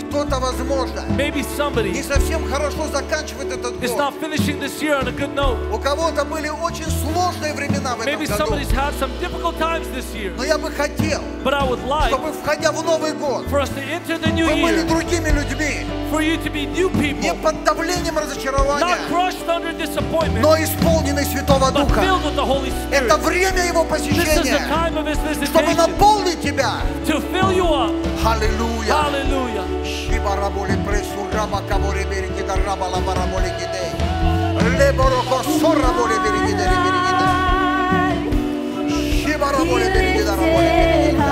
Кто-то, 0.10 0.39
возможно, 0.39 1.01
Maybe 1.18 1.38
не 1.38 1.43
somebody 1.43 2.03
совсем 2.03 2.49
хорошо 2.49 2.88
заканчивает 2.91 3.51
этот 3.51 3.82
is 3.84 3.89
год. 3.91 3.99
not 3.99 4.14
finishing 4.22 4.60
this 4.60 4.82
year 4.82 4.95
on 4.95 5.08
a 5.08 5.12
good 5.12 5.34
note. 5.36 5.58
У 5.74 5.80
кого-то 5.80 6.24
были 6.26 6.49
очень 6.49 6.86
сложные 6.86 7.53
времена 7.53 7.95
в 7.95 8.01
этом 8.01 8.14
Maybe 8.14 8.28
году. 8.28 8.43
somebody's 8.43 8.72
had 8.72 8.93
some 8.99 9.12
difficult 9.20 9.58
times 9.58 9.88
this 9.93 10.06
year. 10.14 10.34
Но 10.38 10.43
я 10.43 10.58
бы 10.58 10.70
хотел, 10.72 11.22
But 11.43 11.53
I 11.53 11.64
would 11.68 11.84
like 11.86 12.10
чтобы, 12.10 12.32
входя 12.34 12.72
в 12.72 12.84
Новый 12.84 13.14
год, 13.14 13.45
for 13.47 13.60
us 13.60 13.70
to 13.70 13.82
enter 13.82 14.18
the 14.18 14.32
new 14.32 14.45
вы 14.45 14.62
были 14.62 14.84
year, 14.84 14.88
другими 14.88 15.30
людьми, 15.30 15.86
for 16.12 16.22
you 16.22 16.38
to 16.38 16.49
be 16.51 16.66
new 16.66 16.89
не 16.95 17.12
people, 17.14 17.41
под 17.41 17.64
давлением 17.64 18.16
not 18.16 18.24
разочарования, 18.24 18.97
crushed 19.10 19.47
under 19.47 19.74
disappointment, 19.74 20.41
но 20.41 20.56
исполнены 20.58 21.24
Святого 21.26 21.72
but 21.72 21.88
Духа. 21.88 22.01
filled 22.01 22.24
with 22.24 22.36
the 22.36 22.45
Holy 22.45 22.72
Spirit. 22.72 23.06
Это 23.06 23.18
время 23.18 23.66
Его 23.66 23.84
This 23.84 23.99
is 23.99 24.06
the 24.08 24.14
посещения, 24.14 24.68
time 24.68 24.97
of 24.97 25.06
His 25.08 25.18
чтобы 25.45 25.72
visitation 25.72 25.76
наполнить 25.78 26.25
тебя. 26.45 26.81
to 27.07 27.21
fill 27.33 27.53
you 27.53 27.64
up. 27.64 27.93
Аллилуйя. 28.25 28.95
Hallelujah. 28.95 29.64
Шибараболи 29.85 30.77
пресу 30.87 31.27
раба 31.33 31.61
кабори 31.68 32.05
береги 32.05 32.43
да 32.47 32.55
раба 32.66 32.87
лабараболи 32.87 33.51
гидей. 33.59 33.91
Лебороко 34.79 35.43
сораболи 35.61 36.16
береги 36.25 36.53
да 36.59 36.64
береги 36.85 37.12
да. 37.21 37.29
Шибараболи 39.23 39.89
береги 39.95 40.23
да 40.23 40.33
раболи 40.33 40.71
береги 40.79 41.16
да. 41.16 41.31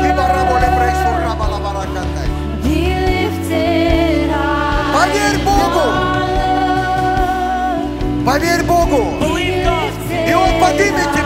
Шибараболи 0.00 0.68
пресу 0.76 1.10
раба 1.26 1.46
лабаракатай. 1.48 2.28
Поверь 4.94 5.38
Богу, 5.44 5.84
поверь 8.26 8.64
Богу, 8.64 9.02
Believe 9.20 9.64
God, 9.64 10.30
и 10.30 10.32
Он 10.34 10.60
поднимет 10.60 11.17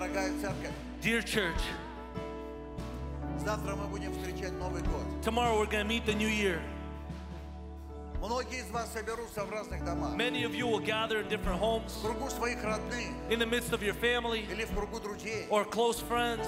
Дорогая 0.00 0.32
церковь, 0.40 0.72
Dear 1.02 1.22
church, 1.22 1.60
завтра 3.44 3.76
мы 3.76 3.86
будем 3.86 4.12
встречать 4.14 4.52
Новый 4.58 4.82
год. 4.82 5.02
tomorrow 5.22 5.58
we're 5.58 5.66
going 5.70 5.84
to 5.86 5.88
meet 5.88 6.04
the 6.06 6.14
new 6.14 6.28
year. 6.28 6.60
Многие 8.20 8.60
из 8.60 8.70
вас 8.70 8.92
соберутся 8.92 9.44
в 9.44 9.50
разных 9.52 9.84
домах. 9.84 10.14
Many 10.16 10.42
of 10.44 10.54
you 10.54 10.66
will 10.66 10.80
gather 10.80 11.20
in 11.20 11.28
different 11.28 11.60
homes, 11.60 11.92
В 12.02 12.02
кругу 12.02 12.28
своих 12.30 12.62
родных 12.64 13.08
in 13.30 13.38
the 13.38 13.46
midst 13.46 13.72
of 13.72 13.82
your 13.82 13.94
family 13.94 14.44
или 14.50 14.64
в 14.64 14.74
кругу 14.74 14.98
друзей. 14.98 15.46
or 15.50 15.64
close 15.64 16.00
friends. 16.00 16.46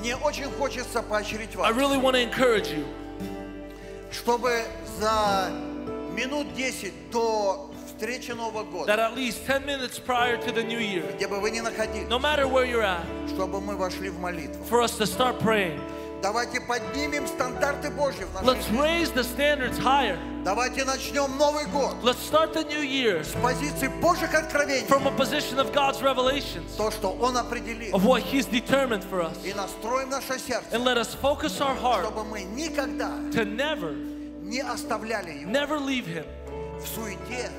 Мне 0.00 0.16
очень 0.16 0.50
хочется 0.52 1.02
поощрить 1.02 1.54
I 1.56 1.72
вас, 1.72 1.76
really 1.76 1.96
want 1.98 2.14
to 2.14 2.22
encourage 2.30 2.68
you 2.68 2.84
чтобы 4.12 4.62
за 5.00 5.50
минут 6.14 6.54
10 6.54 7.10
до 7.10 7.67
встречи 7.98 8.32
Нового 8.32 8.64
года, 8.64 8.86
that 8.92 8.98
at 8.98 9.14
least 9.16 9.44
10 9.46 9.64
minutes 9.66 9.98
prior 9.98 10.36
to 10.36 10.52
the 10.52 10.62
new 10.62 10.78
year, 10.78 11.14
где 11.16 11.26
бы 11.28 11.40
вы 11.40 11.50
ни 11.50 11.60
находились, 11.60 12.08
no 12.08 12.18
matter 12.18 12.46
where 12.46 12.64
you're 12.64 12.82
at, 12.82 13.04
чтобы 13.34 13.60
мы 13.60 13.76
вошли 13.76 14.08
в 14.10 14.18
молитву. 14.18 14.64
for 14.64 14.80
us 14.82 14.96
to 14.98 15.06
start 15.06 15.38
praying. 15.40 15.80
Давайте 16.22 16.58
поднимем 16.62 17.26
стандарты 17.26 17.90
Божьи 17.90 18.24
в 18.24 18.32
нашей 18.32 18.46
Let's 18.46 18.64
жизни. 18.66 18.80
raise 18.80 19.10
the 19.12 19.22
standards 19.22 19.76
higher. 19.78 20.16
Давайте 20.42 20.84
начнем 20.84 21.36
Новый 21.36 21.66
год 21.66 21.96
Let's 22.02 22.16
start 22.18 22.54
the 22.54 22.64
new 22.64 22.80
year 22.82 23.22
с 23.24 23.32
позиции 23.42 23.88
Божьих 24.00 24.32
откровений. 24.34 24.86
from 24.86 25.06
a 25.06 25.10
position 25.10 25.58
of 25.58 25.72
God's 25.74 26.00
revelations, 26.02 26.74
То, 26.78 26.90
что 26.90 27.10
Он 27.20 27.36
определил. 27.36 27.94
of 27.94 28.04
what 28.06 28.22
He's 28.22 28.46
determined 28.46 29.04
for 29.04 29.20
us. 29.20 29.36
И 29.44 29.52
настроим 29.52 30.08
наше 30.08 30.38
сердце, 30.38 30.64
And 30.72 30.82
let 30.84 30.96
us 30.96 31.14
focus 31.14 31.60
our 31.60 31.74
heart 31.76 32.04
чтобы 32.06 32.24
мы 32.24 32.42
никогда 32.44 33.10
to 33.32 33.44
never, 33.44 33.94
не 34.42 34.60
оставляли 34.60 35.40
Его 35.42 35.50
never 35.50 35.78
leave 35.78 36.06
Him 36.06 36.24
в 36.24 36.24
суете 36.24 36.37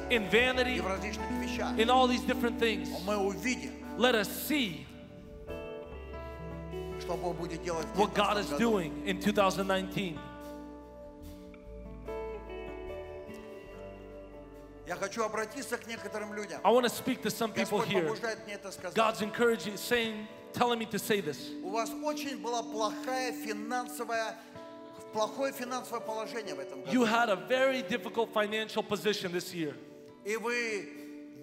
in 0.10 0.24
и 0.24 0.30
vanity, 0.30 0.82
в 0.82 0.88
различных 0.88 1.30
вещах. 1.42 1.78
in 1.78 1.90
all 1.90 2.08
these 2.08 2.22
different 2.22 2.60
things. 2.60 2.90
Мы 3.06 3.18
увидим, 3.18 3.72
Let 3.98 4.16
us 4.16 4.28
see 4.30 4.86
что 7.00 7.16
Бог 7.18 7.36
будет 7.38 7.64
делать 7.64 7.86
в 7.94 8.00
what 8.00 8.14
God 8.14 8.36
19 8.36 8.46
is 8.46 8.50
году. 8.52 8.72
doing 8.72 8.92
in 9.06 9.20
2019. 9.22 10.18
Я 14.88 14.96
хочу 14.96 15.24
обратиться 15.24 15.78
к 15.78 15.88
некоторым 15.88 16.34
людям. 16.34 16.62
I 16.64 16.72
want 16.72 16.84
to 16.86 16.90
speak 16.90 17.22
to 17.24 17.32
some 17.32 17.52
people 17.52 17.80
Господь 17.80 17.88
here. 17.88 18.04
побуждает 18.04 18.46
мне 18.46 18.54
это 18.56 18.72
сказать. 18.72 18.96
God's 18.96 19.22
encouraging, 19.22 19.78
saying, 19.78 20.28
telling 20.54 20.78
me 20.78 20.86
to 20.86 21.00
say 21.00 21.22
this. 21.22 21.52
У 21.64 21.70
вас 21.72 21.90
очень 22.04 22.38
была 22.42 22.62
плохая 22.62 23.32
финансовая, 23.34 24.36
плохое 25.14 25.52
финансовое 25.54 26.02
положение 26.02 26.56
в 26.56 26.60
этом 26.60 26.82
You 26.86 27.02
году. 27.02 27.06
had 27.06 27.30
a 27.30 27.36
very 27.48 27.82
difficult 27.84 28.34
financial 28.34 28.84
position 28.84 29.32
this 29.32 29.54
year. 29.54 29.74
И 30.26 30.36
вы 30.38 30.90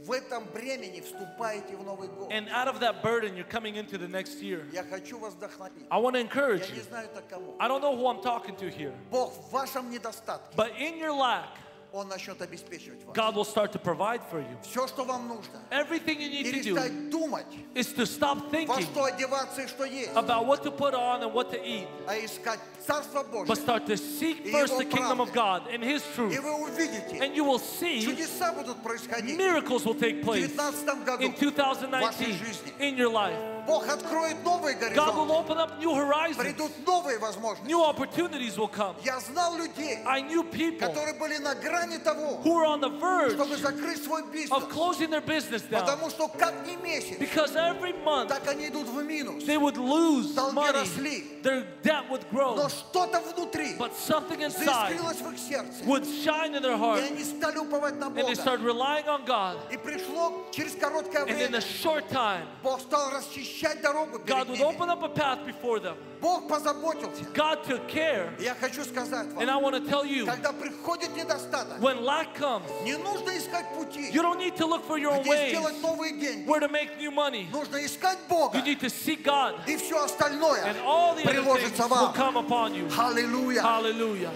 в 0.04 0.10
этом 0.10 0.44
бремени 0.52 1.00
вступаете 1.00 1.76
в 1.76 1.84
Новый 1.84 2.08
год. 2.08 2.30
And 2.32 2.48
out 2.48 2.66
of 2.66 2.80
that 2.80 3.02
burden, 3.02 3.36
you're 3.36 3.44
coming 3.48 3.76
into 3.76 3.96
the 3.98 4.08
next 4.08 4.42
year. 4.42 4.66
Я 4.72 4.82
хочу 4.82 5.18
вас 5.18 5.34
вдохновить. 5.34 5.86
I 5.90 5.98
want 5.98 6.14
to 6.14 6.20
encourage 6.20 6.68
Я 6.68 6.74
you. 6.74 6.76
не 6.76 6.80
знаю 6.82 7.08
это 7.12 7.22
кому. 7.22 7.54
I 7.60 7.68
don't 7.68 7.80
know 7.80 7.96
who 7.96 8.06
I'm 8.08 8.20
talking 8.20 8.56
to 8.56 8.68
here, 8.68 8.92
Бог 9.10 9.32
в 9.32 9.50
вашем 9.52 9.90
недостатке, 9.90 10.56
but 10.56 10.72
in 10.76 10.98
your 10.98 11.12
lack, 11.12 11.56
Он 11.94 12.08
начнет 12.08 12.40
обеспечивать 12.40 13.04
вас. 13.04 13.14
God 13.14 13.34
will 13.34 13.44
start 13.44 13.70
to 13.72 13.78
provide 13.78 14.22
for 14.30 14.40
you. 14.40 14.56
Все, 14.62 14.86
что 14.88 15.04
вам 15.04 15.28
нужно. 15.28 15.60
Everything 15.70 16.18
you 16.22 16.30
need 16.30 16.44
to 16.46 16.62
do 16.62 16.74
Перестать 16.74 17.10
думать, 17.10 17.46
is 17.74 17.92
to 17.92 18.06
stop 18.06 18.38
во 18.38 18.48
thinking 18.50 18.82
что 18.90 19.04
одеваться 19.04 19.60
и 19.60 19.66
что 19.66 19.84
есть, 19.84 20.10
about 20.14 20.46
what 20.46 20.62
to 20.62 20.70
put 20.70 20.94
on 20.94 21.22
and 21.22 21.34
what 21.34 21.50
to 21.50 21.62
eat, 21.62 21.86
а 22.08 22.16
искать 22.16 22.60
Царство 22.86 23.22
but 23.22 23.46
Божье. 23.46 23.56
start 23.56 23.84
to 23.86 23.98
seek 23.98 24.40
И 24.46 24.50
first 24.52 24.72
Его 24.72 24.78
the 24.80 24.84
kingdom 24.86 25.20
of 25.20 25.30
правды. 25.32 25.34
God 25.34 25.74
and 25.74 25.84
His 25.84 26.02
И 26.02 26.14
truth. 26.14 26.40
вы 26.40 26.52
увидите, 26.64 27.18
And 27.20 27.36
you 27.36 27.44
will 27.44 27.58
see 27.58 28.00
чудеса 28.02 28.54
будут 28.54 28.82
происходить. 28.82 29.36
miracles 29.36 29.84
will 29.84 29.94
take 29.94 30.22
В 30.22 30.24
place 30.24 30.48
2019 30.48 31.04
году 31.04 31.24
in 31.24 31.34
2019 31.34 32.32
жизни. 32.38 32.72
in 32.78 32.96
your 32.96 33.10
life. 33.10 33.36
Бог 33.67 33.87
откроет 33.87 34.41
новые 34.45 34.75
God 34.77 34.95
will 34.95 35.25
горизонты. 35.27 35.33
open 35.33 35.57
up 35.57 35.77
new 35.79 35.93
horizons, 35.93 36.37
Придут 36.37 36.71
новые 36.85 37.19
возможности. 37.19 37.67
new 37.67 37.83
opportunities 37.83 38.57
will 38.57 38.69
come. 38.69 38.95
Я 39.03 39.19
знал 39.19 39.57
людей, 39.57 39.99
I 40.05 40.21
knew 40.21 40.43
people 40.43 40.87
которые 40.87 41.13
были 41.19 41.37
на 41.37 41.53
грани 41.53 41.97
того, 41.97 42.41
who 42.43 42.53
were 42.55 42.65
on 42.65 42.79
the 42.79 42.89
verge 42.89 43.33
чтобы 43.33 43.57
закрыть 43.57 44.03
свой 44.03 44.23
бизнес. 44.31 44.51
of 44.51 44.69
closing 44.69 45.09
their 45.09 45.21
business 45.21 45.63
down 45.63 45.81
Потому 45.85 46.09
что 46.09 46.27
как 46.29 46.53
ни 46.65 46.75
месяц, 46.81 47.17
because 47.19 47.55
every 47.57 47.93
month 48.03 48.29
так 48.29 48.47
они 48.47 48.67
идут 48.69 48.87
в 48.87 49.03
минус. 49.03 49.43
they 49.43 49.57
would 49.57 49.77
lose 49.77 50.33
Долги 50.33 50.55
money, 50.55 50.71
росли. 50.79 51.41
their 51.43 51.65
debt 51.83 52.09
would 52.09 52.29
grow, 52.31 52.55
Но 52.55 52.69
что-то 52.69 53.19
внутри 53.19 53.75
but 53.77 53.93
something 53.93 54.39
inside 54.41 54.65
заискрилось 54.95 55.19
в 55.21 55.31
их 55.33 55.39
сердце. 55.39 55.83
would 55.85 56.05
shine 56.05 56.55
in 56.55 56.61
their 56.63 56.75
И 56.75 56.79
heart, 56.79 57.03
они 57.03 57.23
стали 57.23 57.57
уповать 57.57 57.95
на 57.99 58.05
and 58.07 58.15
they 58.15 58.21
Бога. 58.21 58.35
started 58.35 58.63
relying 58.63 59.05
on 59.07 59.25
God. 59.25 59.57
И 59.71 59.77
пришло 59.77 60.45
через 60.51 60.73
короткое 60.75 61.23
And 61.25 61.31
in 61.31 61.35
время, 61.51 61.59
short 61.61 62.07
time, 62.09 62.45
Бог 62.63 62.79
стал 62.79 63.11
расчищать 63.56 63.80
дорогу 63.82 64.18
перед 64.18 64.28
God 64.36 64.48
would 64.48 64.58
ними. 64.58 64.64
open 64.64 64.88
up 64.90 65.02
a 65.02 65.08
path 65.08 65.38
before 65.46 65.78
them. 65.80 65.96
Бог 66.20 66.46
позаботился. 66.48 67.24
God 67.34 67.64
took 67.64 67.88
care. 67.88 68.30
И 68.38 68.44
Я 68.44 68.54
хочу 68.54 68.84
сказать 68.84 69.26
And 69.36 69.50
I 69.50 69.54
вам, 69.56 69.62
want 69.64 69.74
to 69.74 69.90
tell 69.90 70.04
you, 70.04 70.24
когда 70.26 70.52
приходит 70.52 71.14
недостаток, 71.16 71.80
when 71.80 72.00
lack 72.04 72.34
comes, 72.38 72.62
не 72.84 72.96
нужно 72.96 73.36
искать 73.36 73.66
пути, 73.74 74.10
you 74.12 74.22
don't 74.22 74.38
need 74.38 74.56
to 74.56 74.66
look 74.66 74.84
for 74.86 74.98
your 74.98 75.12
own 75.12 75.22
где 75.22 75.30
ways, 75.30 75.48
сделать 75.50 75.80
новые 75.82 76.12
деньги. 76.20 76.46
where 76.46 76.60
to 76.60 76.68
make 76.68 76.96
new 76.98 77.10
money. 77.10 77.48
Нужно 77.50 77.84
искать 77.84 78.18
Бога, 78.28 78.58
You 78.58 78.64
need 78.64 78.80
to 78.80 78.88
seek 78.90 79.24
God, 79.24 79.54
и 79.66 79.76
все 79.76 80.04
остальное 80.04 80.62
and 80.64 80.78
all 80.84 81.14
the 81.14 81.22
other 81.22 81.32
things 81.32 81.42
приложится 81.42 81.82
will 81.82 81.88
вам. 81.88 82.14
come 82.14 82.36
upon 82.36 82.74
you. 82.74 82.88
Аллилуйя. 82.96 83.62
Hallelujah. 83.62 84.30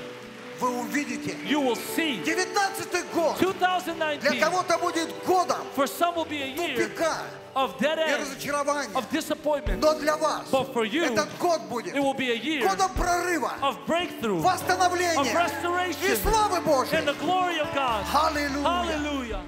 Вы 0.59 0.70
увидите. 0.80 1.37
You 1.47 1.61
will 1.61 1.76
see 1.76 2.22
19 2.24 3.12
год 3.12 3.37
для 3.39 3.53
2019 3.53 4.41
кого-то 4.41 4.78
будет 4.78 5.12
годом 5.26 5.59
for 5.76 5.87
some 5.87 6.14
will 6.16 6.24
be 6.24 6.43
a 6.43 6.47
year 6.47 6.76
тупика 6.89 7.18
of 7.55 7.78
dead 7.78 7.99
и 7.99 8.03
end, 8.12 8.20
разочарования. 8.22 8.95
of 8.95 9.11
disappointment. 9.11 9.80
Но 9.80 9.95
для 9.95 10.16
вас 10.16 10.49
But 10.51 10.72
for 10.72 10.84
you, 10.84 11.05
этот 11.05 11.28
год 11.39 11.61
будет 11.68 11.95
It 11.95 12.01
will 12.01 12.14
be 12.14 12.30
a 12.30 12.34
year 12.37 12.66
годом 12.66 12.91
прорыва, 12.95 13.53
of 13.62 13.76
breakthrough, 13.87 14.39
of 14.39 14.43
восстановления 14.43 15.24
и 15.24 15.34
restoration, 15.34 16.16
славы 16.22 16.57
and 16.59 16.64
Божьей. 16.64 17.05
the 17.05 17.14
glory 17.14 17.59
of 17.61 17.72
God. 17.74 18.05
Аллилуйя. 18.12 18.62
Hallelujah. 18.64 19.41